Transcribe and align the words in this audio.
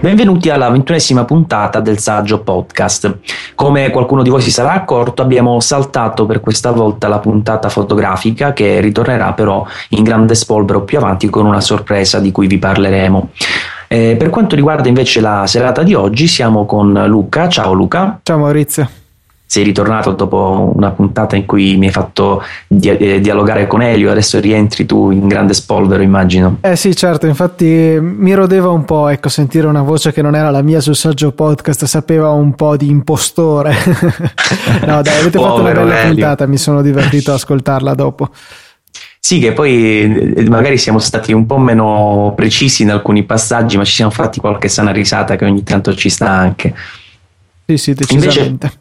Benvenuti 0.00 0.48
alla 0.48 0.70
ventunesima 0.70 1.24
puntata 1.24 1.80
del 1.80 1.98
Saggio 1.98 2.38
Podcast. 2.40 3.18
Come 3.56 3.90
qualcuno 3.90 4.22
di 4.22 4.30
voi 4.30 4.40
si 4.40 4.52
sarà 4.52 4.72
accorto, 4.72 5.22
abbiamo 5.22 5.58
saltato 5.58 6.24
per 6.24 6.38
questa 6.38 6.70
volta 6.70 7.08
la 7.08 7.18
puntata 7.18 7.68
fotografica 7.68 8.52
che 8.52 8.78
ritornerà 8.78 9.32
però 9.32 9.66
in 9.90 10.04
grande 10.04 10.36
spolvero 10.36 10.82
più 10.82 10.98
avanti 10.98 11.28
con 11.28 11.46
una 11.46 11.60
sorpresa 11.60 12.20
di 12.20 12.30
cui 12.30 12.46
vi 12.46 12.58
parleremo. 12.58 13.30
Eh, 13.88 14.14
per 14.16 14.30
quanto 14.30 14.54
riguarda 14.54 14.86
invece 14.86 15.20
la 15.20 15.44
serata 15.48 15.82
di 15.82 15.94
oggi, 15.94 16.28
siamo 16.28 16.64
con 16.64 16.92
Luca. 17.08 17.48
Ciao 17.48 17.72
Luca. 17.72 18.20
Ciao 18.22 18.38
Maurizio 18.38 18.97
sei 19.50 19.64
ritornato 19.64 20.12
dopo 20.12 20.70
una 20.74 20.90
puntata 20.90 21.34
in 21.34 21.46
cui 21.46 21.78
mi 21.78 21.86
hai 21.86 21.92
fatto 21.92 22.42
dia- 22.66 22.98
eh, 22.98 23.18
dialogare 23.18 23.66
con 23.66 23.80
Elio, 23.80 24.10
adesso 24.10 24.38
rientri 24.40 24.84
tu 24.84 25.10
in 25.10 25.26
grande 25.26 25.54
spolvero, 25.54 26.02
immagino. 26.02 26.58
Eh 26.60 26.76
sì, 26.76 26.94
certo, 26.94 27.26
infatti 27.26 27.64
mi 27.98 28.34
rodeva 28.34 28.68
un 28.68 28.84
po', 28.84 29.08
ecco, 29.08 29.30
sentire 29.30 29.66
una 29.66 29.80
voce 29.80 30.12
che 30.12 30.20
non 30.20 30.34
era 30.34 30.50
la 30.50 30.60
mia 30.60 30.80
sul 30.80 30.94
saggio 30.94 31.32
podcast, 31.32 31.86
sapeva 31.86 32.28
un 32.28 32.54
po' 32.54 32.76
di 32.76 32.90
impostore. 32.90 33.72
no, 34.84 35.00
dai, 35.00 35.18
avete 35.18 35.38
fatto 35.38 35.60
una 35.62 35.72
bella 35.72 35.98
Elio. 36.00 36.12
puntata, 36.12 36.46
mi 36.46 36.58
sono 36.58 36.82
divertito 36.82 37.30
ad 37.30 37.38
ascoltarla 37.38 37.94
dopo. 37.94 38.28
Sì, 39.18 39.38
che 39.38 39.52
poi 39.54 40.34
eh, 40.36 40.48
magari 40.50 40.76
siamo 40.76 40.98
stati 40.98 41.32
un 41.32 41.46
po' 41.46 41.56
meno 41.56 42.34
precisi 42.36 42.82
in 42.82 42.90
alcuni 42.90 43.24
passaggi, 43.24 43.78
ma 43.78 43.84
ci 43.84 43.94
siamo 43.94 44.10
fatti 44.10 44.40
qualche 44.40 44.68
sana 44.68 44.90
risata 44.90 45.36
che 45.36 45.46
ogni 45.46 45.62
tanto 45.62 45.94
ci 45.94 46.10
sta 46.10 46.28
anche. 46.28 46.74
Sì, 47.66 47.76
sì, 47.78 47.94
decisamente. 47.94 48.66
Invece, 48.66 48.78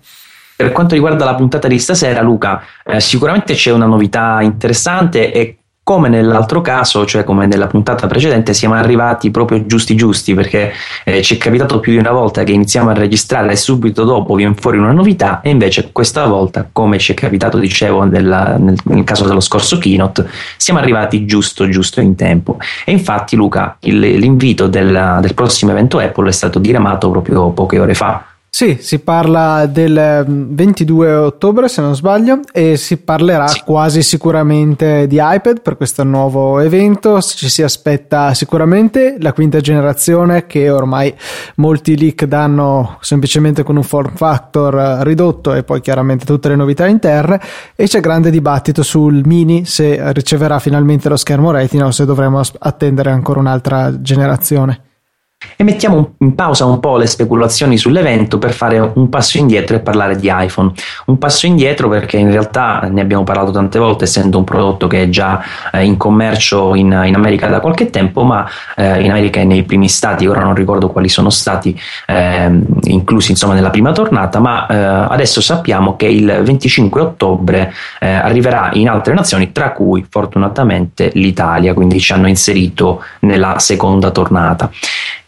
per 0.58 0.72
quanto 0.72 0.96
riguarda 0.96 1.24
la 1.24 1.36
puntata 1.36 1.68
di 1.68 1.78
stasera, 1.78 2.22
Luca, 2.22 2.64
eh, 2.84 3.00
sicuramente 3.00 3.54
c'è 3.54 3.72
una 3.72 3.86
novità 3.86 4.40
interessante 4.42 5.32
e 5.32 5.58
come 5.88 6.10
nell'altro 6.10 6.60
caso, 6.60 7.06
cioè 7.06 7.24
come 7.24 7.46
nella 7.46 7.68
puntata 7.68 8.08
precedente, 8.08 8.54
siamo 8.54 8.74
arrivati 8.74 9.32
proprio 9.32 9.66
giusti 9.66 9.96
giusti 9.96 10.34
perché 10.34 10.74
eh, 11.06 11.22
ci 11.22 11.36
è 11.36 11.38
capitato 11.38 11.80
più 11.80 11.94
di 11.94 11.98
una 11.98 12.12
volta 12.12 12.44
che 12.44 12.52
iniziamo 12.52 12.90
a 12.90 12.94
registrare 12.94 13.54
e 13.54 13.56
subito 13.56 14.04
dopo 14.04 14.36
viene 14.36 14.54
fuori 14.56 14.80
una 14.80 14.92
novità 14.92 15.40
e 15.40 15.50
invece 15.50 15.92
questa 15.94 16.26
volta, 16.26 16.68
come 16.70 16.98
ci 16.98 17.14
è 17.14 17.16
capitato, 17.16 17.58
dicevo, 17.58 18.04
nella, 18.04 18.58
nel, 18.58 18.78
nel, 18.84 19.04
caso 19.06 19.26
dello 19.26 19.40
scorso 19.40 19.78
keynote, 19.78 20.28
siamo 20.58 20.80
arrivati 20.80 21.26
giusto 21.26 21.70
giusto 21.70 22.02
in 22.02 22.16
tempo. 22.16 22.58
E 22.84 22.92
infatti 22.92 23.38
Luca, 23.38 23.78
il, 23.82 23.98
l'invito 23.98 24.68
del, 24.68 25.20
del 25.22 25.34
prossimo 25.36 25.72
evento 25.72 26.00
Apple 26.00 26.28
è 26.28 26.34
stato 26.34 26.60
diramato 26.60 27.10
proprio 27.10 27.52
poche 27.52 27.80
ore 27.80 27.94
fa. 27.94 28.26
Sì, 28.58 28.78
si 28.80 28.98
parla 28.98 29.68
del 29.68 30.26
22 30.28 31.08
mm, 31.08 31.24
ottobre 31.26 31.68
se 31.68 31.80
non 31.80 31.96
sbaglio 31.96 32.40
e 32.52 32.76
si 32.76 32.98
parlerà 32.98 33.46
sì. 33.46 33.62
quasi 33.64 34.02
sicuramente 34.02 35.06
di 35.06 35.20
iPad 35.22 35.62
per 35.62 35.78
questo 35.78 36.04
nuovo 36.04 36.60
evento, 36.60 37.22
ci 37.22 37.50
si 37.50 37.62
aspetta 37.62 38.34
sicuramente 38.34 39.18
la 39.20 39.32
quinta 39.32 39.60
generazione 39.60 40.48
che 40.48 40.72
ormai 40.72 41.14
molti 41.58 41.96
leak 42.00 42.26
danno 42.26 42.98
semplicemente 43.02 43.62
con 43.62 43.76
un 43.76 43.84
form 43.84 44.16
factor 44.16 44.74
ridotto 45.04 45.54
e 45.54 45.62
poi 45.62 45.80
chiaramente 45.80 46.26
tutte 46.26 46.50
le 46.50 46.56
novità 46.56 46.88
interne 46.88 47.40
e 47.76 47.86
c'è 47.86 48.00
grande 48.00 48.32
dibattito 48.32 48.82
sul 48.82 49.22
mini 49.24 49.66
se 49.66 50.00
riceverà 50.14 50.58
finalmente 50.58 51.10
lo 51.10 51.18
schermo 51.18 51.52
retina 51.52 51.86
o 51.86 51.92
se 51.92 52.06
dovremo 52.06 52.42
attendere 52.58 53.12
ancora 53.12 53.40
un'altra 53.40 54.02
generazione. 54.02 54.87
E 55.56 55.64
mettiamo 55.64 56.16
in 56.20 56.34
pausa 56.34 56.66
un 56.66 56.80
po' 56.80 56.98
le 56.98 57.06
speculazioni 57.06 57.78
sull'evento 57.78 58.40
per 58.40 58.54
fare 58.54 58.80
un 58.80 59.08
passo 59.08 59.38
indietro 59.38 59.76
e 59.76 59.80
parlare 59.82 60.16
di 60.16 60.32
iPhone. 60.34 60.72
Un 61.06 61.20
passo 61.20 61.46
indietro 61.46 61.90
perché 61.90 62.18
in 62.18 62.32
realtà 62.32 62.88
ne 62.92 63.02
abbiamo 63.02 63.24
parlato 63.24 63.52
tante 63.52 63.78
volte, 63.78 64.06
essendo 64.06 64.40
un 64.40 64.44
prodotto 64.44 64.88
che 64.88 65.04
è 65.04 65.10
già 65.10 65.40
eh, 65.72 65.84
in 65.84 65.96
commercio 65.96 66.74
in, 66.74 66.88
in, 67.06 67.14
America 67.14 67.46
da 67.46 67.60
qualche 67.60 67.92
tempo, 67.92 68.24
ma 68.24 68.50
eh, 68.76 69.04
in 69.04 69.12
America 69.12 69.40
è 69.40 69.44
nei 69.44 69.62
primi 69.62 69.90
stati, 69.90 70.26
ora 70.26 70.42
non 70.42 70.56
ricordo 70.56 70.90
quali 70.90 71.08
sono 71.08 71.30
stati 71.30 71.80
eh, 72.08 72.60
inclusi 72.86 73.30
insomma 73.30 73.54
nella 73.54 73.70
prima 73.70 73.92
tornata, 73.92 74.40
ma 74.40 74.66
eh, 74.66 74.76
adesso 74.76 75.40
sappiamo 75.40 75.96
che 75.96 76.08
il 76.08 76.42
25 76.44 77.00
ottobre 77.00 77.72
eh, 78.00 78.12
arriverà 78.12 78.72
in 78.74 78.90
altre 78.90 79.14
nazioni, 79.14 79.52
tra 79.52 79.72
cui 79.72 80.04
fortunatamente 80.10 81.12
l'Italia, 81.14 81.76
quindi 81.76 82.00
ci 82.00 82.12
hanno 82.12 82.28
inserito 82.28 83.04
nella 83.20 83.60
seconda 83.60 84.10
tornata. 84.10 84.72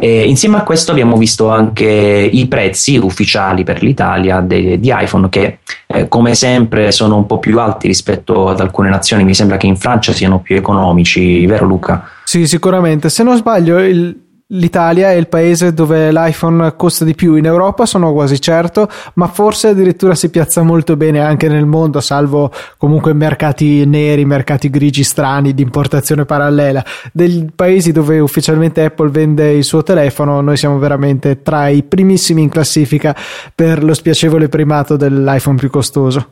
E 0.01 0.29
insieme 0.29 0.55
a 0.55 0.63
questo 0.63 0.91
abbiamo 0.91 1.17
visto 1.17 1.49
anche 1.49 1.85
i 1.85 2.47
prezzi 2.47 2.95
ufficiali 2.95 3.65
per 3.65 3.83
l'Italia 3.83 4.39
de, 4.39 4.79
di 4.79 4.93
iPhone 4.95 5.27
che 5.27 5.57
eh, 5.87 6.07
come 6.07 6.35
sempre 6.35 6.93
sono 6.93 7.17
un 7.17 7.25
po' 7.25 7.37
più 7.37 7.59
alti 7.59 7.87
rispetto 7.87 8.47
ad 8.47 8.61
alcune 8.61 8.87
nazioni, 8.87 9.25
mi 9.25 9.33
sembra 9.33 9.57
che 9.57 9.67
in 9.67 9.75
Francia 9.75 10.13
siano 10.13 10.39
più 10.39 10.55
economici, 10.55 11.45
vero 11.45 11.65
Luca? 11.65 12.07
Sì, 12.23 12.47
sicuramente. 12.47 13.09
Se 13.09 13.23
non 13.23 13.35
sbaglio 13.35 13.77
il 13.79 14.28
L'Italia 14.51 15.11
è 15.11 15.13
il 15.13 15.27
paese 15.27 15.75
dove 15.75 16.11
l'iPhone 16.11 16.75
costa 16.75 17.05
di 17.05 17.13
più 17.13 17.35
in 17.35 17.45
Europa, 17.45 17.85
sono 17.85 18.11
quasi 18.13 18.41
certo, 18.41 18.89
ma 19.13 19.27
forse 19.27 19.67
addirittura 19.67 20.15
si 20.15 20.31
piazza 20.31 20.63
molto 20.63 20.97
bene 20.97 21.19
anche 21.19 21.47
nel 21.47 21.67
mondo, 21.67 21.99
salvo 21.99 22.51
comunque 22.77 23.13
mercati 23.13 23.85
neri, 23.85 24.25
mercati 24.25 24.71
grigi 24.71 25.03
strani 25.03 25.53
di 25.53 25.61
importazione 25.61 26.25
parallela. 26.25 26.83
Dei 27.13 27.47
paesi 27.55 27.91
dove 27.91 28.17
ufficialmente 28.17 28.83
Apple 28.83 29.11
vende 29.11 29.51
il 29.51 29.63
suo 29.63 29.83
telefono, 29.83 30.41
noi 30.41 30.57
siamo 30.57 30.79
veramente 30.79 31.43
tra 31.43 31.67
i 31.67 31.83
primissimi 31.83 32.41
in 32.41 32.49
classifica 32.49 33.15
per 33.53 33.83
lo 33.83 33.93
spiacevole 33.93 34.49
primato 34.49 34.95
dell'iPhone 34.95 35.57
più 35.57 35.69
costoso. 35.69 36.29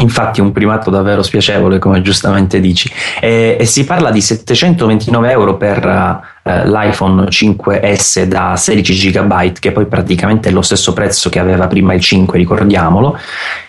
Infatti 0.00 0.40
un 0.40 0.52
primato 0.52 0.90
davvero 0.90 1.22
spiacevole, 1.22 1.78
come 1.78 2.02
giustamente 2.02 2.60
dici. 2.60 2.90
E, 3.20 3.56
e 3.58 3.64
si 3.64 3.84
parla 3.84 4.10
di 4.10 4.20
729 4.20 5.30
euro 5.30 5.56
per 5.56 5.84
uh, 6.42 6.50
l'iPhone 6.64 7.24
5S 7.24 8.24
da 8.24 8.56
16 8.56 9.10
GB, 9.10 9.52
che 9.58 9.72
poi 9.72 9.86
praticamente 9.86 10.48
è 10.48 10.52
lo 10.52 10.62
stesso 10.62 10.92
prezzo 10.92 11.28
che 11.30 11.38
aveva 11.38 11.66
prima 11.66 11.94
il 11.94 12.00
5, 12.00 12.38
ricordiamolo, 12.38 13.18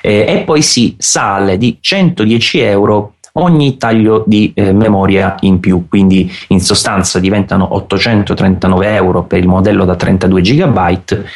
e, 0.02 0.26
e 0.28 0.44
poi 0.46 0.62
si 0.62 0.96
sale 0.98 1.58
di 1.58 1.78
110 1.80 2.60
euro 2.60 3.14
ogni 3.34 3.78
taglio 3.78 4.24
di 4.26 4.52
eh, 4.54 4.74
memoria 4.74 5.36
in 5.42 5.60
più, 5.60 5.88
quindi 5.88 6.32
in 6.48 6.60
sostanza 6.60 7.20
diventano 7.20 7.76
839 7.76 8.94
euro 8.94 9.24
per 9.24 9.40
il 9.40 9.48
modello 9.48 9.86
da 9.86 9.96
32 9.96 10.42
GB 10.42 10.80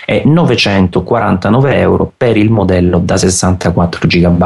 e 0.05 0.23
949 0.25 1.77
euro 1.77 2.11
per 2.15 2.37
il 2.37 2.49
modello 2.49 2.99
da 2.99 3.17
64 3.17 4.07
GB. 4.07 4.43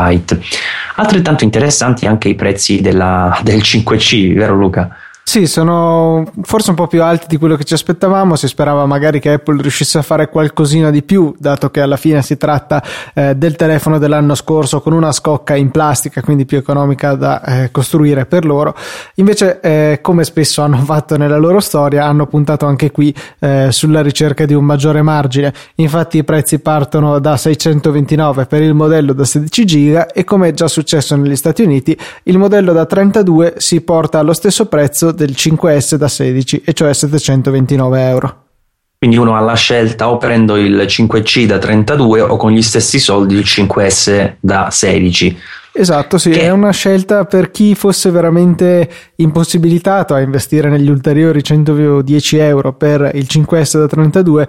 Altrettanto 0.96 1.44
interessanti 1.44 2.06
anche 2.06 2.30
i 2.30 2.36
prezzi 2.36 2.82
della, 2.82 3.40
del 3.44 3.60
5C, 3.60 4.34
vero 4.36 4.56
Luca? 4.56 4.96
Sì, 5.30 5.46
sono 5.46 6.26
forse 6.42 6.72
un 6.72 6.76
po' 6.76 6.88
più 6.88 7.04
alti 7.04 7.28
di 7.28 7.38
quello 7.38 7.56
che 7.56 7.64
ci 7.64 7.76
aspettavamo. 7.76 8.36
Si 8.36 8.48
sperava 8.48 8.88
magari 8.88 9.20
che 9.20 9.34
Apple 9.34 9.62
riuscisse 9.62 10.00
a 10.00 10.02
fare 10.02 10.28
qualcosina 10.28 10.90
di 10.90 11.04
più, 11.04 11.36
dato 11.38 11.70
che 11.70 11.82
alla 11.82 11.98
fine 11.98 12.24
si 12.24 12.36
tratta 12.36 12.82
eh, 13.14 13.36
del 13.36 13.56
telefono 13.56 14.00
dell'anno 14.00 14.34
scorso 14.34 14.82
con 14.82 14.92
una 14.92 15.12
scocca 15.12 15.56
in 15.56 15.70
plastica, 15.70 16.24
quindi 16.24 16.48
più 16.48 16.58
economica 16.58 17.14
da 17.14 17.44
eh, 17.44 17.70
costruire 17.70 18.26
per 18.26 18.44
loro. 18.44 18.74
Invece, 19.18 19.60
eh, 19.60 20.00
come 20.02 20.24
spesso 20.24 20.64
hanno 20.64 20.78
fatto 20.82 21.16
nella 21.16 21.38
loro 21.38 21.60
storia, 21.60 22.06
hanno 22.06 22.26
puntato 22.26 22.66
anche 22.66 22.90
qui 22.90 23.14
eh, 23.38 23.68
sulla 23.70 24.02
ricerca 24.02 24.48
di 24.48 24.56
un 24.56 24.66
maggiore 24.66 25.04
margine. 25.04 25.54
Infatti, 25.76 26.18
i 26.18 26.24
prezzi 26.24 26.58
partono 26.58 27.20
da 27.20 27.38
629 27.38 28.48
per 28.48 28.64
il 28.64 28.74
modello 28.74 29.14
da 29.14 29.26
16 29.26 29.66
giga 29.66 30.08
e, 30.08 30.24
come 30.24 30.48
è 30.48 30.54
già 30.54 30.68
successo 30.68 31.16
negli 31.16 31.36
Stati 31.36 31.62
Uniti, 31.62 31.96
il 32.24 32.40
modello 32.40 32.74
da 32.74 32.88
32 32.88 33.54
si 33.58 33.82
porta 33.82 34.18
allo 34.18 34.34
stesso 34.34 34.66
prezzo 34.66 35.18
del 35.26 35.36
5S 35.36 35.96
da 35.96 36.08
16, 36.08 36.62
e 36.66 36.74
cioè 36.74 36.94
729 36.94 38.08
euro. 38.08 38.44
Quindi 38.98 39.18
uno 39.18 39.36
ha 39.36 39.40
la 39.40 39.56
scelta 39.56 40.10
o 40.10 40.18
prendo 40.18 40.58
il 40.58 40.76
5C 40.76 41.46
da 41.46 41.58
32 41.58 42.20
o 42.20 42.36
con 42.36 42.52
gli 42.52 42.62
stessi 42.62 43.00
soldi 43.00 43.36
il 43.36 43.46
5S 43.46 44.36
da 44.42 44.70
16. 44.70 45.38
Esatto, 45.72 46.18
sì, 46.18 46.32
che... 46.32 46.42
è 46.42 46.50
una 46.50 46.72
scelta 46.72 47.24
per 47.24 47.52
chi 47.52 47.76
fosse 47.76 48.12
veramente 48.12 48.90
impossibilitato 49.16 50.14
a 50.14 50.20
investire 50.20 50.70
negli 50.70 50.90
ulteriori 50.90 51.42
110 51.42 52.38
euro 52.38 52.74
per 52.74 53.12
il 53.14 53.28
5S 53.30 53.78
da 53.78 53.88
32 53.88 54.48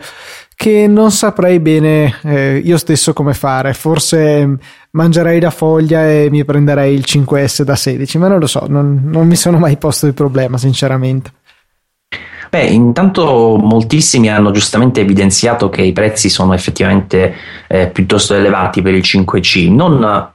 che 0.57 0.87
non 0.89 1.11
saprei 1.11 1.61
bene 1.61 2.19
eh, 2.23 2.61
io 2.63 2.77
stesso 2.77 3.13
come 3.13 3.35
fare. 3.35 3.73
Forse 3.73 4.59
mangerei 4.93 5.41
la 5.41 5.51
foglia 5.51 6.09
e 6.09 6.29
mi 6.31 6.45
prenderei 6.45 6.95
il 6.95 7.05
5S 7.07 7.63
da 7.63 7.77
16, 7.77 8.19
ma 8.19 8.29
non 8.29 8.39
lo 8.39 8.47
so, 8.47 8.67
non, 8.69 9.03
non 9.05 9.27
mi 9.27 9.37
sono 9.37 9.59
mai 9.59 9.77
posto 9.77 10.07
il 10.07 10.15
problema, 10.15 10.59
sinceramente. 10.59 11.33
Beh, 12.51 12.65
intanto 12.65 13.57
moltissimi 13.57 14.29
hanno 14.29 14.51
giustamente 14.51 15.01
evidenziato 15.01 15.69
che 15.69 15.83
i 15.83 15.93
prezzi 15.93 16.29
sono 16.29 16.53
effettivamente 16.53 17.33
eh, 17.69 17.87
piuttosto 17.89 18.35
elevati 18.35 18.83
per 18.83 18.95
il 18.95 19.03
5C, 19.05 19.73
non 19.73 20.33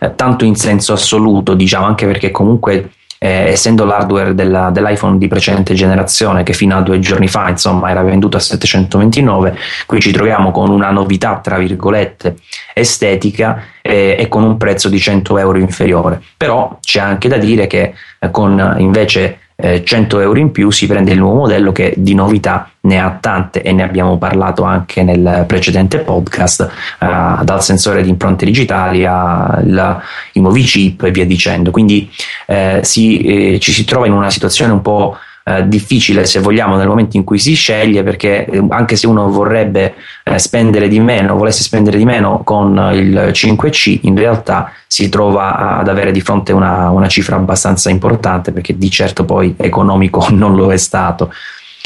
eh, 0.00 0.14
tanto 0.14 0.46
in 0.46 0.54
senso 0.54 0.94
assoluto, 0.94 1.52
diciamo, 1.52 1.84
anche 1.84 2.06
perché 2.06 2.30
comunque 2.30 2.92
eh, 3.18 3.48
essendo 3.48 3.84
l'hardware 3.84 4.34
della, 4.34 4.70
dell'iPhone 4.70 5.18
di 5.18 5.28
precedente 5.28 5.74
generazione 5.74 6.42
che 6.42 6.52
fino 6.52 6.76
a 6.76 6.82
due 6.82 6.98
giorni 7.00 7.28
fa 7.28 7.48
insomma 7.48 7.90
era 7.90 8.02
venduto 8.02 8.36
a 8.36 8.40
729 8.40 9.56
qui 9.86 10.00
ci 10.00 10.12
troviamo 10.12 10.50
con 10.50 10.70
una 10.70 10.90
novità 10.90 11.38
tra 11.38 11.58
virgolette 11.58 12.36
estetica 12.74 13.62
eh, 13.82 14.16
e 14.18 14.28
con 14.28 14.42
un 14.42 14.56
prezzo 14.56 14.88
di 14.88 14.98
100 14.98 15.38
euro 15.38 15.58
inferiore. 15.58 16.22
Però 16.36 16.78
c'è 16.80 17.00
anche 17.00 17.28
da 17.28 17.38
dire 17.38 17.66
che 17.66 17.94
eh, 18.18 18.30
con 18.30 18.76
invece 18.78 19.38
eh, 19.60 19.82
100 19.84 20.20
euro 20.20 20.38
in 20.38 20.52
più 20.52 20.70
si 20.70 20.86
prende 20.86 21.10
il 21.10 21.18
nuovo 21.18 21.40
modello 21.40 21.72
che 21.72 21.92
di 21.96 22.14
novità 22.14 22.70
ne 22.82 23.00
ha 23.00 23.18
tante 23.20 23.60
e 23.62 23.72
ne 23.72 23.82
abbiamo 23.82 24.16
parlato 24.16 24.62
anche 24.62 25.02
nel 25.02 25.44
precedente 25.48 25.98
podcast, 25.98 26.70
eh, 27.00 27.44
dal 27.44 27.62
sensore 27.62 28.02
di 28.02 28.08
impronte 28.08 28.44
digitali 28.44 29.04
ai 29.04 30.12
nuovi 30.34 30.62
chip 30.62 31.02
e 31.02 31.10
via 31.10 31.26
dicendo. 31.26 31.72
Quindi 31.72 32.08
eh, 32.46 32.80
si, 32.84 33.18
eh, 33.54 33.58
ci 33.58 33.72
si 33.72 33.84
trova 33.84 34.06
in 34.06 34.12
una 34.12 34.30
situazione 34.30 34.72
un 34.72 34.80
po' 34.80 35.18
Eh, 35.48 35.66
difficile 35.66 36.26
se 36.26 36.40
vogliamo 36.40 36.76
nel 36.76 36.86
momento 36.86 37.16
in 37.16 37.24
cui 37.24 37.38
si 37.38 37.54
sceglie 37.54 38.02
perché 38.02 38.44
eh, 38.44 38.62
anche 38.68 38.96
se 38.96 39.06
uno 39.06 39.30
vorrebbe 39.30 39.94
eh, 40.24 40.38
spendere 40.38 40.88
di 40.88 41.00
meno, 41.00 41.36
volesse 41.36 41.62
spendere 41.62 41.96
di 41.96 42.04
meno 42.04 42.42
con 42.44 42.76
il 42.92 43.30
5C, 43.32 44.00
in 44.02 44.14
realtà 44.14 44.72
si 44.86 45.08
trova 45.08 45.78
ad 45.78 45.88
avere 45.88 46.10
di 46.10 46.20
fronte 46.20 46.52
una, 46.52 46.90
una 46.90 47.08
cifra 47.08 47.36
abbastanza 47.36 47.88
importante 47.88 48.52
perché 48.52 48.76
di 48.76 48.90
certo 48.90 49.24
poi 49.24 49.54
economico 49.56 50.26
non 50.36 50.54
lo 50.54 50.70
è 50.70 50.76
stato. 50.76 51.32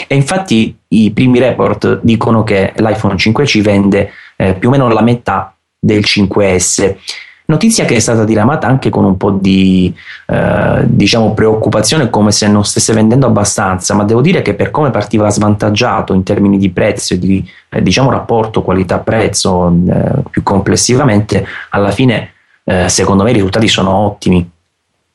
E 0.09 0.17
infatti 0.17 0.77
i 0.89 1.13
primi 1.13 1.39
report 1.39 2.01
dicono 2.03 2.43
che 2.43 2.73
l'iPhone 2.75 3.15
5C 3.15 3.61
vende 3.61 4.11
eh, 4.35 4.55
più 4.55 4.71
o 4.71 4.73
meno 4.73 4.89
la 4.89 5.03
metà 5.03 5.55
del 5.79 6.01
5S 6.01 6.97
Notizia 7.53 7.85
che 7.85 7.97
è 7.97 7.99
stata 7.99 8.25
diramata 8.25 8.67
anche 8.67 8.89
con 8.89 9.05
un 9.05 9.19
po' 9.19 9.31
di 9.31 9.95
eh, 10.27 10.85
diciamo 10.85 11.35
preoccupazione, 11.35 12.09
come 12.09 12.33
se 12.33 12.49
non 12.49 12.65
stesse 12.65 12.95
vendendo 12.95 13.27
abbastanza, 13.27 13.93
ma 13.93 14.05
devo 14.05 14.23
dire 14.23 14.41
che 14.41 14.55
per 14.55 14.71
come 14.71 14.91
partiva 14.91 15.29
svantaggiato 15.29 16.15
in 16.15 16.23
termini 16.23 16.57
di 16.57 16.71
prezzo 16.71 17.13
e 17.13 17.19
di 17.19 17.47
eh, 17.69 17.83
diciamo 17.83 18.11
rapporto 18.11 18.63
qualità-prezzo 18.63 19.71
eh, 19.87 20.23
più 20.31 20.43
complessivamente, 20.43 21.47
alla 21.69 21.91
fine 21.91 22.31
eh, 22.65 22.89
secondo 22.89 23.23
me 23.23 23.31
i 23.31 23.35
risultati 23.35 23.69
sono 23.69 23.91
ottimi. 23.91 24.51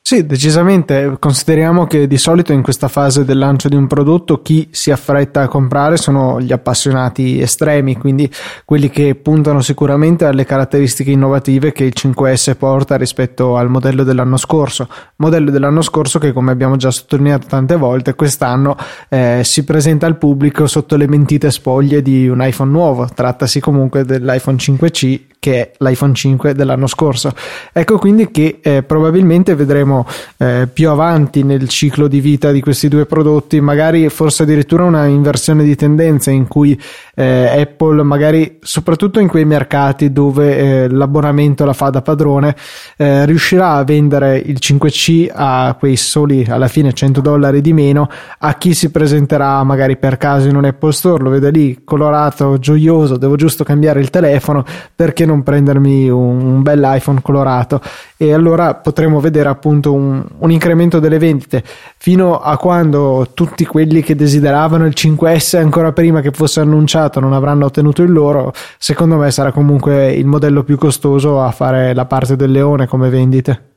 Sì, 0.08 0.24
decisamente. 0.24 1.16
Consideriamo 1.18 1.86
che 1.86 2.06
di 2.06 2.16
solito 2.16 2.54
in 2.54 2.62
questa 2.62 2.88
fase 2.88 3.26
del 3.26 3.36
lancio 3.36 3.68
di 3.68 3.76
un 3.76 3.86
prodotto 3.86 4.40
chi 4.40 4.68
si 4.70 4.90
affretta 4.90 5.42
a 5.42 5.48
comprare 5.48 5.98
sono 5.98 6.40
gli 6.40 6.50
appassionati 6.50 7.38
estremi, 7.42 7.98
quindi 7.98 8.32
quelli 8.64 8.88
che 8.88 9.16
puntano 9.16 9.60
sicuramente 9.60 10.24
alle 10.24 10.46
caratteristiche 10.46 11.10
innovative 11.10 11.72
che 11.72 11.84
il 11.84 11.92
5S 11.94 12.56
porta 12.56 12.96
rispetto 12.96 13.58
al 13.58 13.68
modello 13.68 14.02
dell'anno 14.02 14.38
scorso. 14.38 14.88
Modello 15.16 15.50
dell'anno 15.50 15.82
scorso 15.82 16.18
che, 16.18 16.32
come 16.32 16.52
abbiamo 16.52 16.76
già 16.76 16.90
sottolineato 16.90 17.46
tante 17.46 17.76
volte, 17.76 18.14
quest'anno 18.14 18.78
eh, 19.10 19.42
si 19.44 19.62
presenta 19.64 20.06
al 20.06 20.16
pubblico 20.16 20.66
sotto 20.66 20.96
le 20.96 21.06
mentite 21.06 21.50
spoglie 21.50 22.00
di 22.00 22.26
un 22.28 22.42
iPhone 22.42 22.70
nuovo. 22.70 23.06
Trattasi 23.14 23.60
comunque 23.60 24.06
dell'iPhone 24.06 24.56
5C 24.56 25.27
che 25.38 25.60
è 25.60 25.70
l'iPhone 25.78 26.14
5 26.14 26.54
dell'anno 26.54 26.86
scorso. 26.86 27.32
Ecco 27.72 27.98
quindi 27.98 28.30
che 28.30 28.58
eh, 28.60 28.82
probabilmente 28.82 29.54
vedremo 29.54 30.06
eh, 30.36 30.68
più 30.72 30.90
avanti 30.90 31.42
nel 31.42 31.68
ciclo 31.68 32.08
di 32.08 32.20
vita 32.20 32.50
di 32.50 32.60
questi 32.60 32.88
due 32.88 33.06
prodotti, 33.06 33.60
magari 33.60 34.08
forse 34.08 34.42
addirittura 34.42 34.84
una 34.84 35.06
inversione 35.06 35.64
di 35.64 35.76
tendenza 35.76 36.30
in 36.30 36.46
cui 36.48 36.78
eh, 37.14 37.60
Apple, 37.60 38.02
magari 38.02 38.58
soprattutto 38.60 39.20
in 39.20 39.28
quei 39.28 39.44
mercati 39.44 40.12
dove 40.12 40.58
eh, 40.58 40.88
l'abbonamento 40.88 41.64
la 41.64 41.72
fa 41.72 41.90
da 41.90 42.02
padrone, 42.02 42.56
eh, 42.96 43.24
riuscirà 43.26 43.72
a 43.72 43.84
vendere 43.84 44.38
il 44.38 44.58
5C 44.60 45.30
a 45.32 45.76
quei 45.78 45.96
soli 45.96 46.44
alla 46.48 46.68
fine 46.68 46.92
100 46.92 47.20
dollari 47.20 47.60
di 47.60 47.72
meno 47.72 48.08
a 48.38 48.54
chi 48.54 48.74
si 48.74 48.90
presenterà 48.90 49.62
magari 49.62 49.96
per 49.96 50.16
caso 50.16 50.48
in 50.48 50.56
un 50.56 50.64
Apple 50.64 50.92
Store, 50.92 51.22
lo 51.22 51.30
vede 51.30 51.50
lì 51.50 51.80
colorato, 51.84 52.58
gioioso, 52.58 53.16
devo 53.16 53.36
giusto 53.36 53.64
cambiare 53.64 54.00
il 54.00 54.10
telefono 54.10 54.64
perché 54.94 55.26
non 55.28 55.42
prendermi 55.42 56.08
un, 56.08 56.40
un 56.40 56.62
bel 56.62 56.82
iPhone 56.84 57.20
colorato. 57.22 57.80
E 58.16 58.32
allora 58.32 58.74
potremo 58.74 59.20
vedere 59.20 59.48
appunto 59.48 59.92
un, 59.92 60.24
un, 60.38 60.50
incremento 60.50 60.98
delle 60.98 61.18
vendite. 61.18 61.62
Fino 61.96 62.38
a 62.40 62.56
quando 62.56 63.28
tutti 63.34 63.64
quelli 63.64 64.02
che 64.02 64.16
desideravano 64.16 64.86
il 64.86 64.94
5S 64.96 65.56
ancora 65.56 65.92
prima 65.92 66.20
che 66.20 66.32
fosse 66.32 66.60
annunciato 66.60 67.20
non 67.20 67.32
avranno 67.32 67.66
ottenuto 67.66 68.02
il 68.02 68.10
loro 68.10 68.52
secondo 68.78 69.16
me 69.16 69.30
sarà 69.30 69.52
comunque 69.52 70.12
il 70.12 70.26
modello 70.26 70.64
più 70.64 70.76
costoso 70.78 71.42
a 71.42 71.50
fare 71.50 71.94
la 71.94 72.06
parte 72.06 72.36
del 72.36 72.50
leone 72.50 72.86
come 72.86 73.08
vendite 73.08 73.67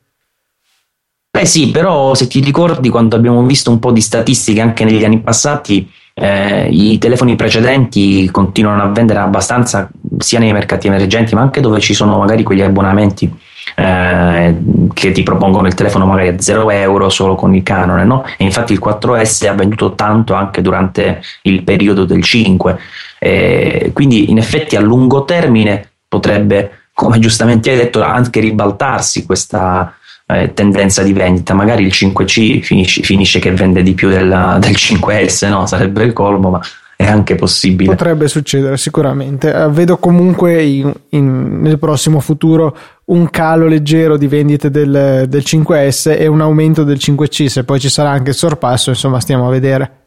eh 1.32 1.46
sì, 1.46 1.72
però 1.72 2.14
se 2.14 2.28
ti 2.28 2.40
ricordi 2.42 2.90
quando 2.90 3.16
abbiamo 3.16 3.44
visto 3.44 3.72
un 3.72 3.80
po' 3.80 3.92
di 3.92 4.02
statistiche 4.02 4.62
anche 4.62 4.84
negli 4.84 5.04
anni 5.04 5.22
passati, 5.22 5.90
eh, 6.14 6.68
I 6.70 6.98
telefoni 6.98 7.36
precedenti 7.36 8.30
continuano 8.32 8.84
a 8.84 8.88
vendere 8.88 9.20
abbastanza 9.20 9.90
sia 10.18 10.40
nei 10.40 10.52
mercati 10.52 10.88
emergenti, 10.88 11.34
ma 11.36 11.42
anche 11.42 11.62
dove 11.62 11.80
ci 11.80 11.94
sono 11.94 12.18
magari 12.18 12.44
quegli 12.44 12.62
abbonamenti 12.62 13.34
eh, 13.76 14.56
che 14.94 15.12
ti 15.12 15.24
propongono 15.24 15.68
il 15.68 15.74
telefono 15.74 16.06
magari 16.06 16.28
a 16.28 16.40
0 16.40 16.70
euro 16.70 17.10
solo 17.10 17.36
con 17.36 17.56
il 17.56 17.64
canone. 17.64 18.04
No? 18.04 18.24
E 18.38 18.44
infatti 18.44 18.74
il 18.74 18.82
4S 18.84 19.48
ha 19.48 19.54
venduto 19.54 19.94
tanto 19.94 20.34
anche 20.34 20.62
durante 20.62 21.22
il 21.44 21.64
periodo 21.64 22.06
del 22.06 22.22
5. 22.22 22.78
Eh, 23.20 23.92
quindi 23.94 24.30
in 24.30 24.38
effetti 24.38 24.76
a 24.76 24.82
lungo 24.82 25.24
termine 25.24 25.92
potrebbe, 26.08 26.88
come 26.94 27.20
giustamente 27.20 27.72
hai 27.72 27.78
detto, 27.78 28.04
anche 28.04 28.42
ribaltarsi 28.42 29.26
questa 29.26 29.96
eh, 30.34 30.54
tendenza 30.54 31.04
di 31.04 31.14
vendita, 31.14 31.54
magari 31.54 31.84
il 31.84 31.92
5C 31.94 32.62
finisce, 32.62 33.02
finisce 33.04 33.40
che 33.40 33.52
vende 33.52 33.84
di 33.84 33.94
più 33.94 34.10
della, 34.10 34.58
del 34.60 34.72
5S, 34.72 35.50
no? 35.50 35.66
sarebbe 35.66 36.04
il 36.04 36.14
colmo, 36.14 36.50
ma 36.50 36.62
è 36.96 37.08
anche 37.08 37.36
possibile. 37.36 37.90
Potrebbe 37.90 38.28
succedere 38.28 38.78
sicuramente. 38.78 39.54
Eh, 39.54 39.70
vedo 39.70 39.98
comunque 39.98 40.62
in, 40.64 40.94
in, 41.10 41.62
nel 41.62 41.80
prossimo 41.80 42.20
futuro 42.20 42.78
un 43.06 43.30
calo 43.30 43.68
leggero 43.68 44.18
di 44.18 44.28
vendite 44.28 44.70
del, 44.70 45.26
del 45.28 45.44
5S 45.46 46.16
e 46.18 46.28
un 46.28 46.42
aumento 46.42 46.84
del 46.84 46.98
5C, 46.98 47.48
se 47.48 47.64
poi 47.64 47.80
ci 47.80 47.90
sarà 47.90 48.10
anche 48.10 48.30
il 48.30 48.36
sorpasso, 48.36 48.90
insomma 48.90 49.20
stiamo 49.20 49.48
a 49.48 49.52
vedere. 49.52 50.01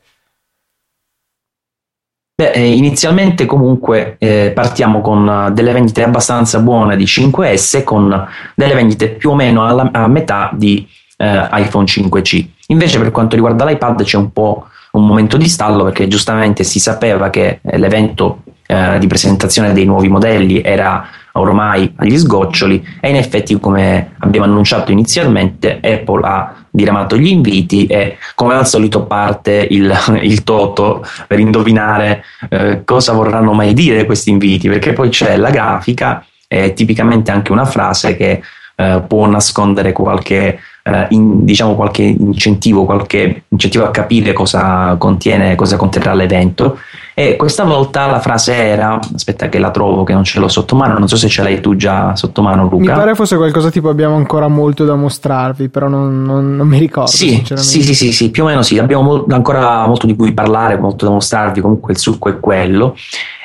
Beh, 2.36 2.50
eh, 2.50 2.66
inizialmente 2.66 3.46
comunque 3.46 4.16
eh, 4.18 4.50
partiamo 4.52 5.00
con 5.00 5.28
eh, 5.28 5.52
delle 5.52 5.70
vendite 5.72 6.02
abbastanza 6.02 6.58
buone 6.58 6.96
di 6.96 7.04
5S 7.04 7.84
con 7.84 8.28
delle 8.56 8.74
vendite 8.74 9.10
più 9.10 9.30
o 9.30 9.34
meno 9.36 9.64
alla, 9.64 9.88
a 9.92 10.08
metà 10.08 10.50
di 10.52 10.84
eh, 11.16 11.48
iPhone 11.52 11.84
5C. 11.84 12.44
Invece 12.68 12.98
per 12.98 13.12
quanto 13.12 13.36
riguarda 13.36 13.64
l'iPad 13.64 14.02
c'è 14.02 14.16
un 14.16 14.32
po' 14.32 14.66
un 14.94 15.06
momento 15.06 15.36
di 15.36 15.48
stallo 15.48 15.84
perché 15.84 16.08
giustamente 16.08 16.64
si 16.64 16.80
sapeva 16.80 17.30
che 17.30 17.60
eh, 17.62 17.78
l'evento 17.78 18.42
eh, 18.66 18.98
di 18.98 19.06
presentazione 19.06 19.72
dei 19.72 19.84
nuovi 19.84 20.08
modelli 20.08 20.60
era 20.60 21.06
ormai 21.36 21.92
agli 21.96 22.16
sgoccioli 22.16 22.84
e 23.00 23.08
in 23.08 23.16
effetti 23.16 23.58
come 23.58 24.12
abbiamo 24.18 24.46
annunciato 24.46 24.92
inizialmente 24.92 25.80
Apple 25.82 26.26
ha 26.26 26.54
diramato 26.70 27.16
gli 27.16 27.26
inviti 27.26 27.86
e 27.86 28.18
come 28.34 28.54
al 28.54 28.66
solito 28.66 29.04
parte 29.04 29.66
il, 29.70 29.92
il 30.22 30.44
toto 30.44 31.04
per 31.26 31.40
indovinare 31.40 32.24
eh, 32.48 32.82
cosa 32.84 33.12
vorranno 33.12 33.52
mai 33.52 33.74
dire 33.74 34.04
questi 34.04 34.30
inviti 34.30 34.68
perché 34.68 34.92
poi 34.92 35.08
c'è 35.08 35.36
la 35.36 35.50
grafica 35.50 36.24
e 36.46 36.72
tipicamente 36.72 37.30
anche 37.32 37.50
una 37.50 37.64
frase 37.64 38.16
che 38.16 38.42
eh, 38.76 39.02
può 39.06 39.26
nascondere 39.26 39.92
qualche 39.92 40.60
eh, 40.86 41.06
in, 41.10 41.44
diciamo 41.46 41.74
qualche 41.74 42.02
incentivo, 42.02 42.84
qualche 42.84 43.44
incentivo 43.48 43.86
a 43.86 43.90
capire 43.90 44.34
cosa 44.34 44.96
contiene, 44.98 45.54
cosa 45.54 45.76
conterrà 45.76 46.12
l'evento. 46.12 46.78
E 47.14 47.36
questa 47.36 47.64
volta 47.64 48.06
la 48.06 48.20
frase 48.20 48.52
era: 48.54 48.98
aspetta, 49.14 49.48
che 49.48 49.58
la 49.58 49.70
trovo, 49.70 50.04
che 50.04 50.12
non 50.12 50.24
ce 50.24 50.40
l'ho 50.40 50.48
sotto 50.48 50.76
mano. 50.76 50.98
Non 50.98 51.08
so 51.08 51.16
se 51.16 51.28
ce 51.28 51.42
l'hai 51.42 51.60
tu 51.60 51.74
già 51.74 52.14
sotto 52.16 52.42
mano, 52.42 52.64
Luca. 52.64 52.76
Mi 52.76 52.98
pare 52.98 53.14
fosse 53.14 53.36
qualcosa 53.36 53.70
tipo: 53.70 53.88
abbiamo 53.88 54.16
ancora 54.16 54.48
molto 54.48 54.84
da 54.84 54.94
mostrarvi, 54.94 55.68
però 55.70 55.88
non, 55.88 56.22
non, 56.22 56.54
non 56.54 56.66
mi 56.66 56.78
ricordo. 56.78 57.10
Sì, 57.10 57.42
sì, 57.54 57.82
sì, 57.82 57.94
sì, 57.94 58.12
sì, 58.12 58.30
più 58.30 58.42
o 58.42 58.46
meno 58.46 58.62
sì. 58.62 58.78
Abbiamo 58.78 59.02
mo- 59.02 59.26
ancora 59.30 59.86
molto 59.86 60.06
di 60.06 60.16
cui 60.16 60.32
parlare, 60.32 60.76
molto 60.76 61.06
da 61.06 61.12
mostrarvi. 61.12 61.60
Comunque 61.60 61.92
il 61.92 61.98
succo 61.98 62.28
è 62.28 62.38
quello. 62.40 62.94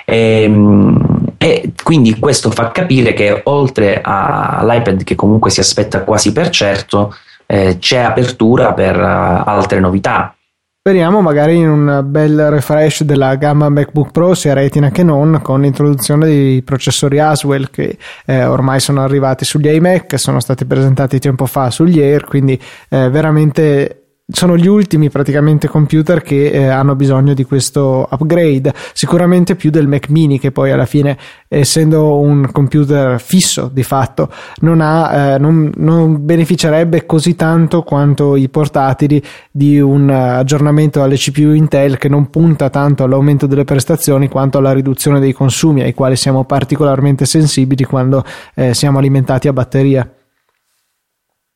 E, 0.03 0.43
ehm, 0.43 1.19
e 1.37 1.71
quindi 1.83 2.19
questo 2.19 2.51
fa 2.51 2.71
capire 2.71 3.13
che 3.13 3.41
oltre 3.45 4.01
all'iPad 4.03 5.03
che 5.03 5.15
comunque 5.15 5.51
si 5.51 5.61
aspetta 5.61 6.03
quasi 6.03 6.33
per 6.33 6.49
certo, 6.49 7.15
eh, 7.51 7.77
c'è 7.79 7.97
apertura 7.97 8.73
per 8.73 8.95
uh, 8.95 9.49
altre 9.49 9.79
novità. 9.79 10.35
Speriamo 10.81 11.21
magari 11.21 11.57
in 11.57 11.69
un 11.69 12.01
bel 12.05 12.49
refresh 12.51 13.03
della 13.03 13.35
gamma 13.35 13.69
MacBook 13.69 14.11
Pro 14.11 14.33
sia 14.33 14.53
Retina 14.53 14.91
che 14.91 15.03
non 15.03 15.41
con 15.43 15.61
l'introduzione 15.61 16.25
dei 16.25 16.61
processori 16.61 17.19
Aswell 17.19 17.69
che 17.69 17.97
eh, 18.25 18.45
ormai 18.45 18.79
sono 18.79 19.01
arrivati 19.01 19.45
sugli 19.45 19.67
iMac, 19.67 20.17
sono 20.17 20.39
stati 20.39 20.65
presentati 20.65 21.19
tempo 21.19 21.47
fa 21.47 21.69
sugli 21.69 21.99
Air, 21.99 22.23
quindi 22.23 22.59
eh, 22.89 23.09
veramente 23.09 23.98
sono 24.31 24.55
gli 24.55 24.67
ultimi 24.67 25.09
praticamente 25.09 25.67
computer 25.67 26.21
che 26.21 26.49
eh, 26.51 26.67
hanno 26.67 26.95
bisogno 26.95 27.33
di 27.33 27.43
questo 27.43 28.07
upgrade, 28.09 28.73
sicuramente 28.93 29.55
più 29.55 29.71
del 29.71 29.87
Mac 29.87 30.09
mini 30.09 30.39
che 30.39 30.51
poi 30.51 30.71
alla 30.71 30.85
fine 30.85 31.17
essendo 31.47 32.19
un 32.19 32.51
computer 32.51 33.19
fisso 33.19 33.69
di 33.73 33.81
fatto 33.83 34.31
non, 34.59 34.81
ha, 34.81 35.33
eh, 35.33 35.37
non, 35.39 35.71
non 35.77 36.23
beneficerebbe 36.23 37.05
così 37.05 37.35
tanto 37.35 37.81
quanto 37.81 38.35
i 38.35 38.49
portatili 38.49 39.21
di 39.51 39.79
un 39.79 40.09
aggiornamento 40.09 41.01
alle 41.01 41.15
CPU 41.15 41.53
Intel 41.53 41.97
che 41.97 42.07
non 42.07 42.29
punta 42.29 42.69
tanto 42.69 43.03
all'aumento 43.03 43.47
delle 43.47 43.63
prestazioni 43.63 44.29
quanto 44.29 44.59
alla 44.59 44.73
riduzione 44.73 45.19
dei 45.19 45.33
consumi 45.33 45.81
ai 45.81 45.93
quali 45.93 46.15
siamo 46.15 46.45
particolarmente 46.45 47.25
sensibili 47.25 47.83
quando 47.83 48.23
eh, 48.53 48.73
siamo 48.73 48.99
alimentati 48.99 49.47
a 49.47 49.53
batteria. 49.53 50.09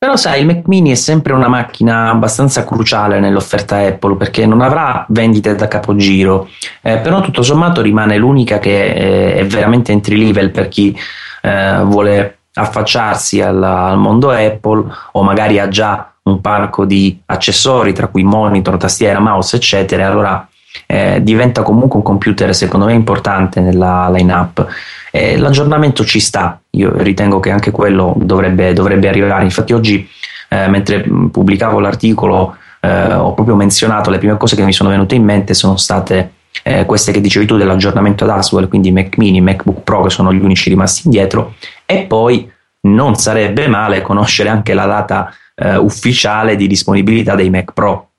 Però 0.04 0.18
sai, 0.18 0.42
il 0.42 0.46
Mac 0.46 0.68
mini 0.68 0.92
è 0.92 0.96
sempre 0.96 1.32
una 1.32 1.48
macchina 1.48 2.10
abbastanza 2.10 2.66
cruciale 2.66 3.22
nell'offerta 3.22 3.78
Apple 3.78 4.18
perché 4.18 4.46
non 4.46 4.60
avrà 4.60 5.06
vendite 5.08 5.56
da 5.56 5.70
capogiro, 5.70 6.50
eh, 6.82 6.98
però 6.98 7.22
tutto 7.22 7.42
sommato 7.42 7.80
rimane 7.80 8.18
l'unica 8.18 8.60
che 8.60 8.88
eh, 8.88 9.36
è 9.36 9.46
veramente 9.46 9.94
entry 9.94 10.18
level 10.18 10.52
per 10.52 10.68
chi 10.68 10.94
eh, 11.42 11.80
vuole 11.86 12.40
affacciarsi 12.54 13.40
al, 13.40 13.64
al 13.64 13.98
mondo 13.98 14.30
Apple 14.30 14.84
o 15.14 15.24
magari 15.24 15.58
ha 15.60 15.70
già 15.70 16.12
un 16.24 16.42
parco 16.42 16.84
di 16.84 17.22
accessori 17.28 17.94
tra 17.94 18.08
cui 18.08 18.24
monitor, 18.24 18.76
tastiera, 18.76 19.22
mouse, 19.22 19.56
eccetera, 19.56 20.06
allora 20.06 20.46
eh, 20.86 21.20
diventa 21.22 21.62
comunque 21.62 21.98
un 21.98 22.04
computer 22.04 22.54
secondo 22.54 22.86
me 22.86 22.94
importante 22.94 23.60
nella 23.60 24.10
line-up. 24.12 24.66
Eh, 25.12 25.38
l'aggiornamento 25.38 26.04
ci 26.04 26.20
sta, 26.20 26.60
io 26.72 26.94
ritengo 26.98 27.40
che 27.40 27.52
anche 27.52 27.72
quello 27.72 28.16
dovrebbe, 28.18 28.74
dovrebbe 28.74 29.08
arrivare. 29.08 29.44
Infatti, 29.44 29.74
oggi 29.74 30.08
eh, 30.50 30.68
mentre 30.68 31.02
pubblicavo 31.02 31.80
l'articolo, 31.80 32.56
eh, 32.80 33.14
ho 33.14 33.34
proprio 33.34 33.56
menzionato 33.56 34.10
le 34.10 34.18
prime 34.18 34.38
cose 34.38 34.56
che 34.56 34.64
mi 34.64 34.74
sono 34.74 34.90
venute 34.90 35.16
in 35.16 35.24
mente 35.24 35.54
sono 35.54 35.78
state 35.78 36.32
eh, 36.64 36.86
queste 36.86 37.12
che 37.12 37.22
dicevi 37.22 37.46
tu 37.46 37.58
dell'aggiornamento 37.58 38.24
ad 38.24 38.32
Aswell, 38.32 38.68
quindi 38.68 38.92
Mac 38.92 39.18
mini, 39.18 39.42
MacBook 39.42 39.82
Pro 39.82 40.04
che 40.04 40.10
sono 40.10 40.34
gli 40.34 40.44
unici 40.44 40.70
rimasti 40.70 41.02
indietro, 41.06 41.56
e 41.86 42.04
poi 42.04 42.50
non 42.82 43.16
sarebbe 43.16 43.68
male 43.68 44.02
conoscere 44.02 44.50
anche 44.50 44.74
la 44.74 44.86
data 44.86 45.34
eh, 45.56 45.78
ufficiale 45.78 46.56
di 46.56 46.68
disponibilità 46.68 47.36
dei 47.36 47.50
Mac 47.50 47.74
Pro. 47.74 48.10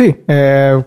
Sì, 0.00 0.16
eh, 0.24 0.82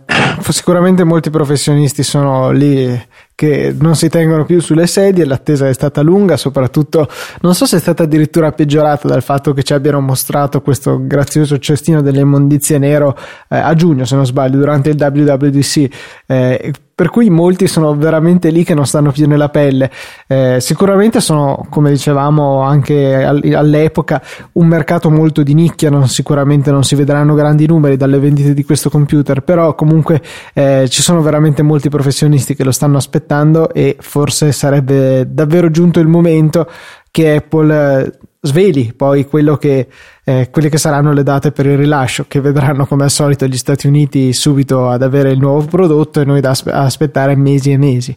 sicuramente 0.50 1.03
molti 1.03 1.29
professionisti 1.29 2.01
sono 2.01 2.50
lì 2.50 3.00
che 3.43 3.75
non 3.77 3.97
si 3.97 4.07
tengono 4.07 4.45
più 4.45 4.62
sulle 4.62 4.88
sedie, 4.88 5.25
l'attesa 5.25 5.67
è 5.67 5.73
stata 5.73 6.01
lunga, 6.01 6.38
soprattutto 6.38 7.09
non 7.41 7.53
so 7.53 7.65
se 7.65 7.75
è 7.75 7.79
stata 7.79 8.03
addirittura 8.03 8.53
peggiorata 8.53 9.09
dal 9.09 9.21
fatto 9.21 9.51
che 9.51 9.63
ci 9.63 9.73
abbiano 9.73 10.00
mostrato 10.00 10.62
questo 10.62 11.05
grazioso 11.05 11.57
cestino 11.59 12.01
delle 12.01 12.21
immondizie 12.21 12.77
nero 12.77 13.17
eh, 13.50 13.57
a 13.57 13.73
giugno, 13.73 14.05
se 14.05 14.15
non 14.15 14.25
sbaglio, 14.25 14.57
durante 14.59 14.91
il 14.91 14.95
WWDC. 14.97 15.88
Eh, 16.25 16.71
per 16.95 17.09
cui 17.09 17.29
molti 17.29 17.65
sono 17.67 17.95
veramente 17.95 18.51
lì 18.51 18.63
che 18.63 18.75
non 18.75 18.85
stanno 18.85 19.12
più 19.12 19.27
nella 19.27 19.50
pelle. 19.50 19.89
Eh, 20.27 20.57
sicuramente 20.59 21.21
sono, 21.21 21.65
come 21.69 21.89
dicevamo 21.89 22.62
anche 22.62 23.23
all'epoca, 23.25 24.21
un 24.53 24.67
mercato 24.67 25.09
molto 25.09 25.41
di 25.41 25.55
nicchia, 25.55 25.89
non, 25.89 26.07
sicuramente 26.07 26.69
non 26.69 26.83
si 26.83 26.93
vedranno 26.93 27.33
grandi 27.33 27.65
numeri 27.65 27.97
dalle 27.97 28.19
vendite 28.19 28.53
di 28.53 28.63
questo 28.63 28.91
computer, 28.91 29.41
però 29.41 29.73
comunque 29.73 30.21
eh, 30.53 30.85
ci 30.88 31.01
sono 31.01 31.21
veramente 31.23 31.63
molti 31.63 31.89
professionisti 31.89 32.55
che 32.55 32.63
lo 32.63 32.71
stanno 32.71 32.97
aspettando 32.97 33.31
e 33.71 33.97
forse 33.99 34.51
sarebbe 34.51 35.25
davvero 35.29 35.69
giunto 35.71 35.99
il 35.99 36.07
momento 36.07 36.69
che 37.11 37.35
Apple 37.35 38.01
eh, 38.05 38.11
sveli 38.41 38.93
poi 38.95 39.25
quello 39.25 39.55
che, 39.55 39.87
eh, 40.23 40.49
quelle 40.51 40.69
che 40.69 40.77
saranno 40.77 41.13
le 41.13 41.23
date 41.23 41.51
per 41.51 41.65
il 41.65 41.77
rilascio, 41.77 42.25
che 42.27 42.41
vedranno 42.41 42.85
come 42.85 43.03
al 43.03 43.11
solito 43.11 43.45
gli 43.45 43.57
Stati 43.57 43.87
Uniti 43.87 44.33
subito 44.33 44.89
ad 44.89 45.01
avere 45.01 45.31
il 45.31 45.39
nuovo 45.39 45.65
prodotto 45.65 46.21
e 46.21 46.25
noi 46.25 46.41
da 46.41 46.55
aspettare 46.65 47.35
mesi 47.35 47.71
e 47.71 47.77
mesi. 47.77 48.15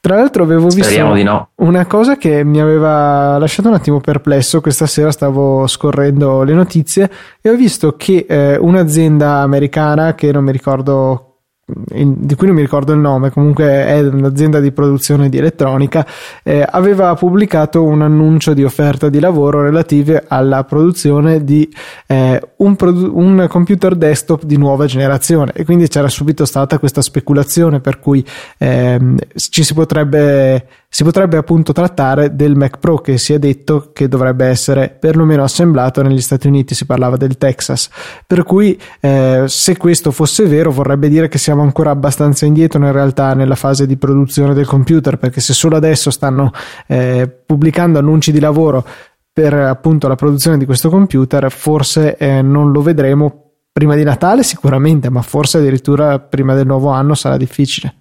Tra 0.00 0.16
l'altro 0.16 0.42
avevo 0.42 0.70
Speriamo 0.70 1.12
visto 1.12 1.30
no. 1.30 1.50
una 1.56 1.84
cosa 1.84 2.16
che 2.16 2.42
mi 2.42 2.58
aveva 2.58 3.36
lasciato 3.36 3.68
un 3.68 3.74
attimo 3.74 4.00
perplesso, 4.00 4.62
questa 4.62 4.86
sera 4.86 5.12
stavo 5.12 5.66
scorrendo 5.66 6.42
le 6.42 6.54
notizie 6.54 7.10
e 7.42 7.50
ho 7.50 7.54
visto 7.54 7.96
che 7.96 8.24
eh, 8.26 8.56
un'azienda 8.56 9.40
americana, 9.42 10.14
che 10.14 10.32
non 10.32 10.44
mi 10.44 10.52
ricordo 10.52 11.29
di 11.72 12.34
cui 12.34 12.46
non 12.46 12.56
mi 12.56 12.62
ricordo 12.62 12.92
il 12.92 12.98
nome, 12.98 13.30
comunque 13.30 13.64
è 13.64 14.00
un'azienda 14.00 14.60
di 14.60 14.72
produzione 14.72 15.28
di 15.28 15.38
elettronica, 15.38 16.06
eh, 16.42 16.66
aveva 16.68 17.14
pubblicato 17.14 17.84
un 17.84 18.02
annuncio 18.02 18.54
di 18.54 18.64
offerta 18.64 19.08
di 19.08 19.20
lavoro 19.20 19.62
relative 19.62 20.24
alla 20.26 20.64
produzione 20.64 21.44
di 21.44 21.68
eh, 22.06 22.40
un, 22.56 22.76
produ- 22.76 23.10
un, 23.14 23.46
computer 23.48 23.94
desktop 23.94 24.44
di 24.44 24.56
nuova 24.56 24.86
generazione. 24.86 25.52
E 25.54 25.64
quindi 25.64 25.88
c'era 25.88 26.08
subito 26.08 26.44
stata 26.44 26.78
questa 26.78 27.02
speculazione 27.02 27.80
per 27.80 27.98
cui 27.98 28.24
ehm, 28.58 29.16
ci 29.34 29.62
si 29.62 29.74
potrebbe 29.74 30.66
si 30.92 31.04
potrebbe 31.04 31.36
appunto 31.36 31.72
trattare 31.72 32.34
del 32.34 32.56
Mac 32.56 32.78
Pro 32.78 32.98
che 32.98 33.16
si 33.16 33.32
è 33.32 33.38
detto 33.38 33.90
che 33.92 34.08
dovrebbe 34.08 34.46
essere 34.46 34.88
perlomeno 34.98 35.44
assemblato 35.44 36.02
negli 36.02 36.20
Stati 36.20 36.48
Uniti, 36.48 36.74
si 36.74 36.84
parlava 36.84 37.16
del 37.16 37.38
Texas, 37.38 37.88
per 38.26 38.42
cui 38.42 38.76
eh, 38.98 39.44
se 39.46 39.76
questo 39.76 40.10
fosse 40.10 40.46
vero 40.46 40.72
vorrebbe 40.72 41.08
dire 41.08 41.28
che 41.28 41.38
siamo 41.38 41.62
ancora 41.62 41.90
abbastanza 41.90 42.44
indietro 42.44 42.84
in 42.84 42.90
realtà 42.90 43.34
nella 43.34 43.54
fase 43.54 43.86
di 43.86 43.96
produzione 43.96 44.52
del 44.52 44.66
computer, 44.66 45.16
perché 45.16 45.40
se 45.40 45.52
solo 45.52 45.76
adesso 45.76 46.10
stanno 46.10 46.50
eh, 46.88 47.30
pubblicando 47.46 48.00
annunci 48.00 48.32
di 48.32 48.40
lavoro 48.40 48.84
per 49.32 49.54
appunto 49.54 50.08
la 50.08 50.16
produzione 50.16 50.58
di 50.58 50.64
questo 50.64 50.90
computer, 50.90 51.52
forse 51.52 52.16
eh, 52.16 52.42
non 52.42 52.72
lo 52.72 52.82
vedremo 52.82 53.52
prima 53.70 53.94
di 53.94 54.02
Natale 54.02 54.42
sicuramente, 54.42 55.08
ma 55.08 55.22
forse 55.22 55.58
addirittura 55.58 56.18
prima 56.18 56.54
del 56.54 56.66
nuovo 56.66 56.88
anno 56.88 57.14
sarà 57.14 57.36
difficile. 57.36 57.99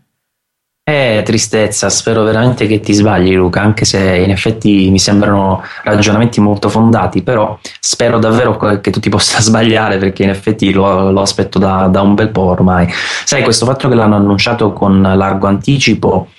Eh, 0.89 1.21
tristezza, 1.23 1.87
spero 1.87 2.23
veramente 2.23 2.65
che 2.65 2.79
ti 2.79 2.93
sbagli 2.93 3.35
Luca, 3.35 3.61
anche 3.61 3.85
se 3.85 3.99
in 3.99 4.31
effetti 4.31 4.89
mi 4.89 4.97
sembrano 4.97 5.61
ragionamenti 5.83 6.41
molto 6.41 6.67
fondati, 6.67 7.21
però 7.21 7.59
spero 7.79 8.17
davvero 8.17 8.57
che 8.81 8.89
tu 8.89 8.99
ti 8.99 9.09
possa 9.09 9.37
sbagliare 9.39 9.99
perché 9.99 10.23
in 10.23 10.29
effetti 10.29 10.73
lo, 10.73 11.11
lo 11.11 11.21
aspetto 11.21 11.59
da, 11.59 11.87
da, 11.91 12.01
un 12.01 12.15
bel 12.15 12.29
po' 12.29 12.41
ormai. 12.41 12.87
Sai, 13.23 13.43
questo 13.43 13.67
fatto 13.67 13.87
che 13.87 13.93
l'hanno 13.93 14.15
annunciato 14.15 14.73
con 14.73 14.99
largo 14.99 15.45
anticipo 15.45 16.29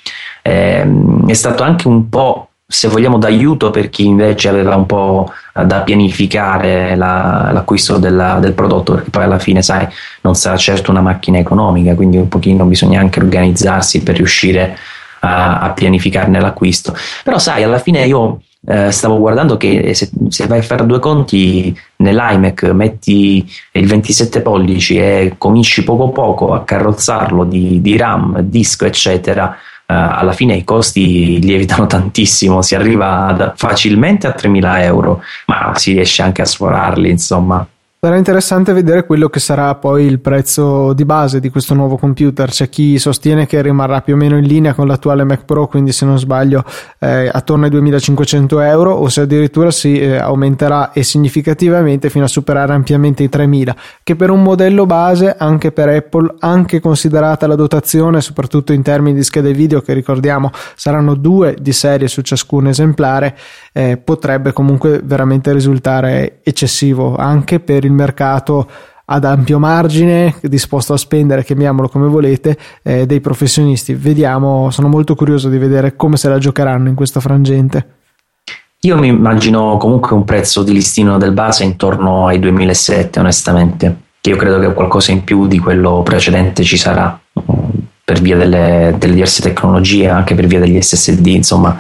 eh, 0.43 0.85
è 1.29 1.33
stato 1.33 1.63
anche 1.63 1.87
un 1.87 2.09
po' 2.09 2.50
se 2.73 2.87
vogliamo 2.87 3.19
d'aiuto 3.19 3.71
per 3.71 3.91
chi 3.91 4.07
invece 4.07 4.49
aveva 4.49 4.77
un 4.77 4.87
po' 4.87 5.33
da 5.53 5.81
pianificare 5.81 6.95
la, 6.95 7.51
l'acquisto 7.53 7.99
della, 7.99 8.39
del 8.39 8.53
prodotto 8.53 8.95
perché 8.95 9.11
poi 9.11 9.25
alla 9.25 9.41
fine 9.41 9.61
sai 9.61 9.89
non 10.21 10.37
sarà 10.37 10.57
certo 10.57 10.93
una 10.93 11.01
macchina 11.01 11.39
economica 11.39 11.97
quindi 11.97 12.17
un 12.17 12.29
pochino 12.29 12.65
bisogna 12.67 13.01
anche 13.01 13.19
organizzarsi 13.19 14.05
per 14.05 14.15
riuscire 14.15 14.77
a, 15.21 15.59
a 15.59 15.71
pianificarne 15.71 16.41
l'acquisto. 16.41 16.95
Però 17.25 17.39
sai 17.39 17.63
alla 17.63 17.79
fine 17.79 18.05
io 18.07 18.41
eh, 18.67 18.91
stavo 18.91 19.19
guardando 19.19 19.57
che 19.57 19.95
se, 19.95 20.11
se, 20.29 20.47
vai 20.47 20.59
a 20.59 20.63
fare 20.63 20.87
due 20.87 20.99
conti 20.99 21.77
nell'iMac 21.97 22.65
metti 22.73 23.51
il 23.73 23.87
27 23.87 24.43
pollici 24.43 24.99
e 24.99 25.35
cominci 25.39 25.83
poco 25.83 26.11
poco 26.11 26.53
a 26.53 26.63
carrozzarlo 26.63 27.45
di, 27.45 27.81
di 27.81 27.97
RAM, 27.97 28.41
disco 28.41 28.85
eccetera 28.85 29.57
alla 29.91 30.33
fine 30.33 30.55
i 30.55 30.65
costi 30.65 31.41
lievitano 31.41 31.87
tantissimo, 31.89 32.63
si 32.63 32.75
arriva 32.75 33.55
facilmente 33.57 34.27
a 34.27 34.35
3.000 34.37 34.83
euro, 34.83 35.23
ma 35.47 35.73
si 35.77 35.93
riesce 35.93 36.23
anche 36.23 36.43
a 36.43 36.47
sforarli, 36.47 37.11
insomma. 37.11 37.67
Sarà 38.03 38.17
interessante 38.17 38.73
vedere 38.73 39.05
quello 39.05 39.29
che 39.29 39.41
sarà 39.41 39.75
poi 39.75 40.07
il 40.07 40.21
prezzo 40.21 40.95
di 40.95 41.05
base 41.05 41.39
di 41.39 41.51
questo 41.51 41.75
nuovo 41.75 41.99
computer. 41.99 42.49
C'è 42.49 42.71
chi 42.71 42.99
sostiene 42.99 43.45
che 43.45 43.61
rimarrà 43.61 44.01
più 44.01 44.15
o 44.15 44.17
meno 44.17 44.39
in 44.39 44.47
linea 44.47 44.73
con 44.73 44.87
l'attuale 44.87 45.23
Mac 45.23 45.45
Pro, 45.45 45.67
quindi 45.67 45.93
se 45.93 46.07
non 46.07 46.19
sbaglio 46.19 46.65
eh, 46.99 47.29
attorno 47.31 47.65
ai 47.65 47.71
2500 47.71 48.61
euro, 48.61 48.93
o 48.93 49.07
se 49.11 49.21
addirittura 49.21 49.71
si 49.71 50.01
eh, 50.01 50.17
aumenterà 50.17 50.93
e 50.93 51.03
significativamente 51.03 52.09
fino 52.09 52.25
a 52.25 52.29
superare 52.29 52.73
ampiamente 52.73 53.23
i 53.23 53.29
3000, 53.29 53.77
che 54.03 54.17
per 54.17 54.31
un 54.31 54.43
modello 54.43 54.87
base, 54.87 55.37
anche 55.39 55.71
per 55.71 55.91
Apple, 55.91 56.37
anche 56.39 56.81
considerata 56.81 57.47
la 57.47 57.55
dotazione, 57.55 58.23
soprattutto 58.23 58.73
in 58.73 58.81
termini 58.81 59.17
di 59.17 59.25
schede 59.25 59.53
video, 59.53 59.83
che 59.83 59.93
ricordiamo 59.93 60.51
saranno 60.75 61.15
due 61.15 61.55
di 61.61 61.73
serie 61.75 62.09
su 62.09 62.23
ciascun 62.23 62.69
esemplare, 62.69 63.37
eh, 63.75 63.99
potrebbe 63.99 64.55
comunque 64.55 65.03
veramente 65.05 65.53
risultare 65.53 66.41
eccessivo 66.43 67.17
anche 67.17 67.61
per 67.61 67.85
il 67.85 67.89
mercato 67.93 68.69
ad 69.13 69.25
ampio 69.25 69.59
margine, 69.59 70.37
disposto 70.43 70.93
a 70.93 70.97
spendere, 70.97 71.45
chiamiamolo 71.45 71.89
come 71.89 72.07
volete, 72.07 72.57
eh, 72.83 73.07
dei 73.07 73.21
professionisti. 73.21 73.95
Vediamo, 73.95 74.71
sono 74.71 74.89
molto 74.89 75.15
curioso 75.15 75.49
di 75.49 75.59
vedere 75.59 75.97
come 75.97 76.17
se 76.17 76.29
la 76.29 76.39
giocheranno 76.39 76.89
in 76.89 76.95
questo 76.95 77.21
frangente. 77.21 77.99
Io 78.83 78.97
mi 78.97 79.09
immagino 79.09 79.77
comunque 79.77 80.15
un 80.15 80.25
prezzo 80.25 80.63
di 80.63 80.73
listino 80.73 81.19
del 81.19 81.33
base 81.33 81.65
intorno 81.65 82.29
ai 82.29 82.39
2007, 82.39 83.19
onestamente, 83.19 83.97
che 84.21 84.31
io 84.31 84.37
credo 84.37 84.59
che 84.59 84.73
qualcosa 84.73 85.11
in 85.11 85.25
più 85.25 85.47
di 85.47 85.59
quello 85.59 86.03
precedente 86.03 86.63
ci 86.63 86.77
sarà 86.77 87.21
per 88.03 88.21
via 88.21 88.37
delle, 88.37 88.95
delle 88.97 89.15
diverse 89.15 89.43
tecnologie, 89.43 90.09
anche 90.09 90.35
per 90.35 90.47
via 90.47 90.61
degli 90.61 90.81
SSD, 90.81 91.27
insomma, 91.27 91.77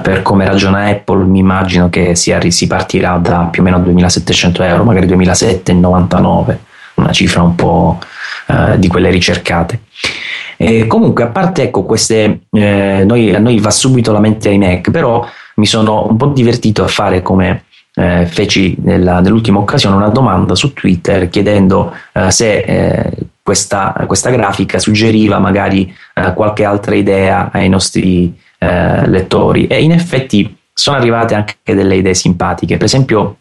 per 0.00 0.22
come 0.22 0.46
ragiona 0.46 0.86
Apple, 0.86 1.24
mi 1.24 1.40
immagino 1.40 1.88
che 1.88 2.14
si, 2.14 2.34
si 2.48 2.66
partirà 2.66 3.16
da 3.18 3.48
più 3.50 3.62
o 3.62 3.64
meno 3.64 3.78
2700 3.80 4.62
euro, 4.62 4.84
magari 4.84 5.06
2799, 5.06 6.58
una 6.94 7.12
cifra 7.12 7.42
un 7.42 7.54
po' 7.54 7.98
eh, 8.46 8.78
di 8.78 8.88
quelle 8.88 9.10
ricercate. 9.10 9.80
E 10.56 10.86
comunque, 10.86 11.24
a 11.24 11.28
parte 11.28 11.62
ecco, 11.62 11.82
queste, 11.82 12.42
eh, 12.50 13.04
noi, 13.04 13.34
a 13.34 13.38
noi 13.38 13.58
va 13.58 13.70
subito 13.70 14.12
la 14.12 14.20
mente 14.20 14.48
ai 14.48 14.58
Mac, 14.58 14.90
però 14.90 15.26
mi 15.56 15.66
sono 15.66 16.06
un 16.08 16.16
po' 16.16 16.26
divertito 16.26 16.84
a 16.84 16.88
fare 16.88 17.20
come 17.22 17.64
eh, 17.94 18.26
feci 18.26 18.76
nella, 18.80 19.20
nell'ultima 19.20 19.58
occasione 19.58 19.96
una 19.96 20.08
domanda 20.08 20.54
su 20.54 20.72
Twitter 20.72 21.28
chiedendo 21.28 21.94
eh, 22.12 22.30
se 22.30 22.58
eh, 22.60 23.12
questa, 23.42 23.92
questa, 24.06 24.30
grafica 24.30 24.78
suggeriva 24.78 25.38
magari 25.38 25.94
eh, 26.14 26.32
qualche 26.32 26.64
altra 26.64 26.94
idea 26.94 27.50
ai 27.52 27.68
nostri 27.68 28.34
eh, 28.62 29.08
lettori 29.08 29.66
e 29.66 29.82
in 29.82 29.90
effetti 29.90 30.56
sono 30.72 30.96
arrivate 30.96 31.34
anche 31.34 31.56
delle 31.64 31.96
idee 31.96 32.14
simpatiche. 32.14 32.76
Per 32.76 32.86
esempio, 32.86 33.38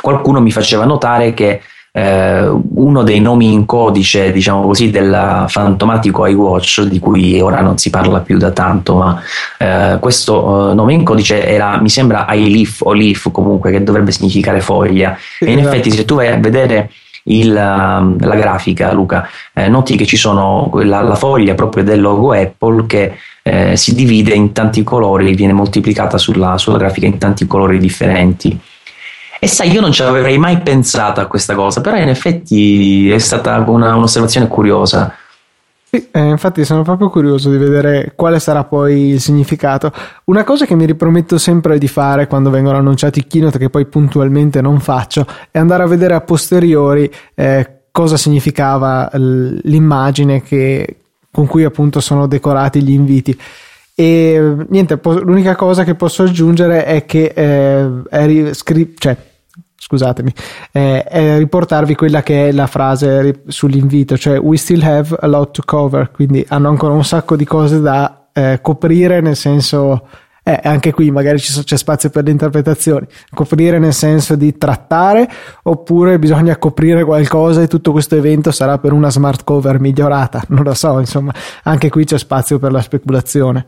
qualcuno 0.00 0.40
mi 0.40 0.50
faceva 0.50 0.86
notare 0.86 1.34
che 1.34 1.60
eh, 1.92 2.48
uno 2.48 3.02
dei 3.02 3.20
nomi 3.20 3.52
in 3.52 3.66
codice, 3.66 4.32
diciamo 4.32 4.62
così, 4.62 4.90
del 4.90 5.44
fantomatico 5.48 6.24
iWatch, 6.24 6.82
di 6.82 6.98
cui 6.98 7.38
ora 7.40 7.60
non 7.60 7.76
si 7.76 7.90
parla 7.90 8.20
più 8.20 8.38
da 8.38 8.50
tanto, 8.50 8.96
ma 8.96 9.20
eh, 9.58 9.98
questo 10.00 10.42
uh, 10.42 10.74
nome 10.74 10.94
in 10.94 11.04
codice 11.04 11.46
era, 11.46 11.78
mi 11.78 11.90
sembra, 11.90 12.26
iLeaf 12.30 12.80
o 12.82 12.94
Leaf 12.94 13.30
comunque, 13.30 13.70
che 13.70 13.82
dovrebbe 13.82 14.12
significare 14.12 14.62
foglia. 14.62 15.16
Sì, 15.18 15.44
e 15.44 15.52
in 15.52 15.58
esatto. 15.58 15.74
effetti, 15.74 15.90
se 15.90 16.04
tu 16.06 16.14
vai 16.14 16.28
a 16.28 16.38
vedere 16.38 16.90
il, 17.28 17.52
la 17.52 18.34
grafica, 18.36 18.92
Luca, 18.92 19.28
eh, 19.52 19.68
noti 19.68 19.96
che 19.96 20.06
ci 20.06 20.16
sono 20.16 20.70
la, 20.82 21.02
la, 21.02 21.14
foglia 21.14 21.54
proprio 21.54 21.84
del 21.84 22.00
logo 22.00 22.32
Apple 22.32 22.86
che 22.86 23.16
eh, 23.48 23.76
si 23.76 23.94
divide 23.94 24.34
in 24.34 24.52
tanti 24.52 24.82
colori, 24.82 25.34
viene 25.34 25.52
moltiplicata 25.52 26.18
sulla, 26.18 26.58
sulla 26.58 26.78
grafica 26.78 27.06
in 27.06 27.18
tanti 27.18 27.46
colori 27.46 27.78
differenti. 27.78 28.58
E 29.40 29.46
sai, 29.46 29.70
io 29.70 29.80
non 29.80 29.92
ci 29.92 30.02
avrei 30.02 30.36
mai 30.36 30.58
pensato 30.60 31.20
a 31.20 31.26
questa 31.26 31.54
cosa, 31.54 31.80
però 31.80 31.96
in 31.96 32.08
effetti 32.08 33.08
è 33.10 33.18
stata 33.18 33.56
una, 33.66 33.94
un'osservazione 33.94 34.48
curiosa. 34.48 35.14
Sì, 35.90 36.08
eh, 36.10 36.28
infatti 36.28 36.64
sono 36.66 36.82
proprio 36.82 37.08
curioso 37.08 37.50
di 37.50 37.56
vedere 37.56 38.12
quale 38.14 38.40
sarà 38.40 38.64
poi 38.64 39.10
il 39.10 39.20
significato. 39.20 39.90
Una 40.24 40.44
cosa 40.44 40.66
che 40.66 40.74
mi 40.74 40.84
riprometto 40.84 41.38
sempre 41.38 41.78
di 41.78 41.88
fare 41.88 42.26
quando 42.26 42.50
vengono 42.50 42.76
annunciati 42.76 43.20
i 43.20 43.26
keynote, 43.26 43.58
che 43.58 43.70
poi 43.70 43.86
puntualmente 43.86 44.60
non 44.60 44.80
faccio, 44.80 45.24
è 45.50 45.58
andare 45.58 45.84
a 45.84 45.86
vedere 45.86 46.14
a 46.14 46.20
posteriori 46.20 47.10
eh, 47.34 47.84
cosa 47.90 48.18
significava 48.18 49.08
l'immagine 49.14 50.42
che, 50.42 50.96
con 51.30 51.46
cui 51.46 51.64
appunto 51.64 52.00
sono 52.00 52.26
decorati 52.26 52.82
gli 52.82 52.92
inviti. 52.92 53.38
E 53.94 54.54
niente, 54.68 55.00
l'unica 55.02 55.56
cosa 55.56 55.82
che 55.82 55.96
posso 55.96 56.22
aggiungere 56.22 56.84
è 56.84 57.04
che 57.04 57.32
eh, 57.34 58.02
è 58.08 58.52
scri- 58.54 58.94
cioè, 58.96 59.16
scusatemi, 59.74 60.32
eh, 60.70 61.02
è 61.02 61.38
riportarvi 61.38 61.94
quella 61.94 62.22
che 62.22 62.48
è 62.48 62.52
la 62.52 62.66
frase 62.66 63.42
sull'invito, 63.48 64.16
cioè 64.16 64.38
we 64.38 64.56
still 64.56 64.82
have 64.82 65.16
a 65.18 65.26
lot 65.26 65.50
to 65.52 65.62
cover, 65.64 66.10
quindi 66.12 66.44
hanno 66.48 66.68
ancora 66.68 66.92
un 66.92 67.04
sacco 67.04 67.34
di 67.34 67.44
cose 67.44 67.80
da 67.80 68.28
eh, 68.32 68.60
coprire, 68.62 69.20
nel 69.20 69.34
senso, 69.34 70.06
eh, 70.48 70.60
anche 70.62 70.92
qui 70.92 71.10
magari 71.10 71.38
c'è 71.38 71.76
spazio 71.76 72.08
per 72.08 72.24
le 72.24 72.30
interpretazioni, 72.30 73.06
coprire 73.34 73.78
nel 73.78 73.92
senso 73.92 74.34
di 74.34 74.56
trattare 74.56 75.28
oppure 75.64 76.18
bisogna 76.18 76.56
coprire 76.56 77.04
qualcosa 77.04 77.60
e 77.60 77.68
tutto 77.68 77.92
questo 77.92 78.16
evento 78.16 78.50
sarà 78.50 78.78
per 78.78 78.92
una 78.92 79.10
smart 79.10 79.44
cover 79.44 79.78
migliorata, 79.78 80.42
non 80.48 80.62
lo 80.62 80.72
so, 80.72 80.98
insomma, 81.00 81.34
anche 81.64 81.90
qui 81.90 82.06
c'è 82.06 82.18
spazio 82.18 82.58
per 82.58 82.72
la 82.72 82.80
speculazione. 82.80 83.66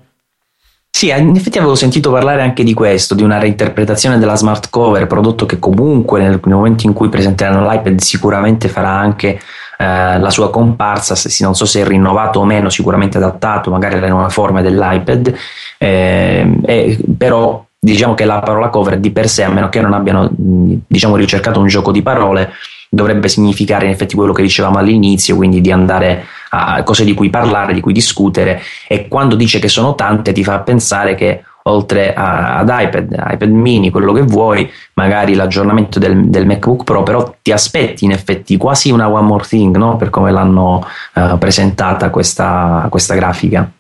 Sì, 0.89 1.09
in 1.11 1.37
effetti 1.37 1.59
avevo 1.59 1.75
sentito 1.75 2.11
parlare 2.11 2.41
anche 2.41 2.65
di 2.65 2.73
questo, 2.73 3.15
di 3.15 3.23
una 3.23 3.39
reinterpretazione 3.39 4.19
della 4.19 4.35
smart 4.35 4.71
cover, 4.71 5.07
prodotto 5.07 5.45
che 5.45 5.59
comunque 5.59 6.21
nel 6.21 6.41
momento 6.45 6.87
in 6.87 6.95
cui 6.95 7.11
presenteranno 7.11 7.69
l'iPad 7.69 8.01
sicuramente 8.01 8.69
farà 8.69 8.91
anche 8.91 9.39
eh, 9.81 10.19
la 10.19 10.29
sua 10.29 10.51
comparsa, 10.51 11.15
se, 11.15 11.43
non 11.43 11.55
so 11.55 11.65
se 11.65 11.81
è 11.81 11.87
rinnovato 11.87 12.41
o 12.41 12.45
meno, 12.45 12.69
sicuramente 12.69 13.17
adattato 13.17 13.71
magari 13.71 13.97
alle 13.97 14.11
nuove 14.11 14.29
forme 14.29 14.61
dell'iPad, 14.61 15.35
eh, 15.79 16.59
eh, 16.67 16.99
però 17.17 17.65
diciamo 17.79 18.13
che 18.13 18.27
la 18.27 18.41
parola 18.41 18.69
cover 18.69 18.99
di 18.99 19.11
per 19.11 19.27
sé, 19.27 19.43
a 19.43 19.49
meno 19.49 19.71
che 19.71 19.81
non 19.81 19.95
abbiano 19.95 20.29
diciamo, 20.31 21.17
ricercato 21.17 21.61
un 21.61 21.67
gioco 21.67 21.93
di 21.93 22.03
parole, 22.03 22.53
dovrebbe 22.91 23.29
significare 23.29 23.87
in 23.87 23.93
effetti 23.93 24.17
quello 24.17 24.35
che 24.35 24.43
dicevamo 24.43 24.77
all'inizio, 24.77 25.35
quindi 25.37 25.63
di 25.63 25.73
andare 25.73 26.27
a 26.51 26.83
cose 26.83 27.05
di 27.05 27.15
cui 27.15 27.31
parlare, 27.31 27.73
di 27.73 27.81
cui 27.81 27.95
discutere 27.95 28.61
e 28.87 29.09
quando 29.09 29.35
dice 29.35 29.61
che 29.61 29.69
sono 29.69 29.95
tante 29.95 30.33
ti 30.33 30.45
fa 30.45 30.59
pensare 30.59 31.15
che 31.15 31.43
oltre 31.65 32.15
a, 32.15 32.59
ad 32.59 32.69
iPad, 32.73 33.13
iPad 33.33 33.51
mini, 33.51 33.91
quello 33.91 34.13
che 34.13 34.23
vuoi, 34.23 34.71
magari 34.95 35.35
l'aggiornamento 35.35 35.99
del, 35.99 36.29
del, 36.29 36.47
MacBook 36.47 36.85
Pro, 36.85 37.03
però 37.03 37.35
ti 37.43 37.53
aspetti 37.53 38.05
in 38.05 38.13
effetti 38.13 38.57
quasi 38.57 38.91
una 38.91 39.09
one 39.09 39.27
more 39.27 39.45
thing 39.47 39.77
no? 39.77 39.97
per 39.97 40.11
come 40.11 40.31
l'hanno 40.31 40.85
uh, 41.15 41.39
presentata 41.39 42.11
questa, 42.11 42.87
questa 42.89 43.15
grafica. 43.15 43.71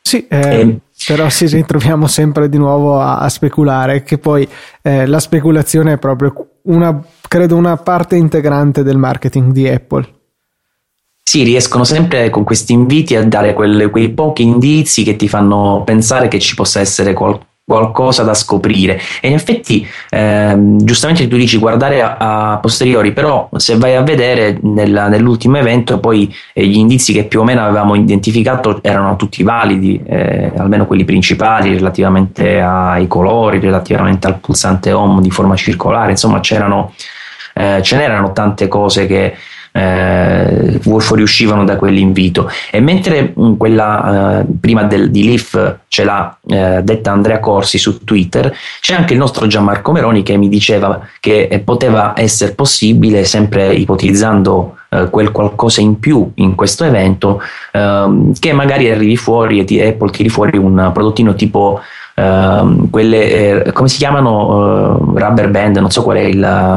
Sì, 0.00 0.24
eh, 0.28 0.60
e, 0.60 0.78
però 1.04 1.28
ci 1.28 1.46
ritroviamo 1.46 2.06
sempre 2.06 2.48
di 2.48 2.58
nuovo 2.58 3.00
a, 3.00 3.18
a 3.18 3.28
speculare, 3.28 4.04
che 4.04 4.18
poi 4.18 4.48
eh, 4.82 5.04
la 5.04 5.18
speculazione 5.18 5.94
è 5.94 5.98
proprio 5.98 6.32
una, 6.62 7.02
credo, 7.26 7.56
una 7.56 7.76
parte 7.76 8.14
integrante 8.14 8.84
del 8.84 8.98
marketing 8.98 9.50
di 9.50 9.68
Apple. 9.68 10.08
Sì, 11.28 11.42
riescono 11.42 11.82
sempre 11.82 12.30
con 12.30 12.44
questi 12.44 12.72
inviti 12.72 13.16
a 13.16 13.24
dare 13.24 13.52
quelle, 13.52 13.90
quei 13.90 14.10
pochi 14.10 14.42
indizi 14.42 15.02
che 15.02 15.16
ti 15.16 15.26
fanno 15.26 15.82
pensare 15.84 16.28
che 16.28 16.38
ci 16.38 16.54
possa 16.54 16.78
essere 16.78 17.14
qual- 17.14 17.40
qualcosa 17.64 18.22
da 18.22 18.32
scoprire. 18.32 19.00
E 19.20 19.26
in 19.26 19.34
effetti, 19.34 19.84
ehm, 20.08 20.78
giustamente 20.84 21.26
tu 21.26 21.36
dici 21.36 21.58
guardare 21.58 22.00
a, 22.00 22.52
a, 22.52 22.58
posteriori, 22.58 23.12
però 23.12 23.48
se 23.56 23.76
vai 23.76 23.96
a 23.96 24.02
vedere 24.02 24.60
nella, 24.62 25.08
nell'ultimo 25.08 25.56
evento, 25.56 25.98
poi 25.98 26.32
eh, 26.54 26.64
gli 26.64 26.76
indizi 26.76 27.12
che 27.12 27.24
più 27.24 27.40
o 27.40 27.44
meno 27.44 27.64
avevamo 27.64 27.96
identificato 27.96 28.78
erano 28.80 29.16
tutti 29.16 29.42
validi, 29.42 30.00
eh, 30.06 30.52
almeno 30.56 30.86
quelli 30.86 31.04
principali, 31.04 31.74
relativamente 31.74 32.60
ai 32.60 33.08
colori, 33.08 33.58
relativamente 33.58 34.28
al 34.28 34.38
pulsante 34.38 34.92
home 34.92 35.20
di 35.20 35.30
forma 35.32 35.56
circolare, 35.56 36.12
insomma 36.12 36.38
c'erano, 36.38 36.92
eh, 37.52 37.80
ce 37.82 37.96
n'erano 37.96 38.30
tante 38.32 38.68
cose 38.68 39.06
che 39.06 39.34
eh, 39.76 40.80
fuoriuscivano 40.80 41.64
da 41.64 41.76
quell'invito. 41.76 42.50
E 42.70 42.80
mentre 42.80 43.34
mm, 43.38 43.54
quella 43.56 44.40
eh, 44.40 44.46
prima 44.58 44.84
del, 44.84 45.10
di 45.10 45.24
Leaf 45.24 45.76
ce 45.88 46.04
l'ha 46.04 46.36
eh, 46.46 46.80
detta 46.82 47.12
Andrea 47.12 47.40
Corsi 47.40 47.76
su 47.76 48.02
Twitter, 48.02 48.52
c'è 48.80 48.94
anche 48.94 49.12
il 49.12 49.18
nostro 49.18 49.46
Gianmarco 49.46 49.92
Meroni 49.92 50.22
che 50.22 50.36
mi 50.36 50.48
diceva 50.48 51.00
che 51.20 51.48
eh, 51.50 51.58
poteva 51.58 52.14
essere 52.16 52.52
possibile, 52.52 53.24
sempre 53.24 53.74
ipotizzando 53.74 54.76
eh, 54.88 55.10
quel 55.10 55.30
qualcosa 55.30 55.80
in 55.80 55.98
più 55.98 56.30
in 56.36 56.54
questo 56.54 56.84
evento, 56.84 57.42
ehm, 57.72 58.32
che 58.38 58.52
magari 58.52 58.90
arrivi 58.90 59.16
fuori 59.16 59.58
e 59.60 59.64
ti, 59.64 59.80
Apple 59.80 60.10
tiri 60.10 60.28
fuori 60.28 60.56
un 60.56 60.90
prodottino 60.94 61.34
tipo 61.34 61.80
Uh, 62.16 62.88
quelle 62.88 63.64
eh, 63.66 63.72
come 63.72 63.88
si 63.88 63.98
chiamano 63.98 64.46
uh, 64.46 65.18
rubber 65.18 65.50
band 65.50 65.76
non 65.76 65.90
so 65.90 66.02
qual 66.02 66.16
è 66.16 66.22
il, 66.22 66.36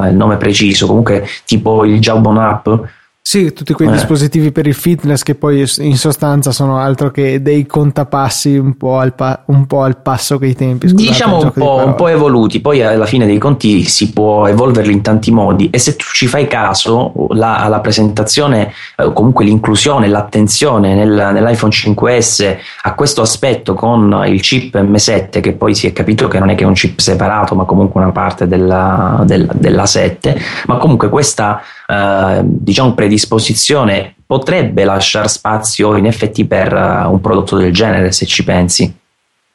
il, 0.10 0.16
nome 0.18 0.36
preciso 0.36 0.86
comunque 0.86 1.26
tipo 1.46 1.86
il 1.86 2.02
Jawbone 2.02 2.40
Up 2.40 2.90
sì, 3.22 3.54
tutti 3.54 3.74
quei 3.74 3.90
eh. 3.90 3.92
dispositivi 3.92 4.52
per 4.52 4.66
il 4.66 4.74
fitness 4.74 5.22
che 5.22 5.36
poi 5.36 5.64
in 5.80 5.98
sostanza 5.98 6.52
sono 6.52 6.80
altro 6.80 7.12
che 7.12 7.44
dei 7.44 7.68
contapassi 7.68 8.58
un 8.58 8.76
po' 8.76 8.98
al, 8.98 9.14
pa- 9.14 9.44
un 9.48 9.68
po 9.68 9.84
al 9.84 10.02
passo 10.02 10.40
che 10.40 10.48
i 10.48 10.56
tempi. 10.56 10.88
Scusate, 10.88 11.10
diciamo 11.10 11.40
un 11.40 11.52
po', 11.52 11.84
un 11.86 11.94
po', 11.94 12.08
evoluti, 12.08 12.60
poi 12.60 12.82
alla 12.82 13.06
fine 13.06 13.28
dei 13.28 13.38
conti 13.38 13.84
si 13.84 14.14
può 14.14 14.48
evolverli 14.48 14.92
in 14.92 15.04
tanti 15.04 15.30
modi 15.30 15.70
e 15.70 15.78
se 15.78 15.96
tu 15.96 16.06
ci 16.12 16.26
fai 16.26 16.48
caso, 16.48 17.28
la, 17.30 17.68
la 17.68 17.80
presentazione, 17.82 18.74
eh, 18.98 19.14
comunque 19.14 19.46
l'inclusione, 19.46 20.08
l'attenzione 20.08 20.96
nel, 20.96 21.30
nell'iPhone 21.32 21.72
5S 21.72 22.58
a 22.82 22.96
questo 22.96 23.22
aspetto 23.22 23.76
con 23.76 24.24
il 24.26 24.42
chip 24.42 24.76
M7 24.76 25.40
che 25.40 25.54
poi 25.54 25.76
si 25.76 25.86
è 25.86 25.94
capito 25.94 26.28
che 26.28 26.40
non 26.40 26.50
è 26.50 26.56
che 26.56 26.64
è 26.64 26.68
un 26.68 26.74
chip 26.74 26.98
separato 26.98 27.54
ma 27.54 27.66
comunque 27.66 28.02
una 28.02 28.12
parte 28.12 28.48
della, 28.48 29.22
della, 29.24 29.54
della 29.54 29.86
7, 29.86 30.36
ma 30.66 30.78
comunque 30.78 31.10
questa 31.10 31.62
eh, 31.90 32.42
diciamo 32.44 32.94
predisposizione 32.94 34.14
potrebbe 34.24 34.84
lasciare 34.84 35.28
spazio 35.28 35.96
in 35.96 36.06
effetti 36.06 36.46
per 36.46 36.72
uh, 36.72 37.12
un 37.12 37.20
prodotto 37.20 37.58
del 37.58 37.74
genere 37.74 38.12
se 38.12 38.28
ci 38.28 38.44
pensi. 38.44 38.96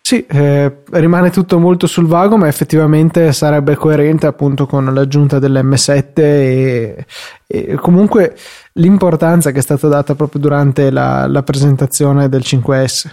Sì, 0.00 0.26
eh, 0.26 0.80
rimane 0.90 1.30
tutto 1.30 1.60
molto 1.60 1.86
sul 1.86 2.06
vago, 2.06 2.36
ma 2.36 2.48
effettivamente 2.48 3.32
sarebbe 3.32 3.76
coerente 3.76 4.26
appunto 4.26 4.66
con 4.66 4.92
l'aggiunta 4.92 5.38
dell'M7 5.38 6.02
e, 6.16 7.06
e 7.46 7.74
comunque 7.76 8.36
l'importanza 8.72 9.52
che 9.52 9.60
è 9.60 9.62
stata 9.62 9.86
data 9.86 10.16
proprio 10.16 10.40
durante 10.40 10.90
la, 10.90 11.28
la 11.28 11.42
presentazione 11.44 12.28
del 12.28 12.42
5S. 12.44 13.08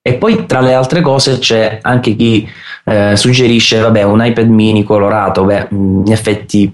E 0.00 0.14
poi 0.14 0.46
tra 0.46 0.60
le 0.60 0.74
altre 0.74 1.00
cose 1.00 1.38
c'è 1.38 1.80
anche 1.82 2.14
chi 2.14 2.48
eh, 2.84 3.16
suggerisce, 3.16 3.80
vabbè, 3.80 4.02
un 4.04 4.24
iPad 4.24 4.48
mini 4.48 4.84
colorato, 4.84 5.44
beh, 5.44 5.68
in 5.70 6.10
effetti 6.10 6.72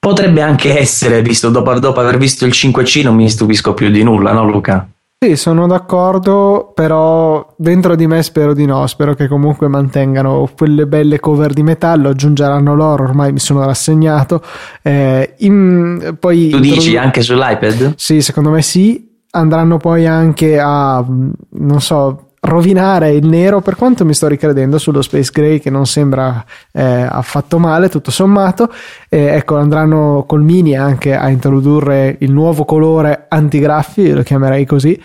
Potrebbe 0.00 0.40
anche 0.40 0.78
essere, 0.78 1.20
visto 1.20 1.50
dopo, 1.50 1.78
dopo 1.78 2.00
aver 2.00 2.16
visto 2.16 2.46
il 2.46 2.52
5C, 2.52 3.02
non 3.02 3.14
mi 3.14 3.28
stupisco 3.28 3.74
più 3.74 3.90
di 3.90 4.02
nulla, 4.02 4.32
no 4.32 4.48
Luca? 4.48 4.88
Sì, 5.22 5.36
sono 5.36 5.66
d'accordo, 5.66 6.72
però 6.74 7.46
dentro 7.58 7.94
di 7.94 8.06
me 8.06 8.22
spero 8.22 8.54
di 8.54 8.64
no, 8.64 8.86
spero 8.86 9.12
che 9.12 9.28
comunque 9.28 9.68
mantengano 9.68 10.48
quelle 10.56 10.86
belle 10.86 11.20
cover 11.20 11.52
di 11.52 11.62
metallo, 11.62 12.08
aggiungeranno 12.08 12.74
loro, 12.74 13.04
ormai 13.04 13.30
mi 13.30 13.38
sono 13.38 13.62
rassegnato. 13.66 14.42
Eh, 14.80 15.34
in, 15.40 16.16
poi 16.18 16.48
tu 16.48 16.58
dici 16.60 16.96
anche 16.96 17.20
sull'iPad? 17.20 17.92
Sì, 17.96 18.22
secondo 18.22 18.48
me 18.48 18.62
sì, 18.62 19.18
andranno 19.32 19.76
poi 19.76 20.06
anche 20.06 20.58
a, 20.58 21.04
non 21.06 21.80
so, 21.82 22.29
rovinare 22.40 23.12
il 23.12 23.26
nero 23.26 23.60
per 23.60 23.76
quanto 23.76 24.04
mi 24.04 24.14
sto 24.14 24.26
ricredendo 24.26 24.78
sullo 24.78 25.02
Space 25.02 25.30
Gray 25.32 25.58
che 25.58 25.68
non 25.68 25.86
sembra 25.86 26.44
eh, 26.72 26.82
affatto 26.82 27.58
male 27.58 27.88
tutto 27.88 28.10
sommato. 28.10 28.72
Eh, 29.08 29.26
ecco 29.26 29.56
andranno 29.56 30.24
col 30.26 30.42
mini 30.42 30.76
anche 30.76 31.14
a 31.14 31.28
introdurre 31.28 32.16
il 32.20 32.32
nuovo 32.32 32.64
colore 32.64 33.26
antigraffi 33.28 34.10
lo 34.12 34.22
chiamerei 34.22 34.64
così. 34.64 35.00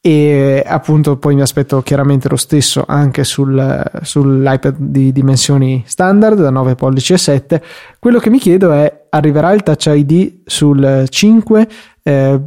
E 0.00 0.62
appunto 0.64 1.16
poi 1.16 1.34
mi 1.34 1.42
aspetto 1.42 1.82
chiaramente 1.82 2.28
lo 2.28 2.36
stesso 2.36 2.84
anche 2.86 3.24
sul, 3.24 3.82
sull'iPad 4.00 4.76
di 4.78 5.10
dimensioni 5.10 5.82
standard 5.86 6.40
da 6.40 6.50
9 6.50 6.76
pollici 6.76 7.14
e 7.14 7.18
7 7.18 7.62
quello 7.98 8.20
che 8.20 8.30
mi 8.30 8.38
chiedo 8.38 8.70
è 8.70 9.06
arriverà 9.10 9.52
il 9.52 9.64
touch 9.64 9.86
ID 9.86 10.42
sul 10.44 11.04
5 11.08 11.68
eh, 12.04 12.40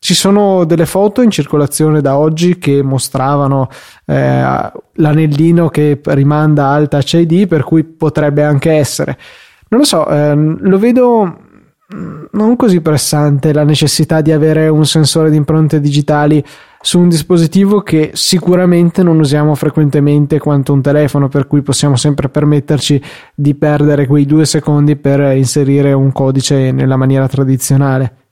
ci 0.00 0.14
sono 0.14 0.64
delle 0.64 0.86
foto 0.86 1.22
in 1.22 1.30
circolazione 1.30 2.00
da 2.00 2.18
oggi 2.18 2.58
che 2.58 2.82
mostravano 2.82 3.68
eh, 4.06 4.72
l'anellino 4.94 5.68
che 5.68 6.00
rimanda 6.02 6.68
al 6.68 6.88
touch 6.88 7.12
ID 7.12 7.46
per 7.46 7.62
cui 7.62 7.84
potrebbe 7.84 8.42
anche 8.42 8.72
essere 8.72 9.16
non 9.68 9.80
lo 9.80 9.86
so 9.86 10.08
eh, 10.08 10.34
lo 10.34 10.78
vedo 10.78 11.48
non 12.32 12.54
così 12.54 12.80
pressante 12.80 13.52
la 13.52 13.64
necessità 13.64 14.20
di 14.20 14.30
avere 14.30 14.68
un 14.68 14.86
sensore 14.86 15.28
di 15.30 15.36
impronte 15.36 15.80
digitali 15.80 16.44
su 16.80 17.00
un 17.00 17.08
dispositivo 17.08 17.82
che 17.82 18.12
sicuramente 18.14 19.02
non 19.02 19.18
usiamo 19.18 19.54
frequentemente 19.54 20.38
quanto 20.38 20.72
un 20.72 20.80
telefono, 20.80 21.28
per 21.28 21.46
cui 21.46 21.62
possiamo 21.62 21.96
sempre 21.96 22.28
permetterci 22.28 23.02
di 23.34 23.54
perdere 23.54 24.06
quei 24.06 24.24
due 24.24 24.46
secondi 24.46 24.96
per 24.96 25.36
inserire 25.36 25.92
un 25.92 26.12
codice 26.12 26.70
nella 26.70 26.96
maniera 26.96 27.26
tradizionale. 27.26 28.29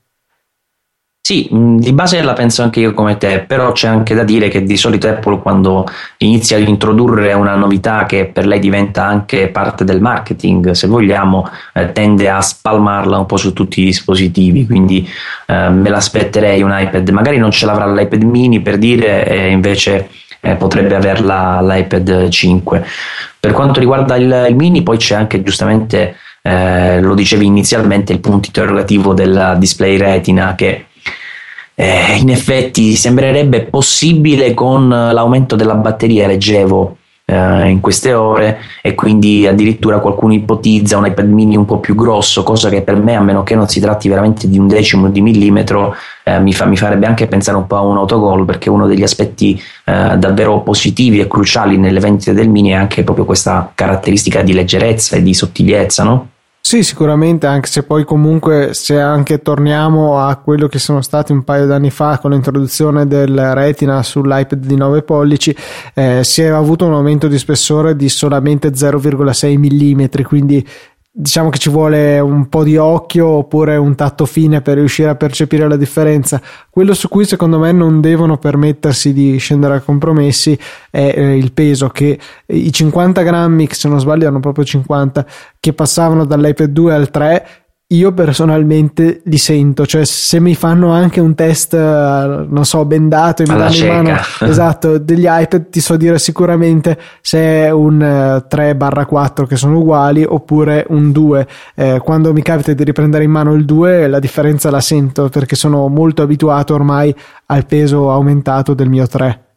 Sì, 1.21 1.47
di 1.51 1.93
base 1.93 2.23
la 2.23 2.33
penso 2.33 2.63
anche 2.63 2.79
io 2.79 2.95
come 2.95 3.17
te, 3.17 3.41
però 3.41 3.71
c'è 3.71 3.87
anche 3.87 4.15
da 4.15 4.23
dire 4.23 4.47
che 4.47 4.63
di 4.63 4.77
solito 4.77 5.07
Apple 5.07 5.39
quando 5.41 5.85
inizia 6.17 6.57
ad 6.57 6.67
introdurre 6.67 7.33
una 7.33 7.55
novità 7.55 8.07
che 8.07 8.25
per 8.25 8.47
lei 8.47 8.57
diventa 8.57 9.05
anche 9.05 9.49
parte 9.49 9.83
del 9.83 10.01
marketing, 10.01 10.71
se 10.71 10.87
vogliamo, 10.87 11.47
eh, 11.75 11.91
tende 11.91 12.29
a 12.29 12.41
spalmarla 12.41 13.19
un 13.19 13.27
po' 13.27 13.37
su 13.37 13.53
tutti 13.53 13.81
i 13.81 13.85
dispositivi, 13.85 14.65
quindi 14.65 15.07
eh, 15.45 15.69
me 15.69 15.89
l'aspetterei 15.89 16.63
un 16.63 16.75
iPad, 16.75 17.07
magari 17.09 17.37
non 17.37 17.51
ce 17.51 17.67
l'avrà 17.67 17.85
l'iPad 17.93 18.23
mini 18.23 18.61
per 18.61 18.79
dire, 18.79 19.23
e 19.27 19.51
invece 19.51 20.09
eh, 20.39 20.55
potrebbe 20.55 20.95
averla 20.95 21.59
l'iPad 21.61 22.27
5. 22.29 22.85
Per 23.39 23.51
quanto 23.51 23.79
riguarda 23.79 24.15
il, 24.15 24.47
il 24.49 24.55
mini, 24.55 24.81
poi 24.81 24.97
c'è 24.97 25.13
anche 25.13 25.43
giustamente, 25.43 26.15
eh, 26.41 26.99
lo 27.01 27.13
dicevi 27.13 27.45
inizialmente, 27.45 28.13
il 28.13 28.19
punto 28.19 28.47
interrogativo 28.47 29.13
del 29.13 29.57
display 29.59 29.97
retina 29.97 30.55
che 30.55 30.85
eh, 31.81 32.17
in 32.17 32.29
effetti 32.29 32.97
sembrerebbe 32.97 33.61
possibile 33.61 34.53
con 34.53 34.89
l'aumento 34.89 35.55
della 35.55 35.75
batteria, 35.75 36.27
leggevo 36.27 36.97
eh, 37.23 37.69
in 37.69 37.79
queste 37.79 38.11
ore, 38.13 38.59
e 38.81 38.95
quindi 38.95 39.47
addirittura 39.47 39.99
qualcuno 39.99 40.33
ipotizza 40.33 40.97
un 40.97 41.05
iPad 41.05 41.29
mini 41.29 41.55
un 41.55 41.63
po' 41.63 41.79
più 41.79 41.95
grosso, 41.95 42.43
cosa 42.43 42.67
che 42.67 42.81
per 42.81 42.97
me, 42.97 43.15
a 43.15 43.21
meno 43.21 43.43
che 43.43 43.55
non 43.55 43.69
si 43.69 43.79
tratti 43.79 44.09
veramente 44.09 44.49
di 44.49 44.59
un 44.59 44.67
decimo 44.67 45.07
di 45.07 45.21
millimetro, 45.21 45.95
eh, 46.25 46.41
mi, 46.41 46.51
fa, 46.51 46.65
mi, 46.65 46.75
farebbe 46.75 47.05
anche 47.05 47.27
pensare 47.27 47.55
un 47.55 47.65
po' 47.65 47.77
a 47.77 47.81
un 47.81 47.95
autogol, 47.95 48.43
perché 48.43 48.69
uno 48.69 48.85
degli 48.85 49.03
aspetti 49.03 49.57
eh, 49.85 50.17
davvero 50.17 50.59
positivi 50.59 51.21
e 51.21 51.27
cruciali 51.27 51.77
nelle 51.77 52.01
vendite 52.01 52.33
del 52.33 52.49
mini 52.49 52.71
è 52.71 52.73
anche 52.73 53.05
proprio 53.05 53.23
questa 53.23 53.71
caratteristica 53.73 54.41
di 54.41 54.51
leggerezza 54.51 55.15
e 55.15 55.23
di 55.23 55.33
sottigliezza, 55.33 56.03
no? 56.03 56.27
Sì, 56.69 56.83
sicuramente, 56.83 57.47
anche 57.47 57.67
se 57.67 57.81
poi 57.81 58.05
comunque 58.05 58.75
se 58.75 58.99
anche 58.99 59.41
torniamo 59.41 60.19
a 60.19 60.35
quello 60.35 60.67
che 60.67 60.77
sono 60.77 61.01
stati 61.01 61.31
un 61.31 61.43
paio 61.43 61.65
d'anni 61.65 61.89
fa 61.89 62.19
con 62.19 62.29
l'introduzione 62.29 63.07
del 63.07 63.55
retina 63.55 64.03
sull'iPad 64.03 64.63
di 64.67 64.75
9 64.75 65.01
pollici, 65.01 65.55
eh, 65.95 66.23
si 66.23 66.43
è 66.43 66.45
avuto 66.49 66.85
un 66.85 66.93
aumento 66.93 67.27
di 67.27 67.39
spessore 67.39 67.95
di 67.95 68.07
solamente 68.07 68.69
0,6 68.69 69.57
mm, 69.57 70.21
quindi 70.27 70.63
diciamo 71.21 71.49
che 71.49 71.57
ci 71.57 71.69
vuole 71.69 72.17
un 72.21 72.47
po' 72.47 72.63
di 72.63 72.77
occhio 72.77 73.27
oppure 73.27 73.75
un 73.75 73.93
tatto 73.93 74.25
fine 74.25 74.61
per 74.61 74.77
riuscire 74.77 75.09
a 75.09 75.15
percepire 75.15 75.67
la 75.67 75.75
differenza. 75.75 76.41
Quello 76.69 76.93
su 76.93 77.09
cui 77.09 77.25
secondo 77.25 77.59
me 77.59 77.73
non 77.73 77.99
devono 77.99 78.37
permettersi 78.37 79.11
di 79.11 79.37
scendere 79.37 79.75
a 79.75 79.79
compromessi 79.81 80.57
è 80.89 81.13
eh, 81.13 81.37
il 81.37 81.51
peso 81.51 81.89
che 81.89 82.17
i 82.45 82.71
50 82.71 83.21
grammi, 83.21 83.67
se 83.69 83.89
non 83.89 83.99
sbaglio 83.99 84.23
erano 84.23 84.39
proprio 84.39 84.63
50, 84.63 85.25
che 85.59 85.73
passavano 85.73 86.23
dall'iPad 86.23 86.69
2 86.69 86.93
al 86.93 87.09
3 87.09 87.47
io 87.91 88.11
personalmente 88.11 89.21
li 89.23 89.39
sento, 89.39 89.87
cioè 89.87 90.05
se 90.05 90.39
mi 90.39 90.53
fanno 90.53 90.91
anche 90.91 91.19
un 91.19 91.33
test, 91.33 91.73
eh, 91.73 92.45
non 92.47 92.63
so, 92.63 92.85
bendato 92.85 93.41
e 93.41 93.45
mi 93.49 93.57
danno 93.57 93.73
in 93.73 93.87
mano 93.87 94.19
esatto, 94.41 94.99
degli 94.99 95.25
iPad, 95.27 95.69
ti 95.69 95.79
so 95.79 95.97
dire 95.97 96.19
sicuramente 96.19 96.99
se 97.21 97.39
è 97.39 97.71
un 97.71 97.97
3-4 97.97 99.41
eh, 99.43 99.47
che 99.47 99.55
sono 99.55 99.79
uguali 99.79 100.23
oppure 100.23 100.85
un 100.89 101.11
2. 101.11 101.47
Eh, 101.73 101.99
quando 102.03 102.31
mi 102.31 102.43
capita 102.43 102.73
di 102.73 102.83
riprendere 102.83 103.23
in 103.23 103.31
mano 103.31 103.53
il 103.53 103.65
2, 103.65 104.07
la 104.07 104.19
differenza 104.19 104.69
la 104.69 104.81
sento 104.81 105.29
perché 105.29 105.55
sono 105.55 105.87
molto 105.87 106.21
abituato 106.21 106.75
ormai 106.75 107.13
al 107.47 107.65
peso 107.65 108.11
aumentato 108.11 108.75
del 108.75 108.89
mio 108.89 109.07
3. 109.07 109.48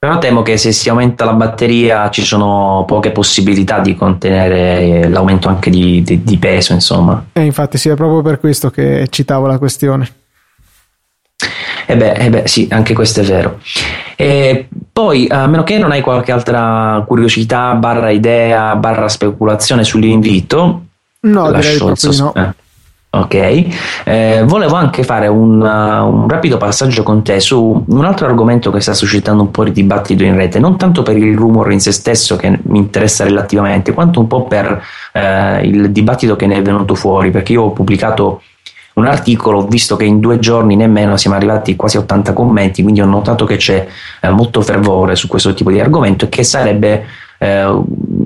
Però 0.00 0.18
temo 0.18 0.42
che 0.42 0.56
se 0.56 0.70
si 0.70 0.88
aumenta 0.88 1.24
la 1.24 1.32
batteria 1.32 2.08
ci 2.08 2.22
sono 2.22 2.84
poche 2.86 3.10
possibilità 3.10 3.80
di 3.80 3.96
contenere 3.96 5.08
l'aumento 5.08 5.48
anche 5.48 5.70
di, 5.70 6.02
di, 6.02 6.22
di 6.22 6.38
peso, 6.38 6.72
insomma. 6.72 7.26
E 7.32 7.42
infatti 7.42 7.78
sì, 7.78 7.88
è 7.88 7.96
proprio 7.96 8.22
per 8.22 8.38
questo 8.38 8.70
che 8.70 9.08
citavo 9.10 9.48
la 9.48 9.58
questione. 9.58 10.08
E 11.84 11.92
eh 11.94 11.96
beh, 11.96 12.12
eh 12.12 12.30
beh, 12.30 12.46
sì, 12.46 12.68
anche 12.70 12.94
questo 12.94 13.22
è 13.22 13.24
vero. 13.24 13.58
E 14.14 14.68
poi, 14.92 15.26
a 15.28 15.48
meno 15.48 15.64
che 15.64 15.78
non 15.78 15.90
hai 15.90 16.00
qualche 16.00 16.30
altra 16.30 17.02
curiosità, 17.04 17.74
barra 17.74 18.10
idea, 18.10 18.76
barra 18.76 19.08
speculazione 19.08 19.82
sull'invito, 19.82 20.82
no, 21.20 21.52
direi 21.52 21.76
proprio 21.76 22.12
no. 22.12 22.54
Eh. 23.10 23.18
Ok, 23.18 23.34
eh, 24.04 24.42
volevo 24.44 24.74
anche 24.74 25.02
fare 25.02 25.28
un, 25.28 25.62
uh, 25.62 26.14
un, 26.14 26.28
rapido 26.28 26.58
passaggio 26.58 27.02
con 27.02 27.22
te 27.22 27.40
su 27.40 27.84
un 27.86 28.04
altro 28.04 28.26
argomento 28.26 28.70
che 28.70 28.80
sta 28.80 28.92
suscitando 28.92 29.42
un 29.42 29.50
po' 29.50 29.64
di 29.64 29.72
dibattito 29.72 30.24
in 30.24 30.36
rete, 30.36 30.58
non 30.58 30.76
tanto 30.76 31.02
per 31.02 31.16
il 31.16 31.34
rumor 31.34 31.72
in 31.72 31.80
se 31.80 31.90
stesso 31.90 32.36
che 32.36 32.58
mi 32.64 32.78
interessa 32.78 33.24
relativamente, 33.24 33.94
quanto 33.94 34.20
un 34.20 34.26
po' 34.26 34.44
per 34.44 34.82
eh, 35.12 35.66
il 35.66 35.90
dibattito 35.90 36.36
che 36.36 36.46
ne 36.46 36.56
è 36.56 36.62
venuto 36.62 36.94
fuori, 36.94 37.30
perché 37.30 37.52
io 37.52 37.62
ho 37.62 37.70
pubblicato 37.70 38.42
un 38.94 39.06
articolo, 39.06 39.60
ho 39.60 39.66
visto 39.66 39.96
che 39.96 40.04
in 40.04 40.20
due 40.20 40.38
giorni 40.38 40.76
nemmeno 40.76 41.16
siamo 41.16 41.36
arrivati 41.36 41.76
quasi 41.76 41.96
a 41.96 42.00
80 42.00 42.34
commenti, 42.34 42.82
quindi 42.82 43.00
ho 43.00 43.06
notato 43.06 43.46
che 43.46 43.56
c'è 43.56 43.86
eh, 44.20 44.28
molto 44.28 44.60
fervore 44.60 45.16
su 45.16 45.28
questo 45.28 45.54
tipo 45.54 45.70
di 45.70 45.80
argomento 45.80 46.26
e 46.26 46.28
che 46.28 46.44
sarebbe 46.44 47.06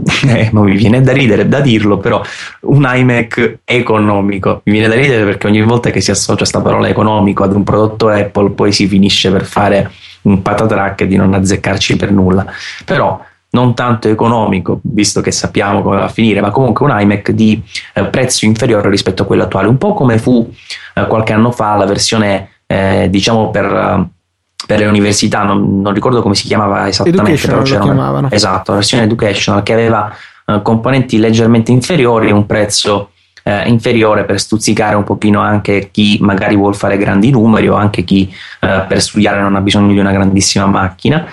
eh, 0.29 0.41
eh, 0.41 0.51
mi 0.53 0.77
viene 0.77 1.01
da 1.01 1.13
ridere 1.13 1.49
da 1.49 1.61
dirlo, 1.61 1.99
però 1.99 2.23
un 2.63 2.91
iMac 2.93 3.59
economico. 3.65 4.63
Mi 4.65 4.73
viene 4.73 4.89
da 4.89 4.95
ridere 4.95 5.25
perché 5.25 5.47
ogni 5.47 5.63
volta 5.63 5.91
che 5.91 6.01
si 6.01 6.11
associa 6.11 6.39
questa 6.39 6.61
parola 6.61 6.89
economico 6.89 7.45
ad 7.45 7.55
un 7.55 7.63
prodotto 7.63 8.09
Apple, 8.09 8.51
poi 8.51 8.73
si 8.73 8.87
finisce 8.87 9.31
per 9.31 9.45
fare 9.45 9.91
un 10.23 10.43
patatrack 10.43 11.05
di 11.05 11.17
non 11.17 11.35
azzeccarci 11.35 11.97
per 11.97 12.11
nulla. 12.11 12.47
Però 12.85 13.21
non 13.51 13.75
tanto 13.75 14.09
economico, 14.09 14.81
visto 14.83 15.21
che 15.21 15.31
sappiamo 15.31 15.83
come 15.83 15.97
va 15.97 16.05
a 16.05 16.09
finire, 16.09 16.41
ma 16.41 16.51
comunque 16.51 16.87
un 16.87 16.99
iMac 16.99 17.31
di 17.31 17.63
eh, 17.93 18.05
prezzo 18.05 18.47
inferiore 18.47 18.89
rispetto 18.89 19.23
a 19.23 19.27
quello 19.27 19.43
attuale, 19.45 19.69
un 19.69 19.79
po' 19.79 19.93
come 19.95 20.19
fu 20.19 20.51
eh, 20.95 21.07
qualche 21.07 21.33
anno 21.33 21.51
fa 21.53 21.77
la 21.77 21.85
versione, 21.85 22.49
eh, 22.67 23.09
diciamo, 23.11 23.51
per 23.51 24.11
per 24.73 24.81
le 24.81 24.87
università, 24.87 25.43
non, 25.43 25.83
non, 25.83 25.93
ricordo 25.93 26.23
come 26.23 26.35
si 26.35 26.47
chiamava 26.47 26.89
esattamente, 26.89 27.47
però 27.47 27.61
c'era 27.61 27.85
una, 27.85 28.29
esatto, 28.31 28.71
la 28.71 28.79
versione 28.79 29.05
educational 29.05 29.63
che 29.63 29.73
aveva 29.75 30.15
uh, 30.47 30.63
componenti 30.63 31.19
leggermente 31.19 31.71
inferiori 31.71 32.29
e 32.29 32.33
un 32.33 32.47
prezzo 32.47 33.11
uh, 33.43 33.69
inferiore 33.69 34.25
per 34.25 34.41
stuzzicare 34.41 34.97
un 34.97 35.05
pochino 35.05 35.41
anche 35.41 35.91
chi 35.91 36.17
magari 36.23 36.57
vuole 36.57 36.75
fare 36.75 36.97
grandi 36.97 37.31
numeri 37.31 37.69
o 37.69 37.75
anche 37.75 38.03
chi 38.03 38.35
uh, 38.61 38.87
per 38.89 39.03
studiare 39.03 39.43
non 39.43 39.57
ha 39.57 39.61
bisogno 39.61 39.93
di 39.93 39.99
una 39.99 40.13
grandissima 40.13 40.65
macchina. 40.65 41.27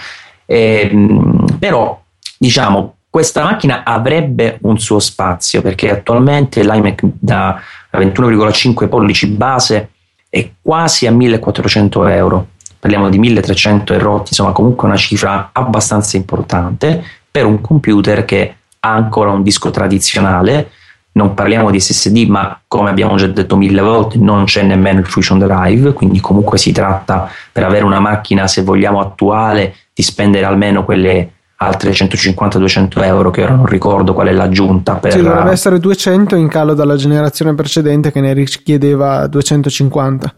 E, 0.45 0.89
ehm, 0.91 1.57
però, 1.59 1.97
diciamo, 2.37 2.95
questa 3.09 3.43
macchina 3.43 3.83
avrebbe 3.85 4.57
un 4.63 4.77
suo 4.79 4.99
spazio 4.99 5.61
perché 5.61 5.89
attualmente 5.91 6.61
l'iMac 6.61 7.01
da 7.03 7.59
21,5 7.93 8.89
pollici 8.89 9.27
base 9.27 9.91
è 10.29 10.47
quasi 10.61 11.07
a 11.07 11.11
1400 11.11 12.07
euro 12.07 12.47
parliamo 12.79 13.09
di 13.09 13.19
1300 13.19 13.93
erotti, 13.93 14.29
insomma 14.29 14.51
comunque 14.51 14.87
una 14.87 14.97
cifra 14.97 15.49
abbastanza 15.51 16.17
importante 16.17 17.03
per 17.29 17.45
un 17.45 17.61
computer 17.61 18.25
che 18.25 18.55
ha 18.79 18.93
ancora 18.93 19.31
un 19.31 19.43
disco 19.43 19.69
tradizionale, 19.69 20.71
non 21.11 21.33
parliamo 21.33 21.69
di 21.69 21.79
SSD, 21.79 22.27
ma 22.27 22.59
come 22.67 22.89
abbiamo 22.89 23.15
già 23.17 23.27
detto 23.27 23.57
mille 23.57 23.81
volte 23.81 24.17
non 24.17 24.45
c'è 24.45 24.63
nemmeno 24.63 24.99
il 24.99 25.07
Fusion 25.07 25.39
Drive, 25.39 25.93
quindi 25.93 26.19
comunque 26.19 26.57
si 26.57 26.71
tratta 26.71 27.29
per 27.51 27.63
avere 27.63 27.83
una 27.83 27.99
macchina, 27.99 28.47
se 28.47 28.63
vogliamo, 28.63 28.99
attuale, 29.01 29.75
di 29.93 30.01
spendere 30.01 30.45
almeno 30.45 30.85
quelle 30.85 31.31
altre 31.61 31.91
150-200 31.91 33.03
euro 33.03 33.31
che 33.31 33.43
ora 33.43 33.53
non 33.53 33.65
ricordo 33.65 34.13
qual 34.13 34.27
è 34.27 34.31
l'aggiunta 34.31 34.95
per... 34.95 35.11
Sì, 35.11 35.21
dovrebbe 35.21 35.51
essere 35.51 35.79
200 35.79 36.35
in 36.37 36.47
calo 36.47 36.73
dalla 36.73 36.95
generazione 36.95 37.53
precedente 37.53 38.11
che 38.11 38.21
ne 38.21 38.31
richiedeva 38.31 39.27
250. 39.27 40.33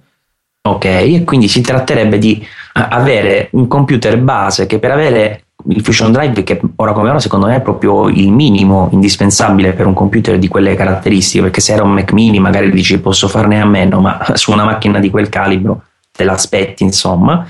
Ok, 0.63 0.85
e 0.85 1.23
quindi 1.25 1.47
si 1.47 1.61
tratterebbe 1.61 2.19
di 2.19 2.45
avere 2.73 3.49
un 3.53 3.67
computer 3.67 4.17
base 4.19 4.67
che 4.67 4.77
per 4.77 4.91
avere 4.91 5.45
il 5.69 5.83
Fusion 5.83 6.11
Drive, 6.11 6.43
che 6.43 6.61
ora 6.75 6.93
come 6.93 7.09
ora 7.09 7.19
secondo 7.19 7.47
me 7.47 7.55
è 7.55 7.61
proprio 7.61 8.09
il 8.09 8.31
minimo 8.31 8.87
indispensabile 8.91 9.73
per 9.73 9.87
un 9.87 9.95
computer 9.95 10.37
di 10.37 10.47
quelle 10.47 10.75
caratteristiche, 10.75 11.41
perché 11.41 11.61
se 11.61 11.73
era 11.73 11.83
un 11.83 11.91
Mac 11.93 12.11
mini 12.11 12.39
magari 12.39 12.69
dici 12.69 12.99
posso 12.99 13.27
farne 13.27 13.59
a 13.59 13.65
meno, 13.65 14.01
ma 14.01 14.23
su 14.35 14.51
una 14.51 14.63
macchina 14.63 14.99
di 14.99 15.09
quel 15.09 15.29
calibro 15.29 15.85
te 16.11 16.23
l'aspetti 16.23 16.83
insomma. 16.83 17.43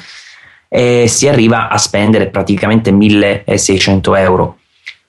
e 0.69 1.05
si 1.07 1.27
arriva 1.27 1.67
a 1.67 1.77
spendere 1.77 2.27
praticamente 2.27 2.91
1600 2.91 4.15
euro. 4.15 4.57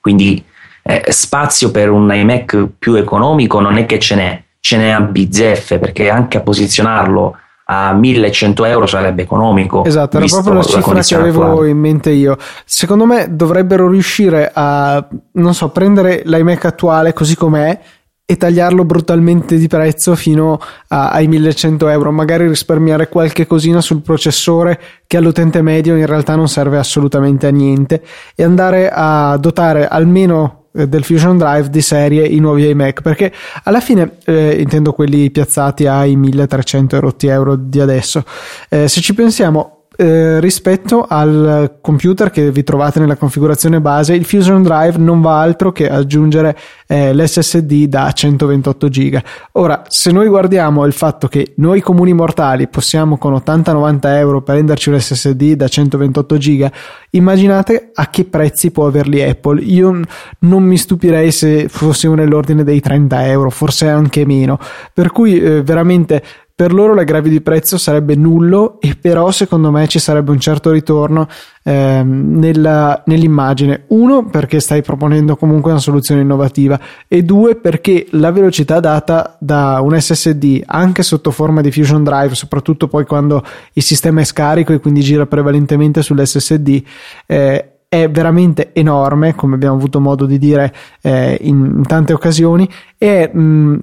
Quindi 0.01 0.43
eh, 0.83 1.05
spazio 1.07 1.71
per 1.71 1.89
un 1.89 2.13
iMac 2.13 2.67
più 2.77 2.95
economico 2.95 3.61
non 3.61 3.77
è 3.77 3.85
che 3.85 3.97
ce 3.99 4.15
n'è, 4.15 4.43
ce 4.59 4.77
n'è 4.77 4.89
a 4.89 4.99
bizzeffe 4.99 5.79
perché 5.79 6.09
anche 6.09 6.35
a 6.35 6.41
posizionarlo 6.41 7.37
a 7.73 7.93
1100 7.93 8.65
euro 8.65 8.85
sarebbe 8.85 9.23
economico. 9.23 9.83
Esatto, 9.83 10.17
era 10.17 10.25
proprio 10.27 10.53
la 10.53 10.63
cifra 10.63 11.01
che 11.01 11.15
avevo 11.15 11.43
attuale. 11.43 11.69
in 11.69 11.79
mente 11.79 12.11
io. 12.11 12.37
Secondo 12.65 13.05
me 13.05 13.27
dovrebbero 13.29 13.87
riuscire 13.87 14.51
a, 14.53 15.05
non 15.33 15.53
so, 15.53 15.69
prendere 15.69 16.21
l'iMac 16.25 16.65
attuale 16.65 17.13
così 17.13 17.35
com'è 17.35 17.79
e 18.25 18.37
tagliarlo 18.37 18.85
brutalmente 18.85 19.57
di 19.57 19.67
prezzo 19.67 20.15
fino 20.15 20.59
a, 20.89 21.09
ai 21.09 21.27
1100 21.27 21.87
euro, 21.89 22.11
magari 22.11 22.47
risparmiare 22.47 23.09
qualche 23.09 23.45
cosina 23.45 23.81
sul 23.81 24.01
processore 24.01 24.79
che 25.07 25.17
all'utente 25.17 25.61
medio 25.61 25.95
in 25.95 26.05
realtà 26.05 26.35
non 26.35 26.47
serve 26.47 26.77
assolutamente 26.77 27.47
a 27.47 27.51
niente 27.51 28.01
e 28.35 28.43
andare 28.43 28.89
a 28.91 29.35
dotare 29.37 29.87
almeno 29.87 30.62
del 30.73 31.03
Fusion 31.03 31.37
Drive 31.37 31.69
di 31.69 31.81
serie 31.81 32.25
i 32.25 32.39
nuovi 32.39 32.67
iMac 32.67 33.01
perché 33.01 33.31
alla 33.63 33.79
fine 33.79 34.17
eh, 34.25 34.59
intendo 34.59 34.91
quelli 34.91 35.29
piazzati 35.29 35.85
ai 35.85 36.15
1300 36.15 36.99
euro 37.29 37.55
di 37.55 37.79
adesso. 37.79 38.23
Eh, 38.69 38.87
se 38.87 38.99
ci 38.99 39.13
pensiamo 39.13 39.72
eh, 39.95 40.39
rispetto 40.39 41.05
al 41.07 41.77
computer 41.81 42.31
che 42.31 42.51
vi 42.51 42.63
trovate 42.63 42.99
nella 42.99 43.15
configurazione 43.15 43.79
base, 43.79 44.13
il 44.15 44.25
Fusion 44.25 44.63
Drive 44.63 44.97
non 44.97 45.21
va 45.21 45.39
altro 45.39 45.71
che 45.71 45.89
aggiungere 45.89 46.57
eh, 46.87 47.13
l'SSD 47.13 47.85
da 47.85 48.11
128 48.11 48.87
GB. 48.87 49.17
Ora, 49.53 49.83
se 49.87 50.11
noi 50.11 50.27
guardiamo 50.27 50.85
il 50.85 50.93
fatto 50.93 51.27
che 51.27 51.53
noi 51.57 51.81
comuni 51.81 52.13
mortali 52.13 52.67
possiamo 52.67 53.17
con 53.17 53.33
80-90 53.33 53.99
euro 54.15 54.41
prenderci 54.41 54.89
un 54.89 54.99
SSD 54.99 55.53
da 55.53 55.67
128 55.67 56.37
GB, 56.37 56.65
immaginate 57.11 57.91
a 57.93 58.09
che 58.09 58.25
prezzi 58.25 58.71
può 58.71 58.87
averli 58.87 59.21
Apple. 59.21 59.61
Io 59.61 59.99
non 60.39 60.63
mi 60.63 60.77
stupirei 60.77 61.31
se 61.31 61.67
fossimo 61.69 62.15
nell'ordine 62.15 62.63
dei 62.63 62.79
30 62.79 63.27
euro, 63.27 63.49
forse 63.49 63.87
anche 63.89 64.25
meno. 64.25 64.57
Per 64.91 65.11
cui 65.11 65.39
eh, 65.39 65.61
veramente 65.61 66.23
per 66.55 66.71
loro 66.71 66.93
l'aggravio 66.93 67.31
di 67.31 67.41
prezzo 67.41 67.79
sarebbe 67.79 68.15
nullo 68.15 68.79
e 68.79 68.95
però 68.99 69.31
secondo 69.31 69.71
me 69.71 69.87
ci 69.87 69.97
sarebbe 69.97 70.29
un 70.29 70.39
certo 70.39 70.69
ritorno 70.69 71.27
ehm, 71.63 72.37
nella, 72.37 73.01
nell'immagine. 73.07 73.85
Uno 73.87 74.25
perché 74.27 74.59
stai 74.59 74.83
proponendo 74.83 75.35
comunque 75.35 75.71
una 75.71 75.79
soluzione 75.79 76.21
innovativa 76.21 76.79
e 77.07 77.23
due 77.23 77.55
perché 77.55 78.05
la 78.11 78.31
velocità 78.31 78.79
data 78.79 79.35
da 79.39 79.79
un 79.81 79.99
SSD 79.99 80.61
anche 80.65 81.01
sotto 81.01 81.31
forma 81.31 81.61
di 81.61 81.71
Fusion 81.71 82.03
Drive 82.03 82.35
soprattutto 82.35 82.87
poi 82.87 83.05
quando 83.05 83.43
il 83.73 83.81
sistema 83.81 84.21
è 84.21 84.23
scarico 84.23 84.73
e 84.73 84.79
quindi 84.79 85.01
gira 85.01 85.25
prevalentemente 85.25 86.03
sull'SSD 86.03 86.83
eh, 87.25 87.73
è 87.93 88.09
veramente 88.09 88.71
enorme, 88.73 89.35
come 89.35 89.53
abbiamo 89.53 89.75
avuto 89.75 89.99
modo 89.99 90.25
di 90.25 90.39
dire 90.39 90.73
eh, 91.01 91.37
in 91.41 91.83
tante 91.85 92.11
occasioni, 92.11 92.67
e 92.97 93.29
mh, 93.31 93.77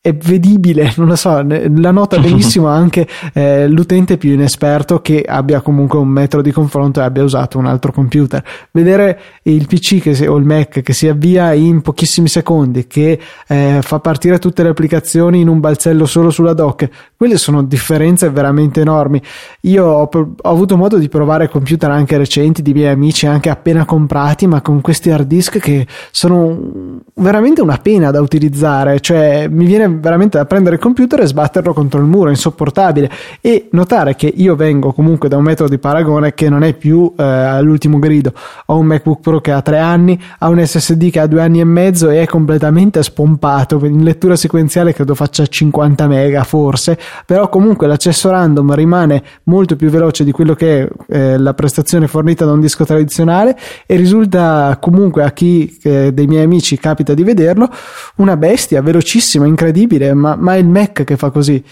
è 0.00 0.14
vedibile, 0.14 0.92
non 0.96 1.08
lo 1.08 1.16
so, 1.16 1.44
la 1.44 1.90
nota 1.90 2.18
benissimo 2.18 2.68
anche 2.68 3.06
eh, 3.32 3.66
l'utente 3.68 4.16
più 4.16 4.32
inesperto 4.32 5.00
che 5.00 5.22
abbia 5.26 5.60
comunque 5.60 5.98
un 5.98 6.08
metro 6.08 6.40
di 6.40 6.52
confronto 6.52 7.00
e 7.00 7.02
abbia 7.02 7.24
usato 7.24 7.58
un 7.58 7.66
altro 7.66 7.92
computer. 7.92 8.42
Vedere 8.70 9.20
il 9.42 9.66
PC 9.66 10.14
si, 10.14 10.26
o 10.26 10.36
il 10.36 10.44
Mac 10.44 10.82
che 10.82 10.92
si 10.92 11.08
avvia 11.08 11.52
in 11.52 11.82
pochissimi 11.82 12.28
secondi, 12.28 12.86
che 12.86 13.18
eh, 13.48 13.78
fa 13.82 13.98
partire 13.98 14.38
tutte 14.38 14.62
le 14.62 14.68
applicazioni 14.68 15.40
in 15.40 15.48
un 15.48 15.58
balzello 15.60 16.06
solo 16.06 16.30
sulla 16.30 16.52
dock, 16.54 16.88
quelle 17.16 17.36
sono 17.36 17.62
differenze 17.64 18.30
veramente 18.30 18.80
enormi. 18.80 19.20
Io 19.62 19.84
ho, 19.84 20.08
ho 20.10 20.48
avuto 20.48 20.76
modo 20.76 20.96
di 20.96 21.08
provare 21.08 21.48
computer 21.48 21.90
anche 21.90 22.16
recenti 22.16 22.62
di 22.62 22.72
miei 22.72 22.92
amici, 22.92 23.26
anche 23.26 23.50
appena 23.50 23.84
comprati, 23.84 24.46
ma 24.46 24.60
con 24.60 24.80
questi 24.80 25.10
hard 25.10 25.26
disk 25.26 25.58
che 25.58 25.86
sono 26.12 27.00
veramente 27.14 27.60
una 27.60 27.78
pena 27.78 28.10
da 28.10 28.20
utilizzare, 28.20 29.00
cioè 29.00 29.48
mi 29.48 29.64
viene 29.64 29.87
veramente 29.88 30.38
da 30.38 30.44
prendere 30.44 30.76
il 30.76 30.80
computer 30.80 31.20
e 31.20 31.26
sbatterlo 31.26 31.72
contro 31.72 32.00
il 32.00 32.06
muro, 32.06 32.30
insopportabile. 32.30 33.10
E 33.40 33.68
notare 33.72 34.14
che 34.14 34.32
io 34.34 34.54
vengo 34.54 34.92
comunque 34.92 35.28
da 35.28 35.36
un 35.36 35.44
metodo 35.44 35.70
di 35.70 35.78
paragone 35.78 36.34
che 36.34 36.48
non 36.48 36.62
è 36.62 36.74
più 36.74 37.12
eh, 37.16 37.22
all'ultimo 37.22 37.98
grido. 37.98 38.32
Ho 38.66 38.78
un 38.78 38.86
MacBook 38.86 39.20
Pro 39.20 39.40
che 39.40 39.52
ha 39.52 39.62
tre 39.62 39.78
anni, 39.78 40.20
ha 40.38 40.48
un 40.48 40.64
SSD 40.64 41.10
che 41.10 41.20
ha 41.20 41.26
due 41.26 41.40
anni 41.40 41.60
e 41.60 41.64
mezzo 41.64 42.10
e 42.10 42.22
è 42.22 42.26
completamente 42.26 43.02
spompato. 43.02 43.84
In 43.84 44.04
lettura 44.04 44.36
sequenziale 44.36 44.92
credo 44.92 45.14
faccia 45.14 45.46
50 45.46 46.06
mega 46.06 46.44
forse, 46.44 46.98
però 47.24 47.48
comunque 47.48 47.86
l'accesso 47.86 48.30
random 48.30 48.74
rimane 48.74 49.22
molto 49.44 49.76
più 49.76 49.88
veloce 49.90 50.24
di 50.24 50.32
quello 50.32 50.54
che 50.54 50.82
è 50.82 50.88
eh, 51.08 51.38
la 51.38 51.54
prestazione 51.54 52.06
fornita 52.06 52.44
da 52.44 52.52
un 52.52 52.60
disco 52.60 52.84
tradizionale 52.84 53.56
e 53.86 53.96
risulta 53.96 54.76
comunque 54.80 55.22
a 55.22 55.30
chi 55.30 55.78
eh, 55.82 56.12
dei 56.12 56.26
miei 56.26 56.44
amici 56.44 56.78
capita 56.78 57.14
di 57.14 57.22
vederlo 57.22 57.68
una 58.16 58.36
bestia 58.36 58.82
velocissima, 58.82 59.46
incredibile 59.46 59.77
incredibile, 59.78 60.14
ma, 60.14 60.36
ma 60.36 60.54
è 60.54 60.58
il 60.58 60.66
Mac 60.66 61.04
che 61.04 61.16
fa 61.16 61.30
così. 61.30 61.62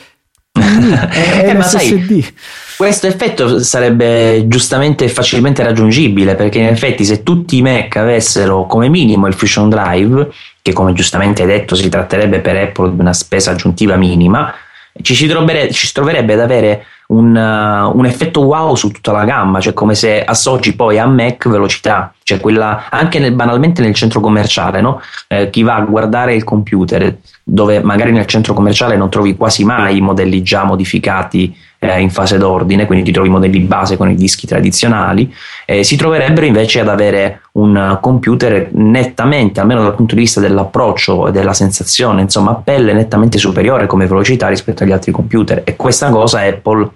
è, 0.57 1.43
è 1.43 1.55
eh, 1.55 1.63
SSD. 1.63 2.33
questo 2.79 3.07
effetto 3.07 3.59
sarebbe 3.59 4.45
giustamente 4.47 5.07
facilmente 5.11 5.63
raggiungibile 5.63 6.35
perché 6.35 6.61
in 6.61 6.69
effetti 6.69 7.05
se 7.05 7.23
tutti 7.23 7.59
i 7.59 7.63
Mac 7.63 7.95
avessero 7.97 8.65
come 8.65 8.89
minimo 8.89 9.27
il 9.27 9.35
Fusion 9.35 9.69
Drive, 9.69 10.31
che 10.63 10.73
come 10.73 10.95
giustamente 10.95 11.43
hai 11.43 11.49
detto 11.49 11.75
si 11.75 11.89
tratterebbe 11.91 12.41
per 12.41 12.57
Apple 12.57 12.95
di 12.95 13.01
una 13.01 13.13
spesa 13.13 13.51
aggiuntiva 13.51 13.97
minima, 13.97 14.55
ci 15.03 15.15
si 15.15 15.27
troverebbe, 15.27 15.73
ci 15.73 15.87
si 15.87 15.93
troverebbe 15.93 16.35
ad 16.35 16.41
avere 16.41 16.87
un, 17.09 17.37
uh, 17.37 17.97
un, 17.97 18.05
effetto 18.05 18.41
wow 18.41 18.75
su 18.75 18.91
tutta 18.91 19.13
la 19.13 19.25
gamma, 19.25 19.61
cioè 19.61 19.73
come 19.73 19.95
se 19.95 20.25
associ 20.25 20.75
poi 20.75 20.99
a 20.99 21.07
Mac 21.07 21.49
velocità, 21.49 22.13
cioè 22.23 22.41
quella 22.41 22.89
anche 22.91 23.19
nel, 23.19 23.33
banalmente 23.33 23.83
nel 23.83 23.95
centro 23.95 24.21
commerciale, 24.21 24.81
no? 24.81 25.01
eh, 25.29 25.51
chi 25.51 25.63
va 25.63 25.77
a 25.77 25.81
guardare 25.83 26.35
il 26.35 26.45
computer, 26.45 27.17
dove 27.45 27.81
magari 27.81 28.11
nel 28.11 28.27
centro 28.27 28.55
commerciale 28.55 28.97
non 28.97 29.09
trovi 29.09 29.37
quasi 29.37 29.65
mai 29.65 29.99
i 29.99 30.01
modelli 30.01 30.43
già 30.43 30.65
modificati 30.65 31.55
eh, 31.89 32.01
in 32.01 32.11
fase 32.11 32.39
d'ordine, 32.39 32.87
quindi 32.87 33.05
ti 33.05 33.13
trovi 33.13 33.29
i 33.29 33.31
modelli 33.31 33.61
base 33.61 33.97
con 33.97 34.11
i 34.11 34.15
dischi 34.15 34.47
tradizionali, 34.47 35.33
eh, 35.65 35.83
si 35.83 35.97
troverebbero 35.97 36.47
invece 36.47 36.81
ad 36.81 36.89
avere 36.89 37.43
un 37.53 37.99
computer 38.01 38.71
nettamente, 38.73 39.61
almeno 39.61 39.83
dal 39.83 39.95
punto 39.95 40.15
di 40.15 40.21
vista 40.21 40.41
dell'approccio 40.41 41.29
e 41.29 41.33
della 41.33 41.53
sensazione, 41.53 42.23
insomma, 42.23 42.51
a 42.53 42.55
pelle 42.55 42.93
nettamente 42.93 43.39
superiore 43.39 43.87
come 43.87 44.07
velocità 44.07 44.49
rispetto 44.49 44.83
agli 44.83 44.93
altri 44.93 45.13
computer. 45.13 45.63
E 45.65 45.77
questa 45.77 46.11
cosa 46.11 46.41
Apple 46.41 46.91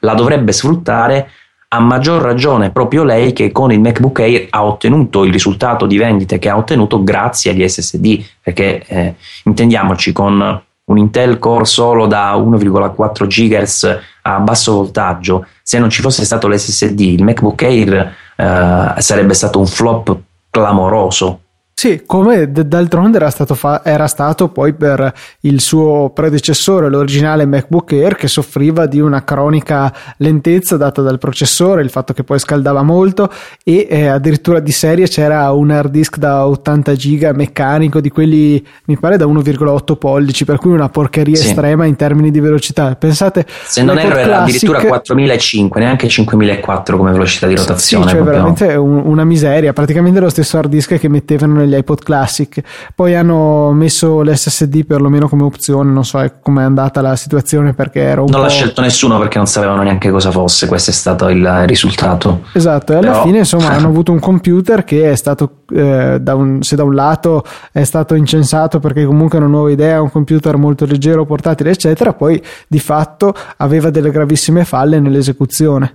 la 0.00 0.14
dovrebbe 0.14 0.52
sfruttare 0.52 1.30
a 1.72 1.78
maggior 1.78 2.20
ragione 2.20 2.70
proprio 2.70 3.04
lei 3.04 3.32
che 3.32 3.52
con 3.52 3.70
il 3.70 3.80
MacBook 3.80 4.18
Air 4.18 4.46
ha 4.50 4.64
ottenuto 4.64 5.24
il 5.24 5.32
risultato 5.32 5.86
di 5.86 5.98
vendite 5.98 6.40
che 6.40 6.48
ha 6.48 6.56
ottenuto 6.56 7.04
grazie 7.04 7.52
agli 7.52 7.66
SSD, 7.66 8.24
perché 8.42 8.82
eh, 8.86 9.14
intendiamoci 9.44 10.10
con 10.12 10.62
un 10.90 10.98
Intel 10.98 11.38
Core 11.38 11.64
solo 11.64 12.06
da 12.06 12.34
1,4 12.34 13.26
GHz 13.26 13.98
a 14.22 14.38
basso 14.38 14.74
voltaggio, 14.74 15.46
se 15.62 15.78
non 15.78 15.90
ci 15.90 16.02
fosse 16.02 16.24
stato 16.24 16.48
l'SSD, 16.48 17.00
il 17.00 17.22
MacBook 17.22 17.62
Air 17.62 18.14
eh, 18.36 18.94
sarebbe 18.98 19.34
stato 19.34 19.58
un 19.58 19.66
flop 19.66 20.16
clamoroso 20.50 21.40
sì, 21.80 22.02
come 22.04 22.52
d'altronde 22.52 23.16
era 23.16 23.30
stato, 23.30 23.54
fa- 23.54 23.80
era 23.82 24.06
stato 24.06 24.50
poi 24.50 24.74
per 24.74 25.14
il 25.40 25.62
suo 25.62 26.10
predecessore, 26.10 26.90
l'originale 26.90 27.46
MacBook 27.46 27.92
Air, 27.92 28.16
che 28.16 28.28
soffriva 28.28 28.84
di 28.84 29.00
una 29.00 29.24
cronica 29.24 29.90
lentezza 30.18 30.76
data 30.76 31.00
dal 31.00 31.16
processore, 31.16 31.80
il 31.80 31.88
fatto 31.88 32.12
che 32.12 32.22
poi 32.22 32.38
scaldava 32.38 32.82
molto 32.82 33.30
e 33.64 33.86
eh, 33.88 34.08
addirittura 34.08 34.60
di 34.60 34.72
serie 34.72 35.08
c'era 35.08 35.50
un 35.52 35.70
hard 35.70 35.90
disk 35.90 36.18
da 36.18 36.46
80 36.46 36.94
giga 36.96 37.32
meccanico, 37.32 38.02
di 38.02 38.10
quelli 38.10 38.62
mi 38.84 38.98
pare 38.98 39.16
da 39.16 39.24
1,8 39.24 39.96
pollici, 39.96 40.44
per 40.44 40.58
cui 40.58 40.72
una 40.72 40.90
porcheria 40.90 41.36
sì. 41.36 41.46
estrema 41.46 41.86
in 41.86 41.96
termini 41.96 42.30
di 42.30 42.40
velocità. 42.40 42.94
Pensate, 42.94 43.46
se 43.48 43.82
non 43.82 43.98
erro 43.98 44.18
era 44.18 44.42
addirittura 44.42 44.84
4005, 44.84 45.80
neanche 45.80 46.08
5004 46.08 46.98
come 46.98 47.12
velocità 47.12 47.46
di 47.46 47.56
rotazione. 47.56 48.04
Sì, 48.04 48.16
cioè 48.16 48.22
veramente 48.22 48.74
un, 48.74 49.00
una 49.06 49.24
miseria, 49.24 49.72
praticamente 49.72 50.20
lo 50.20 50.28
stesso 50.28 50.58
hard 50.58 50.68
disk 50.68 50.98
che 50.98 51.08
mettevano 51.08 51.68
negli 51.70 51.78
iPod 51.78 52.02
Classic. 52.02 52.60
Poi 52.94 53.14
hanno 53.14 53.72
messo 53.72 54.22
l'SSD 54.22 54.84
perlomeno 54.84 55.28
come 55.28 55.44
opzione, 55.44 55.90
non 55.90 56.04
so 56.04 56.22
com'è 56.42 56.62
andata 56.62 57.00
la 57.00 57.16
situazione 57.16 57.72
perché 57.72 58.00
era 58.00 58.20
un 58.20 58.28
Non 58.30 58.40
po'... 58.40 58.46
l'ha 58.46 58.50
scelto 58.52 58.80
nessuno 58.80 59.18
perché 59.18 59.38
non 59.38 59.46
sapevano 59.46 59.82
neanche 59.82 60.10
cosa 60.10 60.30
fosse, 60.30 60.66
questo 60.66 60.90
è 60.90 60.94
stato 60.94 61.28
il 61.28 61.66
risultato. 61.66 62.42
Esatto, 62.52 62.92
e 62.92 62.96
alla 62.96 63.10
Però... 63.10 63.22
fine 63.22 63.38
insomma 63.38 63.68
hanno 63.70 63.88
avuto 63.88 64.12
un 64.12 64.18
computer 64.18 64.84
che 64.84 65.10
è 65.10 65.14
stato, 65.14 65.62
eh, 65.72 66.18
da 66.20 66.34
un, 66.34 66.62
se 66.62 66.76
da 66.76 66.84
un 66.84 66.94
lato 66.94 67.44
è 67.72 67.84
stato 67.84 68.14
incensato 68.14 68.80
perché 68.80 69.04
comunque 69.04 69.38
è 69.38 69.40
una 69.40 69.50
nuova 69.50 69.70
idea, 69.70 70.02
un 70.02 70.10
computer 70.10 70.56
molto 70.56 70.84
leggero, 70.84 71.24
portatile, 71.24 71.70
eccetera, 71.70 72.12
poi 72.12 72.42
di 72.66 72.80
fatto 72.80 73.34
aveva 73.58 73.90
delle 73.90 74.10
gravissime 74.10 74.64
falle 74.64 75.00
nell'esecuzione. 75.00 75.94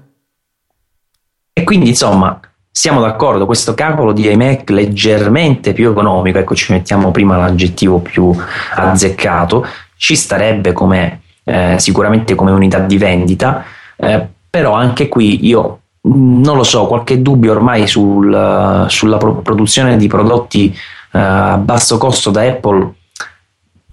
E 1.53 1.63
quindi 1.63 1.89
insomma 1.89 2.37
siamo 2.77 2.99
d'accordo, 2.99 3.45
questo 3.45 3.73
cavolo 3.73 4.11
di 4.11 4.29
iMac 4.29 4.69
leggermente 4.71 5.71
più 5.71 5.89
economico, 5.89 6.39
ecco 6.39 6.55
ci 6.55 6.73
mettiamo 6.73 7.09
prima 7.09 7.37
l'aggettivo 7.37 7.99
più 7.99 8.35
azzeccato, 8.75 9.65
ci 9.95 10.13
starebbe 10.17 10.73
come, 10.73 11.21
eh, 11.45 11.75
sicuramente 11.79 12.35
come 12.35 12.51
unità 12.51 12.79
di 12.79 12.97
vendita, 12.97 13.63
eh, 13.95 14.27
però 14.49 14.73
anche 14.73 15.07
qui 15.07 15.47
io 15.47 15.79
mm, 16.05 16.43
non 16.43 16.57
lo 16.57 16.63
so, 16.63 16.85
qualche 16.85 17.21
dubbio 17.21 17.53
ormai 17.53 17.87
sul, 17.87 18.85
sulla 18.89 19.17
produzione 19.17 19.95
di 19.95 20.07
prodotti 20.07 20.77
uh, 21.13 21.17
a 21.17 21.57
basso 21.57 21.97
costo 21.97 22.29
da 22.29 22.41
Apple 22.41 22.93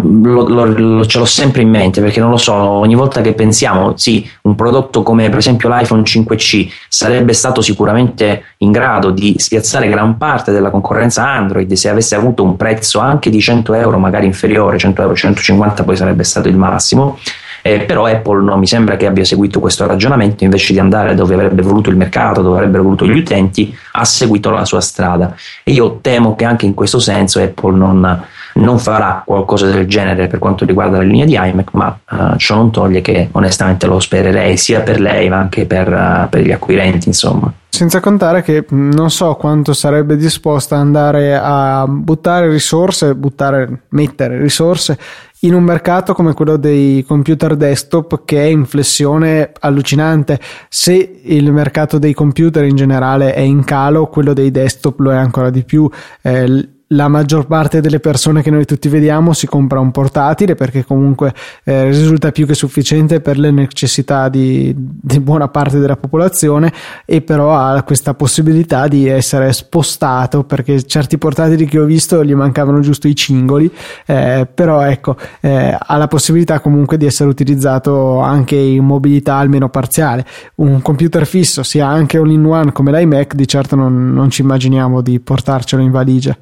lo, 0.02 0.64
lo, 0.64 1.06
ce 1.06 1.18
l'ho 1.18 1.24
sempre 1.24 1.62
in 1.62 1.70
mente 1.70 2.00
perché 2.00 2.20
non 2.20 2.30
lo 2.30 2.36
so, 2.36 2.54
ogni 2.54 2.94
volta 2.94 3.20
che 3.20 3.32
pensiamo, 3.32 3.96
sì, 3.96 4.28
un 4.42 4.54
prodotto 4.54 5.02
come 5.02 5.28
per 5.28 5.38
esempio 5.38 5.68
l'iPhone 5.68 6.02
5C 6.02 6.68
sarebbe 6.88 7.32
stato 7.32 7.60
sicuramente 7.60 8.44
in 8.58 8.70
grado 8.70 9.10
di 9.10 9.34
spiazzare 9.38 9.88
gran 9.88 10.18
parte 10.18 10.52
della 10.52 10.70
concorrenza 10.70 11.28
Android 11.28 11.72
se 11.72 11.88
avesse 11.88 12.14
avuto 12.14 12.42
un 12.42 12.56
prezzo 12.56 12.98
anche 12.98 13.30
di 13.30 13.40
100 13.40 13.74
euro, 13.74 13.98
magari 13.98 14.26
inferiore, 14.26 14.78
100 14.78 15.02
euro, 15.02 15.14
150 15.14 15.84
poi 15.84 15.96
sarebbe 15.96 16.24
stato 16.24 16.48
il 16.48 16.56
massimo. 16.56 17.18
Eh, 17.64 17.80
però 17.80 18.06
Apple 18.06 18.42
non 18.42 18.58
mi 18.58 18.66
sembra 18.66 18.96
che 18.96 19.06
abbia 19.06 19.24
seguito 19.24 19.60
questo 19.60 19.86
ragionamento 19.86 20.42
invece 20.42 20.72
di 20.72 20.80
andare 20.80 21.14
dove 21.14 21.34
avrebbe 21.34 21.62
voluto 21.62 21.90
il 21.90 21.96
mercato, 21.96 22.42
dove 22.42 22.56
avrebbero 22.56 22.82
voluto 22.82 23.06
gli 23.06 23.16
utenti, 23.16 23.72
ha 23.92 24.04
seguito 24.04 24.50
la 24.50 24.64
sua 24.64 24.80
strada 24.80 25.32
e 25.62 25.70
io 25.70 25.98
temo 26.00 26.34
che 26.34 26.44
anche 26.44 26.66
in 26.66 26.74
questo 26.74 26.98
senso 26.98 27.40
Apple 27.40 27.76
non, 27.76 28.24
non 28.54 28.78
farà 28.78 29.22
qualcosa 29.24 29.66
del 29.70 29.86
genere 29.86 30.26
per 30.26 30.38
quanto 30.38 30.64
riguarda 30.64 30.98
la 30.98 31.04
linea 31.04 31.24
di 31.24 31.50
iMac, 31.50 31.72
ma 31.72 31.98
uh, 32.10 32.36
ciò 32.36 32.56
non 32.56 32.70
toglie 32.70 33.00
che 33.00 33.28
onestamente 33.32 33.86
lo 33.86 34.00
spererei 34.00 34.56
sia 34.56 34.80
per 34.80 35.00
lei 35.00 35.28
ma 35.28 35.36
anche 35.36 35.66
per, 35.66 35.88
uh, 35.88 36.28
per 36.28 36.42
gli 36.42 36.52
acquirenti, 36.52 37.08
insomma. 37.08 37.52
Senza 37.68 38.00
contare 38.00 38.42
che 38.42 38.66
non 38.68 39.10
so 39.10 39.34
quanto 39.34 39.72
sarebbe 39.72 40.16
disposta 40.16 40.74
ad 40.74 40.82
andare 40.82 41.40
a 41.40 41.86
buttare 41.88 42.48
risorse, 42.50 43.14
buttare, 43.14 43.84
mettere 43.88 44.38
risorse 44.38 44.98
in 45.44 45.54
un 45.54 45.62
mercato 45.62 46.12
come 46.12 46.34
quello 46.34 46.56
dei 46.56 47.02
computer 47.02 47.56
desktop 47.56 48.24
che 48.24 48.42
è 48.42 48.46
in 48.46 48.66
flessione 48.66 49.52
allucinante. 49.58 50.38
Se 50.68 51.20
il 51.22 51.50
mercato 51.50 51.98
dei 51.98 52.14
computer 52.14 52.64
in 52.64 52.76
generale 52.76 53.32
è 53.32 53.40
in 53.40 53.64
calo, 53.64 54.06
quello 54.06 54.34
dei 54.34 54.50
desktop 54.50 55.00
lo 55.00 55.10
è 55.10 55.16
ancora 55.16 55.50
di 55.50 55.64
più. 55.64 55.88
Eh, 56.20 56.68
la 56.92 57.08
maggior 57.08 57.46
parte 57.46 57.80
delle 57.80 58.00
persone 58.00 58.42
che 58.42 58.50
noi 58.50 58.64
tutti 58.64 58.88
vediamo 58.88 59.32
si 59.32 59.46
compra 59.46 59.80
un 59.80 59.90
portatile 59.90 60.54
perché 60.54 60.84
comunque 60.84 61.32
eh, 61.64 61.84
risulta 61.84 62.32
più 62.32 62.46
che 62.46 62.54
sufficiente 62.54 63.20
per 63.20 63.38
le 63.38 63.50
necessità 63.50 64.28
di, 64.28 64.74
di, 64.76 65.20
buona 65.20 65.48
parte 65.48 65.78
della 65.78 65.96
popolazione 65.96 66.72
e 67.04 67.20
però 67.20 67.56
ha 67.56 67.82
questa 67.82 68.14
possibilità 68.14 68.88
di 68.88 69.08
essere 69.08 69.52
spostato 69.52 70.44
perché 70.44 70.82
certi 70.82 71.18
portatili 71.18 71.66
che 71.66 71.78
ho 71.78 71.84
visto 71.84 72.24
gli 72.24 72.34
mancavano 72.34 72.80
giusto 72.80 73.08
i 73.08 73.14
cingoli 73.14 73.70
eh, 74.06 74.46
però 74.52 74.82
ecco 74.82 75.16
eh, 75.40 75.76
ha 75.78 75.96
la 75.96 76.08
possibilità 76.08 76.60
comunque 76.60 76.96
di 76.96 77.06
essere 77.06 77.28
utilizzato 77.28 78.20
anche 78.20 78.56
in 78.56 78.84
mobilità 78.84 79.36
almeno 79.36 79.68
parziale. 79.68 80.24
Un 80.56 80.82
computer 80.82 81.26
fisso 81.26 81.62
sia 81.62 81.86
anche 81.86 82.18
all 82.18 82.30
in 82.30 82.44
one 82.44 82.72
come 82.72 82.92
l'iMac 82.92 83.34
di 83.34 83.46
certo 83.46 83.76
non, 83.76 84.12
non 84.12 84.30
ci 84.30 84.42
immaginiamo 84.42 85.00
di 85.00 85.20
portarcelo 85.20 85.82
in 85.82 85.90
valigia 85.90 86.36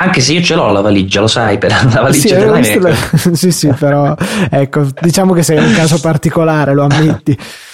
anche 0.00 0.20
se 0.20 0.32
io 0.32 0.42
ce 0.42 0.54
l'ho 0.54 0.70
la 0.70 0.80
valigia, 0.80 1.20
lo 1.20 1.26
sai, 1.26 1.58
per 1.58 1.72
la 1.92 2.02
valigia 2.02 2.28
sì, 2.28 2.34
dell'America. 2.34 2.88
La... 2.88 3.34
sì, 3.34 3.50
sì, 3.50 3.68
però 3.76 4.14
ecco, 4.48 4.86
diciamo 5.00 5.32
che 5.32 5.42
sei 5.42 5.58
un 5.58 5.72
caso 5.72 5.98
particolare, 6.00 6.72
lo 6.72 6.84
ammetti. 6.84 7.36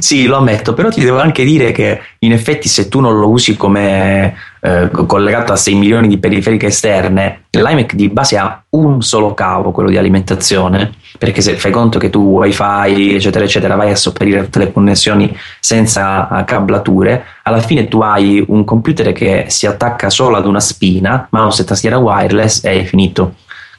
sì, 0.00 0.26
lo 0.26 0.36
ammetto, 0.36 0.72
però 0.72 0.88
ti 0.88 1.02
devo 1.02 1.20
anche 1.20 1.44
dire 1.44 1.72
che 1.72 2.00
in 2.20 2.32
effetti 2.32 2.68
se 2.68 2.88
tu 2.88 3.00
non 3.00 3.18
lo 3.18 3.28
usi 3.28 3.56
come 3.56 4.34
eh, 4.60 4.88
collegato 4.90 5.52
a 5.52 5.56
6 5.56 5.74
milioni 5.74 6.08
di 6.08 6.18
periferiche 6.18 6.66
esterne, 6.66 7.44
l'iMac 7.50 7.94
di 7.94 8.08
base 8.08 8.38
ha 8.38 8.62
un 8.70 9.02
solo 9.02 9.34
cavo, 9.34 9.70
quello 9.70 9.90
di 9.90 9.98
alimentazione, 9.98 10.92
perché 11.18 11.42
se 11.42 11.56
fai 11.56 11.70
conto 11.70 11.98
che 11.98 12.08
tu 12.08 12.20
wifi 12.20 13.14
eccetera 13.14 13.44
eccetera 13.44 13.76
vai 13.76 13.90
a 13.90 13.96
sopperire 13.96 14.44
tutte 14.44 14.60
le 14.60 14.72
connessioni 14.72 15.36
senza 15.60 16.44
cablature, 16.46 17.24
alla 17.42 17.60
fine 17.60 17.88
tu 17.88 18.00
hai 18.00 18.42
un 18.48 18.64
computer 18.64 19.12
che 19.12 19.46
si 19.48 19.66
attacca 19.66 20.08
solo 20.08 20.36
ad 20.36 20.46
una 20.46 20.60
spina, 20.60 21.26
mouse 21.30 21.62
e 21.62 21.64
tastiera 21.66 21.98
wireless 21.98 22.64
e 22.64 22.80
è 22.80 22.84
finito 22.84 23.34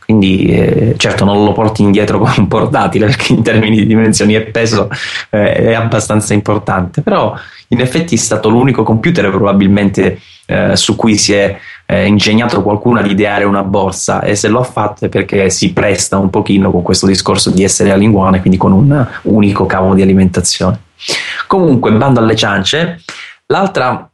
quindi 0.10 0.46
eh, 0.46 0.96
certo 0.98 1.24
non 1.24 1.44
lo 1.44 1.52
porti 1.52 1.84
indietro 1.84 2.18
con 2.18 2.34
un 2.36 2.48
portatile 2.48 3.06
perché 3.06 3.32
in 3.32 3.44
termini 3.44 3.78
di 3.78 3.86
dimensioni 3.86 4.34
e 4.34 4.42
peso 4.42 4.90
eh, 5.30 5.54
è 5.54 5.74
abbastanza 5.74 6.34
importante, 6.34 7.04
però 7.04 7.36
in 7.68 7.80
effetti 7.80 8.16
è 8.16 8.18
stato 8.18 8.50
l'unico 8.50 8.82
computer 8.82 9.30
probabilmente 9.30 10.20
eh, 10.48 10.76
su 10.76 10.96
cui 10.96 11.16
si 11.16 11.34
è 11.34 11.56
eh, 11.86 12.08
ingegnato 12.08 12.64
qualcuno 12.64 12.98
ad 12.98 13.06
ideare 13.06 13.44
una 13.44 13.62
borsa 13.62 14.24
e 14.24 14.34
se 14.34 14.48
lo 14.48 14.62
ha 14.62 14.64
fatto 14.64 15.06
è 15.06 15.10
perché 15.10 15.52
si 15.52 15.74
presta 15.74 16.18
un 16.18 16.32
pochino 16.32 16.72
con 16.72 16.82
questo 16.82 17.06
discorso 17.06 17.52
di 17.52 17.64
essere 17.64 17.92
a 17.92 17.96
linguane, 17.96 18.40
quindi 18.40 18.58
con 18.58 18.72
un 18.72 19.08
unico 19.24 19.68
cavo 19.68 19.94
di 19.94 20.02
alimentazione. 20.02 20.80
Comunque, 21.46 21.92
bando 21.92 22.20
alle 22.20 22.36
ciance, 22.36 23.04
l'altra 23.46 24.10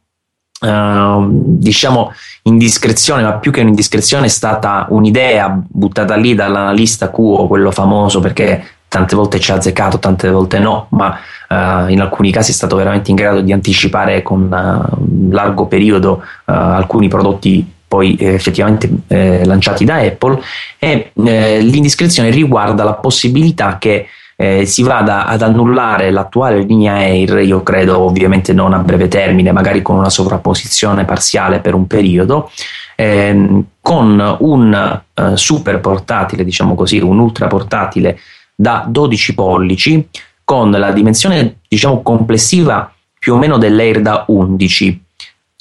Uh, 0.58 1.26
diciamo 1.28 2.12
indiscrezione, 2.46 3.22
ma 3.22 3.34
più 3.34 3.50
che 3.50 3.60
un'indiscrezione 3.60 4.26
è 4.26 4.28
stata 4.28 4.86
un'idea 4.90 5.60
buttata 5.66 6.16
lì 6.16 6.34
dall'analista 6.34 7.10
Cuo, 7.10 7.46
quello 7.46 7.70
famoso 7.70 8.20
perché 8.20 8.64
tante 8.88 9.16
volte 9.16 9.38
ci 9.40 9.50
ha 9.50 9.56
azzeccato, 9.56 9.98
tante 9.98 10.30
volte 10.30 10.58
no, 10.58 10.86
ma 10.90 11.18
uh, 11.48 11.90
in 11.90 12.00
alcuni 12.00 12.30
casi 12.30 12.52
è 12.52 12.54
stato 12.54 12.76
veramente 12.76 13.10
in 13.10 13.16
grado 13.16 13.40
di 13.40 13.52
anticipare 13.52 14.22
con 14.22 14.42
uh, 14.42 14.96
un 14.98 15.28
largo 15.30 15.66
periodo 15.66 16.22
alcuni 16.44 17.08
prodotti 17.08 17.74
poi 17.88 18.16
eh, 18.16 18.34
effettivamente 18.34 18.90
eh, 19.06 19.44
lanciati 19.44 19.84
da 19.84 19.96
Apple 19.96 20.40
e 20.78 21.12
eh, 21.14 21.60
l'indiscrezione 21.60 22.30
riguarda 22.30 22.84
la 22.84 22.94
possibilità 22.94 23.78
che 23.78 24.08
eh, 24.36 24.66
si 24.66 24.82
vada 24.82 25.26
ad 25.26 25.40
annullare 25.40 26.10
l'attuale 26.10 26.60
linea 26.62 26.94
Air, 26.96 27.38
io 27.38 27.62
credo 27.62 28.00
ovviamente 28.00 28.52
non 28.52 28.74
a 28.74 28.78
breve 28.78 29.08
termine, 29.08 29.50
magari 29.50 29.80
con 29.80 29.96
una 29.96 30.10
sovrapposizione 30.10 31.06
parziale 31.06 31.60
per 31.60 31.74
un 31.74 31.86
periodo, 31.86 32.50
ehm, 32.94 33.64
con 33.80 34.36
un 34.40 35.00
eh, 35.14 35.36
super 35.36 35.80
portatile, 35.80 36.44
diciamo 36.44 36.74
così, 36.74 36.98
un 36.98 37.18
ultra 37.18 37.46
portatile 37.46 38.18
da 38.54 38.84
12 38.86 39.34
pollici 39.34 40.08
con 40.44 40.70
la 40.70 40.92
dimensione 40.92 41.58
diciamo 41.68 42.02
complessiva 42.02 42.90
più 43.18 43.34
o 43.34 43.36
meno 43.36 43.58
dell'Air 43.58 44.00
da 44.00 44.24
11 44.28 45.04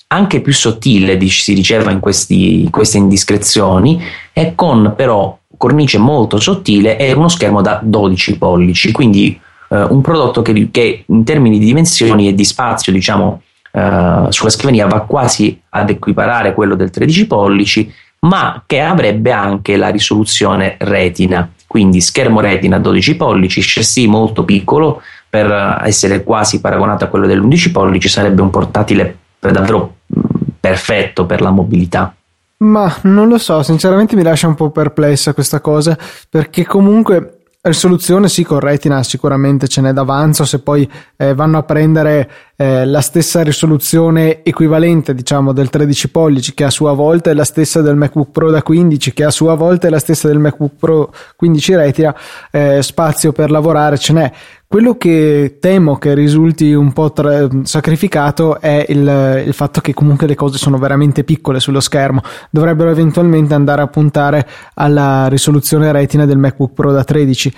anche 0.08 0.42
più 0.42 0.54
sottile 0.54 1.20
si 1.28 1.54
diceva 1.54 1.92
in, 1.92 2.00
questi, 2.00 2.62
in 2.62 2.70
queste 2.70 2.98
indiscrezioni 2.98 4.02
e 4.32 4.54
con 4.54 4.94
però 4.96 5.38
cornice 5.58 5.98
molto 5.98 6.40
sottile 6.40 6.98
e 6.98 7.14
uno 7.14 7.28
schermo 7.28 7.62
da 7.62 7.80
12 7.82 8.38
pollici, 8.38 8.92
quindi 8.92 9.40
eh, 9.70 9.84
un 9.84 10.02
prodotto 10.02 10.42
che, 10.42 10.70
che, 10.72 11.04
in 11.08 11.24
termini 11.24 11.60
di 11.60 11.66
dimensioni 11.66 12.28
e 12.28 12.34
di 12.34 12.44
spazio, 12.44 12.92
diciamo, 12.92 13.42
eh, 13.72 14.26
sulla 14.30 14.50
scrivania 14.50 14.88
va 14.88 15.02
quasi 15.02 15.60
ad 15.70 15.90
equiparare 15.90 16.54
quello 16.54 16.76
del 16.76 16.90
13 16.90 17.28
pollici, 17.28 17.92
ma 18.20 18.64
che 18.66 18.82
avrebbe 18.82 19.32
anche 19.32 19.78
la 19.78 19.90
risoluzione 19.90 20.76
retina, 20.80 21.52
quindi 21.68 22.02
schermo 22.02 22.40
retina 22.40 22.80
12 22.80 23.16
pollici, 23.16 23.62
chassis 23.62 24.08
molto 24.08 24.44
piccolo 24.44 25.02
per 25.30 25.82
essere 25.84 26.24
quasi 26.24 26.62
paragonato 26.62 27.04
a 27.04 27.08
quello 27.08 27.28
dell'11 27.28 27.72
pollici, 27.72 28.08
sarebbe 28.08 28.42
un 28.42 28.50
portatile 28.50 29.18
davvero 29.40 29.98
mm, 30.18 30.22
perfetto 30.60 31.26
per 31.26 31.42
la 31.42 31.52
mobilità. 31.52 32.15
Ma 32.58 32.96
non 33.04 33.28
lo 33.28 33.38
so, 33.38 33.64
sinceramente 33.64 34.16
mi 34.16 34.24
lascia 34.24 34.48
un 34.48 34.56
po' 34.56 34.72
perplessa 34.72 35.34
questa 35.34 35.60
cosa, 35.60 35.98
perché 36.30 36.66
comunque 36.66 37.36
risoluzione 37.70 38.30
sì 38.30 38.44
con 38.44 38.60
Retina 38.60 39.02
sicuramente 39.04 39.68
ce 39.68 39.82
n'è 39.82 39.92
d'avanzo, 39.92 40.46
se 40.46 40.60
poi 40.60 40.90
eh, 41.18 41.34
vanno 41.34 41.58
a 41.58 41.64
prendere 41.64 42.30
eh, 42.56 42.86
la 42.86 43.02
stessa 43.02 43.42
risoluzione 43.42 44.44
equivalente 44.44 45.14
diciamo 45.14 45.52
del 45.52 45.70
13 45.70 46.10
pollici 46.12 46.54
che 46.54 46.64
a 46.64 46.70
sua 46.70 46.94
volta 46.94 47.32
è 47.32 47.34
la 47.34 47.44
stessa 47.44 47.82
del 47.82 47.96
MacBook 47.96 48.32
Pro 48.32 48.52
da 48.52 48.62
15 48.62 49.14
che 49.14 49.24
a 49.24 49.32
sua 49.32 49.56
volta 49.56 49.88
è 49.88 49.90
la 49.90 50.00
stessa 50.00 50.28
del 50.28 50.40
MacBook 50.40 50.76
Pro 50.78 51.12
15 51.36 51.76
Retina, 51.76 52.16
eh, 52.52 52.82
spazio 52.82 53.32
per 53.32 53.50
lavorare 53.52 53.98
ce 53.98 54.14
n'è. 54.14 54.32
Quello 54.68 54.98
che 54.98 55.58
temo 55.60 55.98
che 55.98 56.14
risulti 56.16 56.74
un 56.74 56.92
po' 56.92 57.12
tra- 57.12 57.48
sacrificato 57.64 58.60
è 58.60 58.86
il, 58.90 59.44
il, 59.46 59.54
fatto 59.54 59.80
che 59.80 59.94
comunque 59.94 60.28
le 60.28 60.36
cose 60.36 60.58
sono 60.58 60.78
veramente 60.78 61.24
piccole 61.24 61.60
sullo 61.60 61.80
schermo. 61.80 62.22
Dovrebbero 62.50 62.90
eventualmente 62.90 63.54
andare 63.54 63.84
a 63.84 63.88
puntare 63.88 64.48
alla 64.74 65.28
risoluzione 65.28 65.92
retina 65.92 66.26
del 66.26 66.40
MacBook 66.40 66.74
Pro 66.74 66.92
da 66.92 67.04
13 67.04 67.54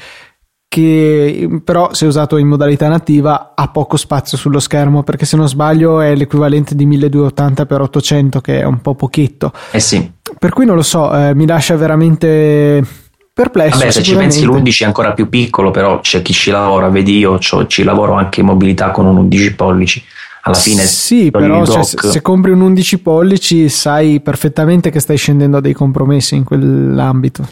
che 0.69 1.61
però 1.63 1.93
se 1.93 2.05
usato 2.05 2.35
in 2.35 2.47
modalità 2.47 2.89
nativa 2.89 3.53
ha 3.55 3.69
poco 3.69 3.95
spazio 3.95 4.37
sullo 4.37 4.59
schermo 4.59 5.01
perché 5.01 5.25
se 5.25 5.37
non 5.37 5.47
sbaglio 5.47 6.01
è 6.01 6.13
l'equivalente 6.13 6.75
di 6.75 6.85
1280x800 6.85 8.41
che 8.41 8.59
è 8.59 8.63
un 8.63 8.81
po' 8.81 8.95
pochetto. 8.95 9.53
Eh 9.71 9.79
sì. 9.79 10.11
Per 10.37 10.51
cui 10.51 10.65
non 10.65 10.75
lo 10.75 10.83
so, 10.83 11.15
eh, 11.17 11.33
mi 11.33 11.47
lascia 11.47 11.75
veramente 11.77 12.85
perplesso. 13.37 13.77
Vabbè, 13.77 13.91
se 13.91 14.01
ci 14.01 14.15
pensi 14.15 14.43
l'11 14.43 14.81
è 14.81 14.85
ancora 14.85 15.13
più 15.13 15.29
piccolo, 15.29 15.69
però 15.69 15.99
c'è 15.99 16.23
chi 16.23 16.33
ci 16.33 16.49
lavora, 16.49 16.89
vedi 16.89 17.19
io 17.19 17.37
ci 17.37 17.83
lavoro 17.83 18.13
anche 18.13 18.39
in 18.39 18.47
mobilità 18.47 18.89
con 18.89 19.05
un 19.05 19.15
11 19.17 19.53
pollici. 19.53 20.03
Alla 20.41 20.55
fine 20.55 20.81
sì, 20.83 21.29
però 21.29 21.65
cioè, 21.65 21.83
se 21.83 22.21
compri 22.21 22.51
un 22.51 22.61
11 22.61 22.99
pollici 22.99 23.67
sai 23.67 24.21
perfettamente 24.21 24.89
che 24.89 25.01
stai 25.01 25.17
scendendo 25.17 25.57
a 25.57 25.61
dei 25.61 25.73
compromessi 25.73 26.35
in 26.35 26.45
quell'ambito. 26.45 27.47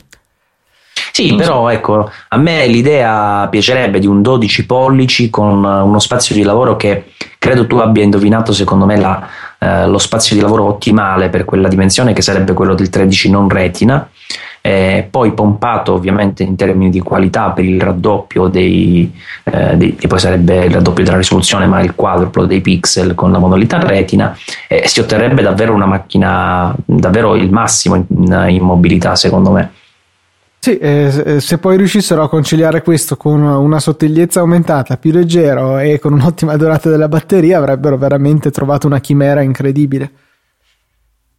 Sì, 1.11 1.35
però 1.35 1.69
ecco, 1.69 2.09
a 2.29 2.37
me 2.37 2.65
l'idea 2.67 3.47
piacerebbe 3.49 3.99
di 3.99 4.07
un 4.07 4.21
12 4.21 4.65
pollici 4.65 5.29
con 5.29 5.63
uno 5.63 5.99
spazio 5.99 6.35
di 6.35 6.43
lavoro 6.43 6.75
che 6.75 7.11
credo 7.37 7.67
tu 7.67 7.77
abbia 7.77 8.03
indovinato, 8.03 8.53
secondo 8.53 8.85
me, 8.85 8.97
la, 8.97 9.27
eh, 9.59 9.87
lo 9.87 9.97
spazio 9.97 10.35
di 10.35 10.41
lavoro 10.41 10.65
ottimale 10.65 11.29
per 11.29 11.45
quella 11.45 11.67
dimensione, 11.67 12.13
che 12.13 12.21
sarebbe 12.21 12.53
quello 12.53 12.75
del 12.75 12.89
13 12.89 13.29
non 13.29 13.49
retina. 13.49 14.09
Eh, 14.65 15.07
poi 15.11 15.31
pompato 15.33 15.93
ovviamente 15.93 16.41
in 16.41 16.55
termini 16.55 16.89
di 16.89 16.99
qualità 16.99 17.51
per 17.51 17.63
il 17.63 17.79
raddoppio 17.79 18.47
dei, 18.47 19.13
eh, 19.43 19.77
dei, 19.77 19.95
poi 20.07 20.17
sarebbe 20.17 20.65
il 20.65 20.71
raddoppio 20.71 21.03
della 21.03 21.17
risoluzione 21.17 21.67
ma 21.67 21.81
il 21.81 21.93
quadruplo 21.93 22.47
dei 22.47 22.61
pixel 22.61 23.13
con 23.13 23.31
la 23.31 23.37
modalità 23.37 23.77
retina 23.77 24.35
eh, 24.67 24.87
si 24.87 25.01
otterrebbe 25.01 25.43
davvero 25.43 25.71
una 25.71 25.85
macchina 25.85 26.75
davvero 26.83 27.35
il 27.35 27.51
massimo 27.51 27.93
in, 27.93 28.45
in 28.49 28.63
mobilità 28.63 29.15
secondo 29.15 29.51
me 29.51 29.71
sì, 30.57 30.79
eh, 30.79 31.37
se 31.41 31.59
poi 31.59 31.77
riuscissero 31.77 32.23
a 32.23 32.29
conciliare 32.29 32.81
questo 32.81 33.17
con 33.17 33.43
una 33.43 33.79
sottigliezza 33.79 34.39
aumentata, 34.39 34.97
più 34.97 35.11
leggero 35.11 35.77
e 35.77 35.99
con 35.99 36.13
un'ottima 36.13 36.57
durata 36.57 36.89
della 36.89 37.07
batteria, 37.07 37.59
avrebbero 37.59 37.99
veramente 37.99 38.49
trovato 38.49 38.87
una 38.87 38.99
chimera 38.99 39.41
incredibile. 39.41 40.24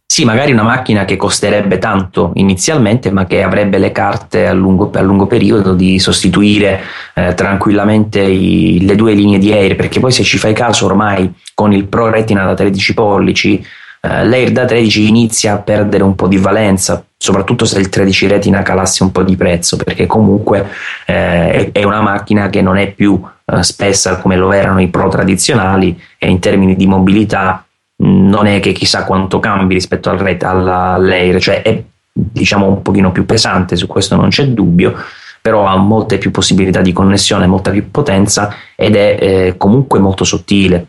Sì, 0.09 0.25
magari 0.25 0.51
una 0.51 0.63
macchina 0.63 1.05
che 1.05 1.15
costerebbe 1.15 1.77
tanto 1.77 2.31
inizialmente, 2.35 3.11
ma 3.11 3.25
che 3.25 3.43
avrebbe 3.43 3.77
le 3.77 3.91
carte 3.91 4.47
a 4.47 4.53
lungo, 4.53 4.89
a 4.93 5.01
lungo 5.01 5.27
periodo 5.27 5.73
di 5.73 5.99
sostituire 5.99 6.81
eh, 7.13 7.33
tranquillamente 7.35 8.21
i, 8.21 8.83
le 8.85 8.95
due 8.95 9.13
linee 9.13 9.37
di 9.37 9.51
Air, 9.51 9.75
perché 9.75 9.99
poi 9.99 10.11
se 10.11 10.23
ci 10.23 10.37
fai 10.37 10.53
caso 10.53 10.85
ormai 10.85 11.31
con 11.53 11.71
il 11.71 11.85
Pro 11.85 12.09
Retina 12.09 12.45
da 12.45 12.55
13 12.55 12.93
pollici 12.95 13.63
eh, 14.01 14.25
l'Air 14.25 14.51
da 14.51 14.65
13 14.65 15.07
inizia 15.07 15.53
a 15.53 15.57
perdere 15.57 16.03
un 16.03 16.15
po' 16.15 16.27
di 16.27 16.37
valenza, 16.37 17.03
soprattutto 17.17 17.65
se 17.65 17.79
il 17.79 17.89
13 17.89 18.27
Retina 18.27 18.61
calasse 18.61 19.03
un 19.03 19.11
po' 19.11 19.23
di 19.23 19.35
prezzo, 19.35 19.75
perché 19.77 20.05
comunque 20.05 20.67
eh, 21.05 21.71
è 21.71 21.83
una 21.83 22.01
macchina 22.01 22.49
che 22.49 22.61
non 22.61 22.77
è 22.77 22.91
più 22.91 23.21
eh, 23.45 23.63
spessa 23.63 24.17
come 24.17 24.37
lo 24.37 24.51
erano 24.51 24.81
i 24.81 24.87
Pro 24.87 25.09
tradizionali 25.09 25.99
e 26.17 26.29
in 26.29 26.39
termini 26.39 26.75
di 26.75 26.85
mobilità 26.85 27.65
non 27.97 28.45
è 28.45 28.59
che 28.59 28.71
chissà 28.71 29.03
quanto 29.05 29.39
cambi 29.39 29.73
rispetto 29.73 30.09
al 30.09 30.17
ret, 30.17 30.43
all'Air, 30.43 31.41
cioè 31.41 31.61
è 31.61 31.83
diciamo 32.11 32.67
un 32.67 32.81
pochino 32.81 33.11
più 33.11 33.25
pesante, 33.25 33.75
su 33.75 33.87
questo 33.87 34.15
non 34.15 34.29
c'è 34.29 34.47
dubbio, 34.47 34.95
però 35.41 35.65
ha 35.65 35.75
molte 35.75 36.17
più 36.17 36.31
possibilità 36.31 36.81
di 36.81 36.93
connessione, 36.93 37.47
molta 37.47 37.71
più 37.71 37.89
potenza 37.91 38.53
ed 38.75 38.95
è 38.95 39.17
eh, 39.19 39.57
comunque 39.57 39.99
molto 39.99 40.23
sottile 40.23 40.87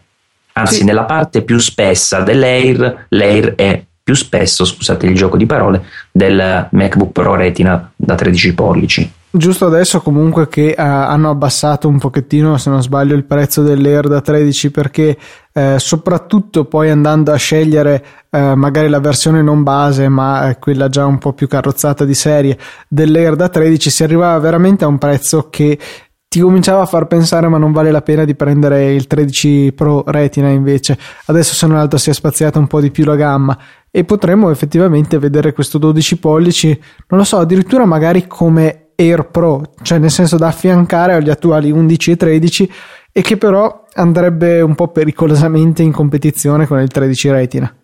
Anzi, 0.59 0.77
sì. 0.77 0.85
nella 0.85 1.05
parte 1.05 1.43
più 1.43 1.59
spessa 1.59 2.21
dell'Air, 2.21 3.07
l'Air 3.11 3.55
è 3.55 3.83
più 4.03 4.15
spesso, 4.15 4.65
scusate 4.65 5.07
il 5.07 5.15
gioco 5.15 5.37
di 5.37 5.47
parole, 5.47 5.85
del 6.11 6.69
MacBook 6.71 7.13
Pro 7.13 7.37
Retina 7.37 7.91
da 7.95 8.15
13 8.15 8.55
pollici. 8.55 9.13
Giusto 9.31 9.66
adesso 9.66 10.01
comunque 10.01 10.49
che 10.49 10.74
uh, 10.76 10.81
hanno 10.81 11.29
abbassato 11.29 11.87
un 11.87 11.99
pochettino, 11.99 12.57
se 12.57 12.70
non 12.70 12.83
sbaglio, 12.83 13.14
il 13.14 13.24
prezzo 13.24 13.62
dell'Air 13.62 14.09
da 14.09 14.22
13 14.22 14.70
perché 14.70 15.18
uh, 15.53 15.76
soprattutto 15.76 16.64
poi 16.64 16.89
andando 16.89 17.31
a 17.31 17.37
scegliere 17.37 18.03
uh, 18.31 18.55
magari 18.55 18.89
la 18.89 19.01
versione 19.01 19.43
non 19.43 19.62
base 19.62 20.09
ma 20.09 20.57
quella 20.59 20.89
già 20.89 21.05
un 21.05 21.18
po' 21.18 21.35
più 21.35 21.47
carrozzata 21.47 22.07
di 22.07 22.14
serie 22.14 22.57
dell'Air 22.89 23.37
da 23.37 23.51
13 23.51 23.91
si 23.91 24.03
arrivava 24.03 24.39
veramente 24.39 24.85
a 24.85 24.89
un 24.89 24.97
prezzo 24.97 25.51
che 25.51 25.79
ti 26.26 26.41
cominciava 26.41 26.81
a 26.81 26.87
far 26.87 27.07
pensare 27.07 27.49
ma 27.49 27.59
non 27.59 27.72
vale 27.72 27.91
la 27.91 28.03
pena 28.03 28.24
di 28.24 28.35
prendere 28.35 28.95
il 28.95 29.07
13 29.07 29.72
Pro 29.74 30.05
Retina 30.07 30.49
invece. 30.49 30.99
Adesso 31.26 31.53
se 31.55 31.66
non 31.66 31.76
altro 31.76 31.99
si 31.99 32.09
è 32.09 32.14
spaziata 32.14 32.59
un 32.59 32.66
po' 32.66 32.81
di 32.81 32.91
più 32.91 33.05
la 33.05 33.16
gamma. 33.16 33.59
E 33.91 34.05
potremmo 34.05 34.51
effettivamente 34.51 35.18
vedere 35.18 35.53
questo 35.53 35.76
12 35.76 36.18
pollici 36.18 36.68
non 37.09 37.20
lo 37.20 37.24
so 37.24 37.39
addirittura 37.39 37.87
magari 37.87 38.26
come 38.26 38.88
Air 39.01 39.29
Pro 39.31 39.63
cioè 39.83 39.99
nel 39.99 40.11
senso 40.11 40.37
da 40.37 40.49
affiancare 40.49 41.15
agli 41.15 41.31
attuali 41.31 41.71
11 41.71 42.11
e 42.11 42.17
13 42.17 42.73
e 43.13 43.23
che 43.23 43.37
però 43.37 43.85
andrebbe 43.95 44.61
un 44.61 44.75
po' 44.75 44.89
pericolosamente 44.89 45.83
in 45.83 45.93
competizione 45.93 46.67
con 46.67 46.81
il 46.81 46.89
13 46.89 47.31
Retina. 47.31 47.75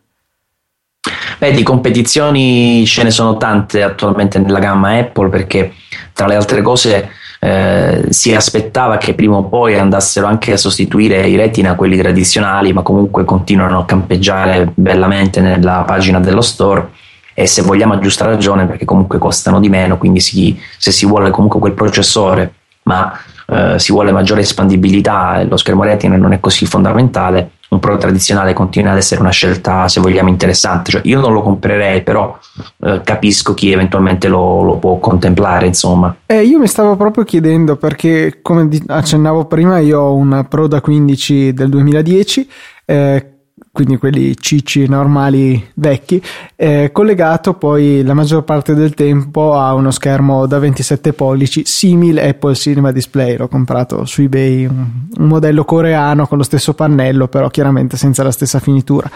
Beh, 1.39 1.53
di 1.53 1.63
competizioni 1.63 2.87
ce 2.87 3.03
ne 3.03 3.11
sono 3.11 3.37
tante 3.37 3.83
attualmente 3.83 4.39
nella 4.39 4.61
gamma 4.61 4.97
Apple 4.97 5.29
perché 5.29 5.73
tra 6.13 6.27
le 6.27 6.37
altre 6.37 6.63
cose 6.63 7.11
eh, 7.41 8.07
si 8.09 8.35
aspettava 8.35 8.97
che 8.97 9.15
prima 9.15 9.37
o 9.37 9.45
poi 9.45 9.79
andassero 9.79 10.27
anche 10.27 10.53
a 10.53 10.57
sostituire 10.57 11.29
i 11.29 11.37
retina 11.37 11.75
quelli 11.75 11.99
tradizionali, 11.99 12.73
ma 12.73 12.83
comunque 12.83 13.25
continuano 13.25 13.81
a 13.81 13.85
campeggiare 13.85 14.71
bellamente 14.75 15.41
nella 15.41 15.83
pagina 15.87 16.21
dello 16.21 16.41
store 16.41 16.89
e 17.35 17.47
se 17.47 17.63
vogliamo 17.63 17.95
a 17.95 17.99
giusta 17.99 18.25
ragione 18.25 18.67
perché 18.67 18.85
comunque 18.85 19.19
costano 19.19 19.61
di 19.61 19.69
meno, 19.69 19.99
quindi 19.99 20.21
si, 20.21 20.59
se 20.79 20.93
si 20.93 21.05
vuole 21.05 21.31
comunque 21.31 21.61
quel 21.61 21.73
processore 21.73 22.55
ma 22.85 23.19
eh, 23.47 23.79
si 23.79 23.93
vuole 23.93 24.13
maggiore 24.13 24.41
espandibilità 24.41 25.41
e 25.41 25.45
lo 25.45 25.57
schermo 25.57 25.85
retina 25.85 26.17
non 26.17 26.33
è 26.33 26.41
così 26.41 26.67
fondamentale, 26.67 27.51
un 27.69 27.81
Pro 27.81 27.97
tradizionale 27.97 28.53
continua 28.53 28.93
ad 28.93 28.99
essere 28.99 29.21
una 29.21 29.31
scelta, 29.31 29.89
se 29.89 30.01
vogliamo, 30.01 30.29
interessante. 30.29 30.93
Cioè, 30.93 31.01
io 31.05 31.21
non 31.21 31.33
lo 31.33 31.43
comprerei, 31.43 32.03
però 32.03 32.39
eh, 32.85 33.01
capisco 33.03 33.53
chi 33.53 33.73
eventualmente 33.73 34.29
lo, 34.29 34.63
lo, 34.63 34.77
può 34.77 34.99
contemplare, 34.99 35.67
insomma. 35.67 36.15
Eh, 36.27 36.43
io 36.43 36.59
mi 36.59 36.69
stavo 36.69 36.97
proprio 36.97 37.25
chiedendo, 37.25 37.77
perché 37.77 38.39
come 38.43 38.69
accennavo 38.87 39.47
prima, 39.47 39.79
io 39.79 40.01
ho 40.01 40.15
un 40.15 40.47
Pro 40.49 40.69
da 40.69 40.81
15 40.81 41.53
del 41.53 41.69
2010. 41.69 42.49
Eh, 42.85 43.34
quindi 43.75 43.97
quelli 43.97 44.37
cicci 44.37 44.87
normali 44.87 45.73
vecchi, 45.75 46.23
eh, 46.55 46.91
collegato 46.93 47.55
poi 47.55 48.05
la 48.05 48.15
maggior 48.15 48.45
parte 48.45 48.73
del 48.73 48.95
tempo 48.95 49.55
a 49.59 49.75
uno 49.75 49.91
schermo 49.91 50.47
da 50.47 50.61
27 50.61 51.13
pollici 51.13 51.63
simile 51.65 52.29
Apple 52.29 52.55
Cinema 52.55 52.93
Display. 52.93 53.37
L'ho 53.37 53.49
comprato 53.49 54.05
su 54.05 54.23
eBay, 54.23 54.67
un, 54.67 54.87
un 55.19 55.27
modello 55.27 55.65
coreano 55.65 56.29
con 56.29 56.39
lo 56.39 56.45
stesso 56.45 56.75
pannello, 56.75 57.27
però 57.27 57.49
chiaramente 57.49 57.97
senza 57.97 58.23
la 58.23 58.31
stessa 58.31 58.61
finitura. 58.61 59.11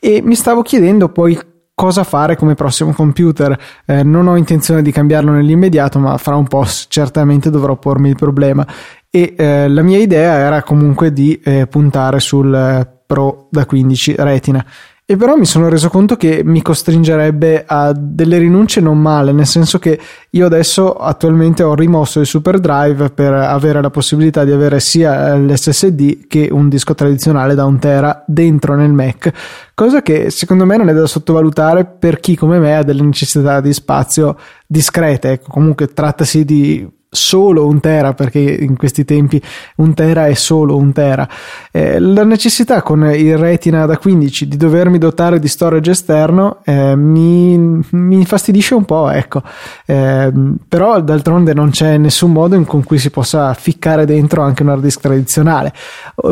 E 0.00 0.22
mi 0.22 0.36
stavo 0.36 0.62
chiedendo 0.62 1.10
poi 1.10 1.38
cosa 1.74 2.02
fare 2.02 2.34
come 2.34 2.54
prossimo 2.54 2.94
computer. 2.94 3.58
Eh, 3.84 4.02
non 4.04 4.26
ho 4.26 4.36
intenzione 4.36 4.80
di 4.80 4.90
cambiarlo 4.90 5.32
nell'immediato, 5.32 5.98
ma 5.98 6.16
fra 6.16 6.34
un 6.34 6.48
po' 6.48 6.64
certamente 6.88 7.50
dovrò 7.50 7.76
pormi 7.76 8.08
il 8.08 8.16
problema. 8.16 8.66
E 9.10 9.34
eh, 9.36 9.68
la 9.68 9.82
mia 9.82 9.98
idea 9.98 10.32
era 10.32 10.62
comunque 10.62 11.12
di 11.12 11.38
eh, 11.44 11.66
puntare 11.66 12.20
sul 12.20 12.96
Pro 13.08 13.48
da 13.50 13.64
15 13.64 14.16
Retina. 14.18 14.62
E 15.10 15.16
però 15.16 15.36
mi 15.36 15.46
sono 15.46 15.70
reso 15.70 15.88
conto 15.88 16.16
che 16.16 16.42
mi 16.44 16.60
costringerebbe 16.60 17.64
a 17.66 17.94
delle 17.96 18.36
rinunce 18.36 18.82
non 18.82 18.98
male, 18.98 19.32
nel 19.32 19.46
senso 19.46 19.78
che 19.78 19.98
io 20.28 20.44
adesso 20.44 20.92
attualmente 20.92 21.62
ho 21.62 21.74
rimosso 21.74 22.20
il 22.20 22.26
Super 22.26 22.60
Drive 22.60 23.08
per 23.12 23.32
avere 23.32 23.80
la 23.80 23.88
possibilità 23.88 24.44
di 24.44 24.52
avere 24.52 24.80
sia 24.80 25.34
l'SSD 25.34 26.26
che 26.26 26.50
un 26.52 26.68
disco 26.68 26.94
tradizionale 26.94 27.54
da 27.54 27.64
un 27.64 27.78
tera 27.78 28.22
dentro 28.26 28.74
nel 28.74 28.92
Mac, 28.92 29.32
cosa 29.72 30.02
che 30.02 30.28
secondo 30.28 30.66
me 30.66 30.76
non 30.76 30.90
è 30.90 30.92
da 30.92 31.06
sottovalutare 31.06 31.86
per 31.86 32.20
chi 32.20 32.36
come 32.36 32.58
me 32.58 32.76
ha 32.76 32.82
delle 32.82 33.02
necessità 33.02 33.62
di 33.62 33.72
spazio 33.72 34.36
discrete. 34.66 35.30
Ecco, 35.30 35.50
comunque 35.50 35.86
trattasi 35.86 36.44
di 36.44 36.86
solo 37.10 37.66
un 37.66 37.80
tera 37.80 38.12
perché 38.12 38.38
in 38.38 38.76
questi 38.76 39.04
tempi 39.04 39.40
un 39.76 39.94
tera 39.94 40.26
è 40.26 40.34
solo 40.34 40.76
un 40.76 40.92
tera. 40.92 41.28
Eh, 41.70 41.98
la 41.98 42.24
necessità 42.24 42.82
con 42.82 43.04
il 43.14 43.36
retina 43.38 43.86
da 43.86 43.96
15 43.96 44.46
di 44.46 44.56
dovermi 44.56 44.98
dotare 44.98 45.38
di 45.38 45.48
storage 45.48 45.90
esterno 45.90 46.58
eh, 46.64 46.94
mi, 46.96 47.56
mi 47.56 48.14
infastidisce 48.14 48.74
un 48.74 48.84
po' 48.84 49.08
ecco. 49.10 49.42
Eh, 49.86 50.32
però 50.68 51.00
d'altronde 51.00 51.54
non 51.54 51.70
c'è 51.70 51.96
nessun 51.96 52.32
modo 52.32 52.54
in 52.54 52.64
cui 52.64 52.98
si 52.98 53.10
possa 53.10 53.54
ficcare 53.54 54.04
dentro 54.04 54.42
anche 54.42 54.62
un 54.62 54.68
hard 54.70 54.82
disk 54.82 55.00
tradizionale. 55.00 55.72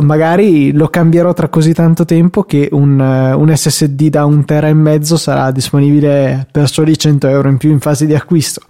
Magari 0.01 0.72
lo 0.72 0.89
cambierò 0.89 1.33
tra 1.33 1.49
così 1.49 1.72
tanto 1.72 2.05
tempo 2.05 2.43
che 2.43 2.68
un, 2.72 2.99
un 2.99 3.57
SSD 3.57 4.09
da 4.09 4.24
un 4.24 4.45
tera 4.45 4.68
e 4.68 4.74
mezzo 4.74 5.16
sarà 5.16 5.51
disponibile 5.51 6.47
per 6.51 6.68
soli 6.68 6.99
100 6.99 7.29
euro 7.29 7.49
in 7.49 7.57
più 7.57 7.70
in 7.70 7.81
fase 7.81 8.05
di 8.07 8.14
acquisto. 8.14 8.61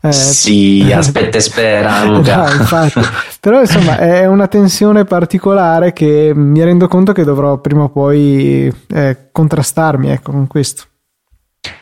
Eh, 0.00 0.12
sì 0.12 0.90
aspetta 0.92 1.38
spera 1.52 2.04
Luca. 2.04 2.36
No, 2.36 2.52
infatti. 2.52 3.00
Però 3.40 3.60
insomma 3.60 3.98
è 3.98 4.26
una 4.26 4.48
tensione 4.48 5.04
particolare 5.04 5.92
che 5.92 6.32
mi 6.34 6.62
rendo 6.64 6.88
conto 6.88 7.12
che 7.12 7.24
dovrò 7.24 7.58
prima 7.58 7.84
o 7.84 7.88
poi 7.90 8.72
eh, 8.92 9.28
contrastarmi 9.30 10.10
ecco, 10.10 10.32
con 10.32 10.46
questo. 10.46 10.84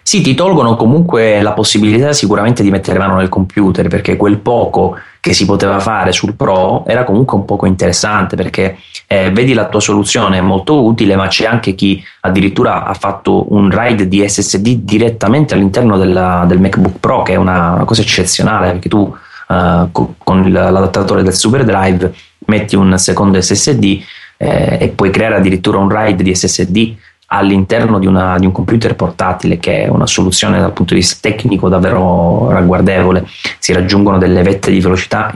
Sì, 0.02 0.20
ti 0.22 0.34
tolgono 0.34 0.76
comunque 0.76 1.40
la 1.40 1.52
possibilità 1.52 2.12
sicuramente 2.12 2.62
di 2.62 2.70
mettere 2.70 2.98
mano 2.98 3.16
nel 3.16 3.28
computer 3.28 3.88
perché 3.88 4.16
quel 4.16 4.38
poco 4.38 4.98
che 5.20 5.32
si 5.32 5.44
poteva 5.44 5.78
fare 5.78 6.12
sul 6.12 6.34
Pro 6.34 6.84
era 6.86 7.04
comunque 7.04 7.38
un 7.38 7.44
poco 7.44 7.66
interessante 7.66 8.34
perché 8.34 8.76
eh, 9.06 9.30
vedi 9.30 9.54
la 9.54 9.68
tua 9.68 9.80
soluzione 9.80 10.38
è 10.38 10.40
molto 10.40 10.82
utile 10.82 11.14
ma 11.16 11.28
c'è 11.28 11.46
anche 11.46 11.74
chi 11.74 12.02
addirittura 12.20 12.84
ha 12.84 12.94
fatto 12.94 13.52
un 13.54 13.70
RAID 13.70 14.02
di 14.02 14.26
SSD 14.26 14.80
direttamente 14.80 15.54
all'interno 15.54 15.96
della, 15.96 16.44
del 16.46 16.60
MacBook 16.60 16.98
Pro 16.98 17.22
che 17.22 17.34
è 17.34 17.36
una, 17.36 17.74
una 17.74 17.84
cosa 17.84 18.02
eccezionale 18.02 18.72
perché 18.72 18.88
tu 18.88 19.14
uh, 19.50 19.90
co- 19.90 20.14
con 20.18 20.50
l'adattatore 20.50 21.22
del 21.22 21.34
Super 21.34 21.64
Drive 21.64 22.12
metti 22.46 22.76
un 22.76 22.96
secondo 22.98 23.40
SSD 23.40 24.02
eh, 24.36 24.78
e 24.80 24.88
puoi 24.94 25.10
creare 25.10 25.36
addirittura 25.36 25.78
un 25.78 25.90
RAID 25.90 26.22
di 26.22 26.34
SSD 26.34 26.94
all'interno 27.32 27.98
di, 27.98 28.06
una, 28.06 28.38
di, 28.38 28.46
un 28.46 28.52
computer 28.52 28.96
portatile 28.96 29.58
che 29.58 29.84
è 29.84 29.88
una 29.88 30.06
soluzione 30.06 30.58
dal 30.58 30.72
punto 30.72 30.94
di 30.94 31.00
vista 31.00 31.28
tecnico 31.28 31.68
davvero 31.68 32.50
ragguardevole. 32.50 33.24
Si 33.58 33.72
raggiungono 33.72 34.18
delle 34.18 34.42
vette 34.42 34.70
di 34.70 34.80
velocità 34.80 35.32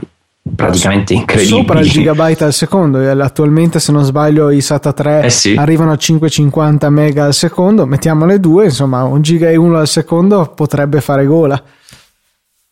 praticamente 0.55 1.13
incredibili. 1.13 1.57
sopra 1.57 1.79
il 1.79 1.89
gigabyte 1.89 2.43
al 2.43 2.53
secondo 2.53 2.99
attualmente 3.23 3.79
se 3.79 3.91
non 3.91 4.03
sbaglio 4.03 4.51
i 4.51 4.61
SATA 4.61 4.93
3 4.93 5.23
eh 5.23 5.29
sì. 5.31 5.55
arrivano 5.57 5.91
a 5.91 5.97
550 5.97 6.89
mega 6.89 7.25
al 7.25 7.33
secondo. 7.33 7.85
Mettiamole 7.85 8.39
due 8.41 8.65
insomma 8.65 9.03
un 9.03 9.21
giga 9.21 9.49
e 9.49 9.55
uno 9.55 9.77
al 9.77 9.87
secondo 9.87 10.51
potrebbe 10.53 10.99
fare 10.99 11.25
gola 11.25 11.61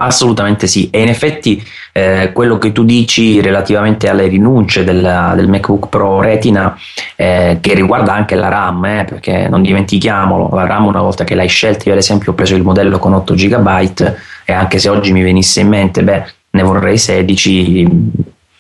Assolutamente 0.05 0.67
sì, 0.67 0.89
e 0.89 1.01
in 1.01 1.07
effetti 1.07 1.65
eh, 1.93 2.31
quello 2.33 2.57
che 2.57 2.73
tu 2.73 2.83
dici 2.83 3.39
relativamente 3.39 4.09
alle 4.09 4.27
rinunce 4.27 4.83
del, 4.83 5.31
del 5.33 5.47
MacBook 5.47 5.87
Pro 5.87 6.19
Retina, 6.19 6.77
eh, 7.15 7.59
che 7.61 7.73
riguarda 7.73 8.13
anche 8.13 8.35
la 8.35 8.49
RAM, 8.49 8.83
eh, 8.83 9.05
perché 9.05 9.47
non 9.47 9.61
dimentichiamolo, 9.61 10.49
la 10.53 10.65
RAM 10.65 10.87
una 10.87 10.99
volta 10.99 11.23
che 11.23 11.35
l'hai 11.35 11.47
scelta, 11.47 11.85
io 11.85 11.93
ad 11.93 11.99
esempio 11.99 12.33
ho 12.33 12.35
preso 12.35 12.53
il 12.53 12.63
modello 12.63 12.99
con 12.99 13.13
8 13.13 13.33
GB 13.33 14.13
e 14.43 14.51
anche 14.51 14.77
se 14.77 14.89
oggi 14.89 15.13
mi 15.13 15.23
venisse 15.23 15.61
in 15.61 15.69
mente, 15.69 16.03
beh, 16.03 16.25
ne 16.49 16.63
vorrei 16.63 16.97
16, 16.97 17.87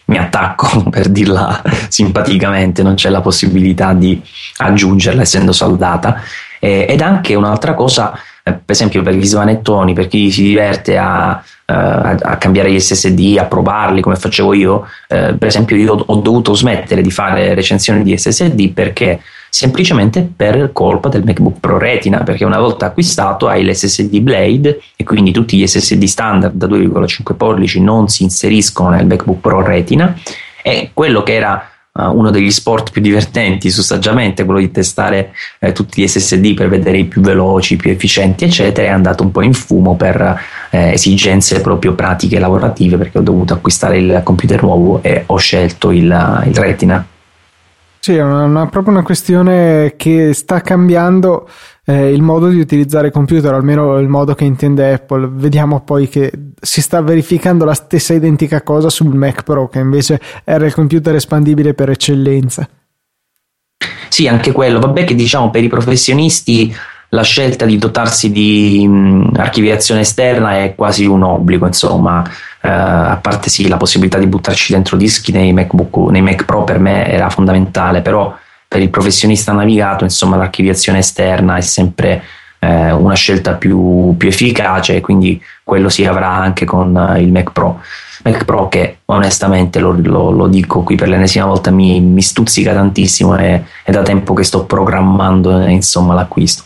mi 0.05 0.17
attacco 0.17 0.83
per 0.89 1.09
dirla 1.09 1.61
simpaticamente, 1.89 2.83
non 2.83 2.95
c'è 2.95 3.09
la 3.09 3.19
possibilità 3.19 3.91
di 3.91 4.21
aggiungerla 4.57 5.23
essendo 5.23 5.51
saldata. 5.51 6.21
ed 6.59 7.01
anche 7.01 7.35
un'altra 7.35 7.73
cosa 7.73 8.13
eh, 8.13 8.21
per 8.43 8.61
esempio 8.65 9.01
per 9.01 9.13
gli 9.13 9.25
svanettoni, 9.25 9.93
per 9.93 10.07
chi 10.07 10.29
si 10.29 10.43
diverte 10.43 10.97
a, 10.97 11.41
uh, 11.41 11.73
a, 11.73 12.37
cambiare 12.37 12.71
gli 12.71 12.79
SSD, 12.79 13.37
a 13.39 13.45
provarli 13.45 14.01
come 14.01 14.17
facevo 14.17 14.53
io, 14.53 14.75
uh, 14.75 15.37
per 15.37 15.47
esempio 15.47 15.77
io 15.77 15.93
ho 15.93 16.15
dovuto 16.17 16.53
smettere 16.53 17.01
di 17.01 17.11
fare 17.11 17.53
recensioni 17.53 18.03
di 18.03 18.17
SSD 18.17 18.73
perché 18.73 19.21
semplicemente 19.49 20.27
per 20.35 20.71
colpa 20.73 21.07
del 21.07 21.23
MacBook 21.23 21.59
Pro 21.59 21.77
Retina, 21.77 22.23
perché 22.23 22.43
una 22.43 22.59
volta 22.59 22.87
acquistato 22.87 23.47
hai 23.47 23.63
l'SSD 23.63 24.19
Blade 24.19 24.81
e 24.95 25.03
quindi 25.03 25.31
tutti 25.31 25.57
gli 25.57 25.65
SSD 25.65 26.03
standard 26.03 26.55
da 26.55 26.67
2,5 26.67 27.35
pollici 27.37 27.79
non 27.79 28.09
si 28.09 28.23
inseriscono 28.23 28.89
nel 28.89 29.05
MacBook 29.05 29.39
Pro 29.39 29.63
Retina 29.63 30.17
e 30.61 30.89
quello 30.93 31.23
che 31.23 31.35
era 31.35 31.72
uh, 31.93 32.15
uno 32.15 32.31
degli 32.31 32.51
sport 32.51 32.91
più 32.91 33.01
divertenti 33.01 33.69
su 33.69 33.81
Saggiamente, 33.81 34.45
quello 34.45 34.59
di 34.59 34.71
testare 34.71 35.33
eh, 35.59 35.71
tutti 35.71 36.01
gli 36.01 36.07
SSD 36.07 36.53
per 36.53 36.69
vedere 36.69 36.97
i 36.97 37.05
più 37.05 37.21
veloci, 37.21 37.73
i 37.73 37.77
più 37.77 37.91
efficienti, 37.91 38.45
eccetera, 38.45 38.87
è 38.87 38.91
andato 38.91 39.23
un 39.23 39.31
po' 39.31 39.41
in 39.41 39.53
fumo 39.53 39.95
per 39.95 40.39
eh, 40.71 40.93
esigenze 40.93 41.61
proprio 41.61 41.93
pratiche 41.93 42.39
lavorative 42.39 42.97
perché 42.97 43.19
ho 43.19 43.21
dovuto 43.21 43.53
acquistare 43.53 43.97
il 43.97 44.21
computer 44.23 44.61
nuovo 44.63 45.01
e 45.03 45.23
ho 45.25 45.37
scelto 45.37 45.91
il, 45.91 46.43
il 46.45 46.55
Retina. 46.55 47.05
Sì, 47.99 48.15
è 48.15 48.21
una, 48.21 48.43
una, 48.43 48.67
proprio 48.67 48.93
una 48.93 49.03
questione 49.03 49.93
che 49.95 50.33
sta 50.33 50.59
cambiando 50.59 51.47
eh, 51.85 52.11
il 52.11 52.21
modo 52.21 52.47
di 52.47 52.59
utilizzare 52.59 53.07
il 53.07 53.13
computer, 53.13 53.53
almeno 53.53 53.97
il 53.99 54.07
modo 54.07 54.33
che 54.35 54.45
intende 54.45 54.93
Apple. 54.93 55.29
Vediamo 55.31 55.81
poi 55.81 56.07
che 56.07 56.31
si 56.59 56.81
sta 56.81 57.01
verificando 57.01 57.65
la 57.65 57.73
stessa 57.73 58.13
identica 58.13 58.61
cosa 58.61 58.89
sul 58.89 59.15
Mac 59.15 59.43
Pro, 59.43 59.67
che 59.67 59.79
invece 59.79 60.19
era 60.43 60.65
il 60.65 60.73
computer 60.73 61.15
espandibile 61.15 61.73
per 61.73 61.89
eccellenza. 61.89 62.67
Sì, 64.07 64.27
anche 64.27 64.51
quello. 64.51 64.79
Vabbè 64.79 65.03
che 65.03 65.15
diciamo 65.15 65.49
per 65.49 65.63
i 65.63 65.67
professionisti 65.67 66.73
la 67.09 67.21
scelta 67.21 67.65
di 67.65 67.77
dotarsi 67.77 68.31
di 68.31 68.87
mh, 68.87 69.33
archiviazione 69.35 70.01
esterna 70.01 70.63
è 70.63 70.73
quasi 70.75 71.05
un 71.05 71.21
obbligo, 71.21 71.67
insomma, 71.67 72.23
eh, 72.61 72.69
a 72.69 73.19
parte 73.21 73.49
sì 73.49 73.67
la 73.67 73.77
possibilità 73.77 74.17
di 74.17 74.25
buttarci 74.25 74.73
dentro 74.73 74.97
dischi 74.97 75.31
nei 75.31 75.53
MacBook, 75.53 76.09
nei 76.09 76.21
Mac 76.21 76.45
Pro 76.45 76.63
per 76.63 76.79
me 76.79 77.07
era 77.07 77.29
fondamentale, 77.29 78.01
però 78.01 78.35
per 78.73 78.81
il 78.81 78.89
professionista 78.89 79.51
navigato, 79.51 80.03
insomma, 80.03 80.35
l'archiviazione 80.35 80.97
esterna 80.97 81.57
è 81.57 81.61
sempre 81.61 82.23
eh, 82.57 82.91
una 82.91 83.13
scelta 83.13 83.53
più, 83.53 84.15
più, 84.17 84.29
efficace, 84.29 84.99
quindi 84.99 85.39
quello 85.63 85.89
si 85.89 86.03
avrà 86.05 86.29
anche 86.29 86.65
con 86.65 86.95
uh, 86.95 87.21
il 87.21 87.31
Mac 87.31 87.51
Pro. 87.51 87.81
Mac 88.23 88.45
Pro 88.45 88.69
che 88.69 88.97
onestamente 89.05 89.77
lo, 89.77 89.91
lo, 89.91 90.31
lo 90.31 90.47
dico 90.47 90.81
qui 90.81 90.95
per 90.95 91.07
l'ennesima 91.07 91.45
volta 91.45 91.69
mi, 91.69 92.01
mi 92.01 92.23
stuzzica 92.23 92.73
tantissimo 92.73 93.37
e 93.37 93.63
è 93.83 93.91
da 93.91 94.01
tempo 94.01 94.33
che 94.33 94.43
sto 94.43 94.65
programmando 94.65 95.61
eh, 95.61 95.69
insomma 95.69 96.15
l'acquisto. 96.15 96.63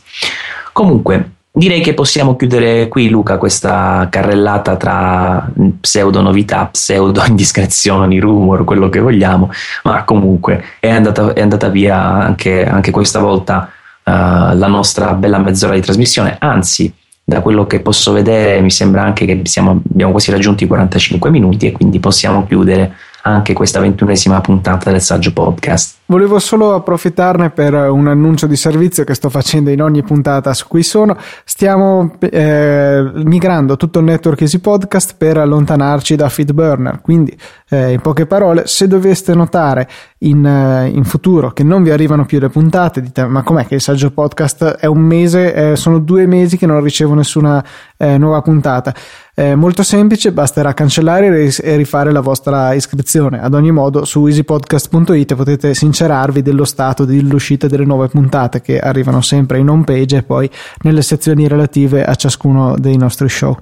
Comunque, 0.71 1.31
Direi 1.57 1.81
che 1.81 1.95
possiamo 1.95 2.35
chiudere 2.35 2.87
qui, 2.87 3.09
Luca, 3.09 3.39
questa 3.39 4.07
carrellata 4.11 4.75
tra 4.75 5.51
pseudo 5.81 6.21
novità, 6.21 6.67
pseudo 6.67 7.23
indiscrezioni, 7.25 8.19
rumor, 8.19 8.63
quello 8.63 8.89
che 8.89 8.99
vogliamo, 8.99 9.49
ma 9.81 10.03
comunque 10.03 10.63
è 10.79 10.91
andata, 10.91 11.33
è 11.33 11.41
andata 11.41 11.69
via 11.69 11.99
anche, 11.99 12.63
anche, 12.63 12.91
questa 12.91 13.21
volta 13.21 13.71
uh, 14.03 14.11
la 14.11 14.67
nostra 14.67 15.13
bella 15.13 15.39
mezz'ora 15.39 15.73
di 15.73 15.81
trasmissione, 15.81 16.35
anzi 16.39 16.93
da 17.23 17.41
quello 17.41 17.65
che 17.65 17.79
posso 17.79 18.11
vedere 18.11 18.61
mi 18.61 18.69
sembra 18.69 19.01
anche 19.01 19.25
che 19.25 19.41
siamo, 19.45 19.81
abbiamo 19.91 20.11
quasi 20.11 20.29
raggiunto 20.29 20.63
i 20.63 20.67
45 20.67 21.31
minuti 21.31 21.65
e 21.65 21.71
quindi 21.71 21.99
possiamo 21.99 22.45
chiudere 22.45 22.93
anche 23.27 23.53
questa 23.53 23.79
ventunesima 23.79 24.41
puntata 24.41 24.91
del 24.91 25.01
Saggio 25.01 25.33
Podcast. 25.33 25.95
Volevo 26.05 26.39
solo 26.39 26.73
approfittarne 26.73 27.49
per 27.49 27.73
un 27.73 28.07
annuncio 28.07 28.47
di 28.47 28.55
servizio 28.55 29.03
che 29.03 29.13
sto 29.13 29.29
facendo 29.29 29.69
in 29.69 29.81
ogni 29.81 30.03
puntata 30.03 30.53
su 30.53 30.65
cui 30.67 30.83
sono. 30.83 31.17
Stiamo 31.43 32.13
eh, 32.19 33.11
migrando 33.13 33.75
tutto 33.75 33.99
il 33.99 34.05
network 34.05 34.39
Easy 34.41 34.59
Podcast 34.59 35.15
per 35.17 35.37
allontanarci 35.37 36.15
da 36.15 36.29
Feedburner. 36.29 37.01
Quindi, 37.01 37.37
eh, 37.69 37.91
in 37.91 37.99
poche 37.99 38.25
parole, 38.25 38.63
se 38.65 38.87
doveste 38.87 39.35
notare 39.35 39.89
in, 40.19 40.45
eh, 40.45 40.87
in, 40.87 41.03
futuro 41.03 41.51
che 41.51 41.63
non 41.63 41.83
vi 41.83 41.91
arrivano 41.91 42.25
più 42.25 42.39
le 42.39 42.49
puntate, 42.49 43.01
dite 43.01 43.25
ma 43.25 43.43
com'è 43.43 43.65
che 43.65 43.75
il 43.75 43.81
Saggio 43.81 44.11
Podcast 44.11 44.63
è 44.79 44.85
un 44.85 44.99
mese, 44.99 45.53
eh, 45.53 45.75
sono 45.75 45.99
due 45.99 46.25
mesi 46.25 46.57
che 46.57 46.65
non 46.65 46.81
ricevo 46.81 47.13
nessuna 47.13 47.63
eh, 47.97 48.17
nuova 48.17 48.41
puntata. 48.41 48.93
È 49.39 49.53
molto 49.53 49.83
semplice, 49.83 50.31
basterà 50.31 50.73
cancellare 50.73 51.51
e 51.61 51.75
rifare 51.75 52.11
la 52.11 52.21
vostra 52.21 52.73
iscrizione. 52.73 53.39
Ad 53.39 53.53
ogni 53.53 53.69
modo, 53.69 54.03
su 54.03 54.25
easypodcast.it 54.25 55.35
potete 55.35 55.75
sincerarvi 55.75 56.41
dello 56.41 56.65
stato 56.65 57.05
dell'uscita 57.05 57.67
delle 57.67 57.85
nuove 57.85 58.07
puntate 58.07 58.61
che 58.61 58.79
arrivano 58.79 59.21
sempre 59.21 59.59
in 59.59 59.69
home 59.69 59.83
page 59.83 60.17
e 60.17 60.23
poi 60.23 60.49
nelle 60.81 61.03
sezioni 61.03 61.47
relative 61.47 62.03
a 62.03 62.15
ciascuno 62.15 62.73
dei 62.79 62.97
nostri 62.97 63.29
show. 63.29 63.55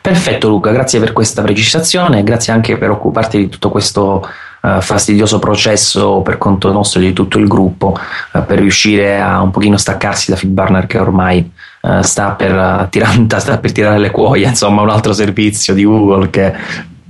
Perfetto 0.00 0.48
Luca, 0.48 0.70
grazie 0.70 1.00
per 1.00 1.12
questa 1.12 1.42
precisazione, 1.42 2.22
grazie 2.22 2.52
anche 2.52 2.78
per 2.78 2.90
occuparti 2.90 3.38
di 3.38 3.48
tutto 3.48 3.70
questo 3.70 4.24
uh, 4.62 4.80
fastidioso 4.80 5.40
processo 5.40 6.20
per 6.22 6.38
conto 6.38 6.70
nostro 6.70 7.00
e 7.00 7.06
di 7.06 7.12
tutto 7.12 7.38
il 7.38 7.48
gruppo 7.48 7.98
uh, 8.32 8.44
per 8.46 8.60
riuscire 8.60 9.20
a 9.20 9.42
un 9.42 9.50
pochino 9.50 9.76
staccarsi 9.76 10.30
da 10.30 10.36
Feedburner 10.36 10.86
che 10.86 10.98
ormai 10.98 11.52
uh, 11.88 12.02
sta, 12.02 12.30
per, 12.32 12.86
tiranta, 12.90 13.38
sta 13.40 13.58
per 13.58 13.72
tirare 13.72 13.98
le 13.98 14.10
cuoia, 14.10 14.48
insomma 14.48 14.82
un 14.82 14.90
altro 14.90 15.12
servizio 15.12 15.74
di 15.74 15.84
Google 15.84 16.30
che 16.30 16.52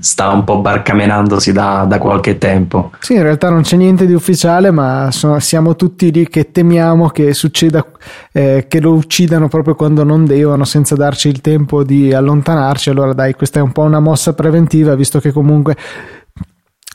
sta 0.01 0.29
un 0.29 0.45
po' 0.45 0.61
barcamenandosi 0.61 1.53
da, 1.53 1.85
da, 1.87 1.99
qualche 1.99 2.39
tempo. 2.39 2.93
Sì, 3.01 3.15
in 3.15 3.23
realtà 3.23 3.51
non 3.51 3.63
c'è 3.63 3.77
niente 3.77 4.07
di 4.07 4.13
ufficiale, 4.13 4.71
ma 4.71 5.11
sono, 5.11 5.41
siamo 5.41 5.75
tutti 5.75 6.13
lì 6.13 6.29
che 6.29 6.53
temiamo 6.53 7.09
che 7.09 7.35
succeda, 7.35 7.85
eh, 8.33 8.67
che 8.69 8.81
lo 8.81 8.93
uccidano 8.93 9.49
proprio 9.49 9.75
quando 9.75 10.05
non 10.05 10.25
devono, 10.25 10.65
senza 10.65 10.95
darci 10.95 11.29
il 11.29 11.41
tempo 11.41 11.83
di 11.83 12.13
allontanarci. 12.13 12.91
Allora, 12.91 13.13
dai, 13.13 13.35
questa 13.35 13.59
è 13.59 13.63
un 13.63 13.73
po' 13.73 13.83
una 13.83 14.01
mossa 14.01 14.35
preventiva, 14.35 14.95
visto 14.95 15.19
che 15.19 15.33
comunque 15.33 15.77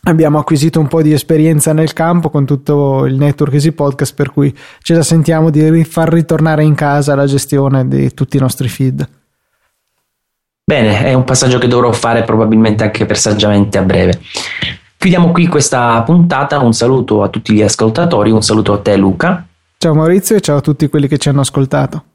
abbiamo 0.03 0.39
acquisito 0.39 0.79
un 0.79 0.87
po' 0.87 1.01
di 1.01 1.13
esperienza 1.13 1.73
nel 1.73 1.93
campo 1.93 2.29
con 2.29 2.45
tutto 2.45 3.05
il 3.05 3.15
network 3.15 3.53
Easy 3.53 3.71
Podcast, 3.71 4.13
per 4.13 4.31
cui 4.31 4.53
ce 4.81 4.93
la 4.93 5.03
sentiamo 5.03 5.49
di 5.49 5.83
far 5.83 6.11
ritornare 6.11 6.63
in 6.63 6.75
casa 6.75 7.15
la 7.15 7.25
gestione 7.25 7.87
di 7.87 8.13
tutti 8.13 8.37
i 8.37 8.39
nostri 8.39 8.67
feed. 8.67 9.07
Bene, 10.65 11.03
è 11.03 11.13
un 11.13 11.23
passaggio 11.23 11.57
che 11.57 11.67
dovrò 11.67 11.91
fare 11.91 12.23
probabilmente 12.23 12.83
anche 12.83 13.05
per 13.05 13.17
saggiamente 13.17 13.77
a 13.77 13.81
breve. 13.81 14.21
Chiudiamo 14.97 15.31
qui 15.31 15.47
questa 15.47 16.01
puntata, 16.03 16.59
un 16.59 16.73
saluto 16.73 17.23
a 17.23 17.27
tutti 17.27 17.53
gli 17.53 17.61
ascoltatori, 17.61 18.31
un 18.31 18.41
saluto 18.41 18.73
a 18.73 18.79
te 18.79 18.95
Luca. 18.95 19.45
Ciao 19.77 19.93
Maurizio 19.93 20.37
e 20.37 20.41
ciao 20.41 20.57
a 20.57 20.61
tutti 20.61 20.87
quelli 20.87 21.07
che 21.07 21.17
ci 21.17 21.27
hanno 21.27 21.41
ascoltato 21.41 22.05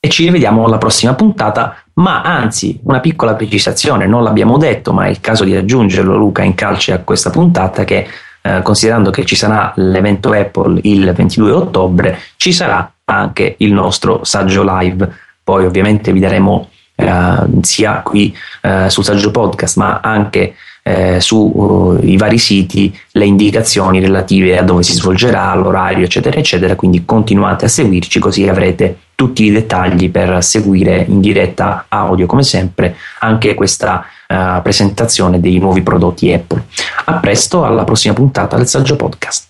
e 0.00 0.08
ci 0.08 0.24
rivediamo 0.24 0.64
alla 0.64 0.78
prossima 0.78 1.14
puntata, 1.14 1.76
ma 1.94 2.22
anzi 2.22 2.78
una 2.84 3.00
piccola 3.00 3.34
precisazione, 3.34 4.06
non 4.06 4.22
l'abbiamo 4.22 4.56
detto, 4.56 4.92
ma 4.92 5.06
è 5.06 5.08
il 5.08 5.20
caso 5.20 5.42
di 5.44 5.56
aggiungerlo 5.56 6.16
Luca 6.16 6.42
in 6.42 6.54
calce 6.54 6.92
a 6.92 7.00
questa 7.00 7.30
puntata 7.30 7.84
che 7.84 8.06
eh, 8.40 8.62
considerando 8.62 9.10
che 9.10 9.24
ci 9.24 9.34
sarà 9.34 9.72
l'evento 9.76 10.32
Apple 10.32 10.80
il 10.84 11.12
22 11.12 11.50
ottobre, 11.50 12.18
ci 12.36 12.52
sarà 12.52 12.90
anche 13.04 13.56
il 13.58 13.72
nostro 13.72 14.22
saggio 14.22 14.62
live. 14.64 15.10
Poi 15.42 15.64
ovviamente 15.64 16.12
vi 16.12 16.20
daremo 16.20 16.68
eh, 16.94 17.34
sia 17.62 18.00
qui 18.02 18.34
eh, 18.62 18.88
sul 18.90 19.04
saggio 19.04 19.32
podcast, 19.32 19.76
ma 19.78 19.98
anche 20.00 20.54
eh, 20.84 21.20
sui 21.20 21.50
uh, 21.52 22.16
vari 22.16 22.38
siti 22.38 22.96
le 23.12 23.26
indicazioni 23.26 24.00
relative 24.00 24.56
a 24.56 24.62
dove 24.62 24.82
si 24.82 24.94
svolgerà, 24.94 25.52
l'orario, 25.54 26.04
eccetera, 26.04 26.38
eccetera. 26.38 26.76
Quindi 26.76 27.04
continuate 27.04 27.64
a 27.64 27.68
seguirci 27.68 28.18
così 28.20 28.48
avrete 28.48 28.96
tutti 29.18 29.42
i 29.42 29.50
dettagli 29.50 30.12
per 30.12 30.44
seguire 30.44 31.04
in 31.08 31.20
diretta 31.20 31.86
audio, 31.88 32.26
come 32.26 32.44
sempre, 32.44 32.94
anche 33.18 33.54
questa 33.54 34.04
uh, 34.28 34.62
presentazione 34.62 35.40
dei 35.40 35.58
nuovi 35.58 35.82
prodotti 35.82 36.32
Apple. 36.32 36.62
A 37.06 37.14
presto, 37.14 37.64
alla 37.64 37.82
prossima 37.82 38.14
puntata 38.14 38.56
del 38.56 38.68
Saggio 38.68 38.94
Podcast. 38.94 39.47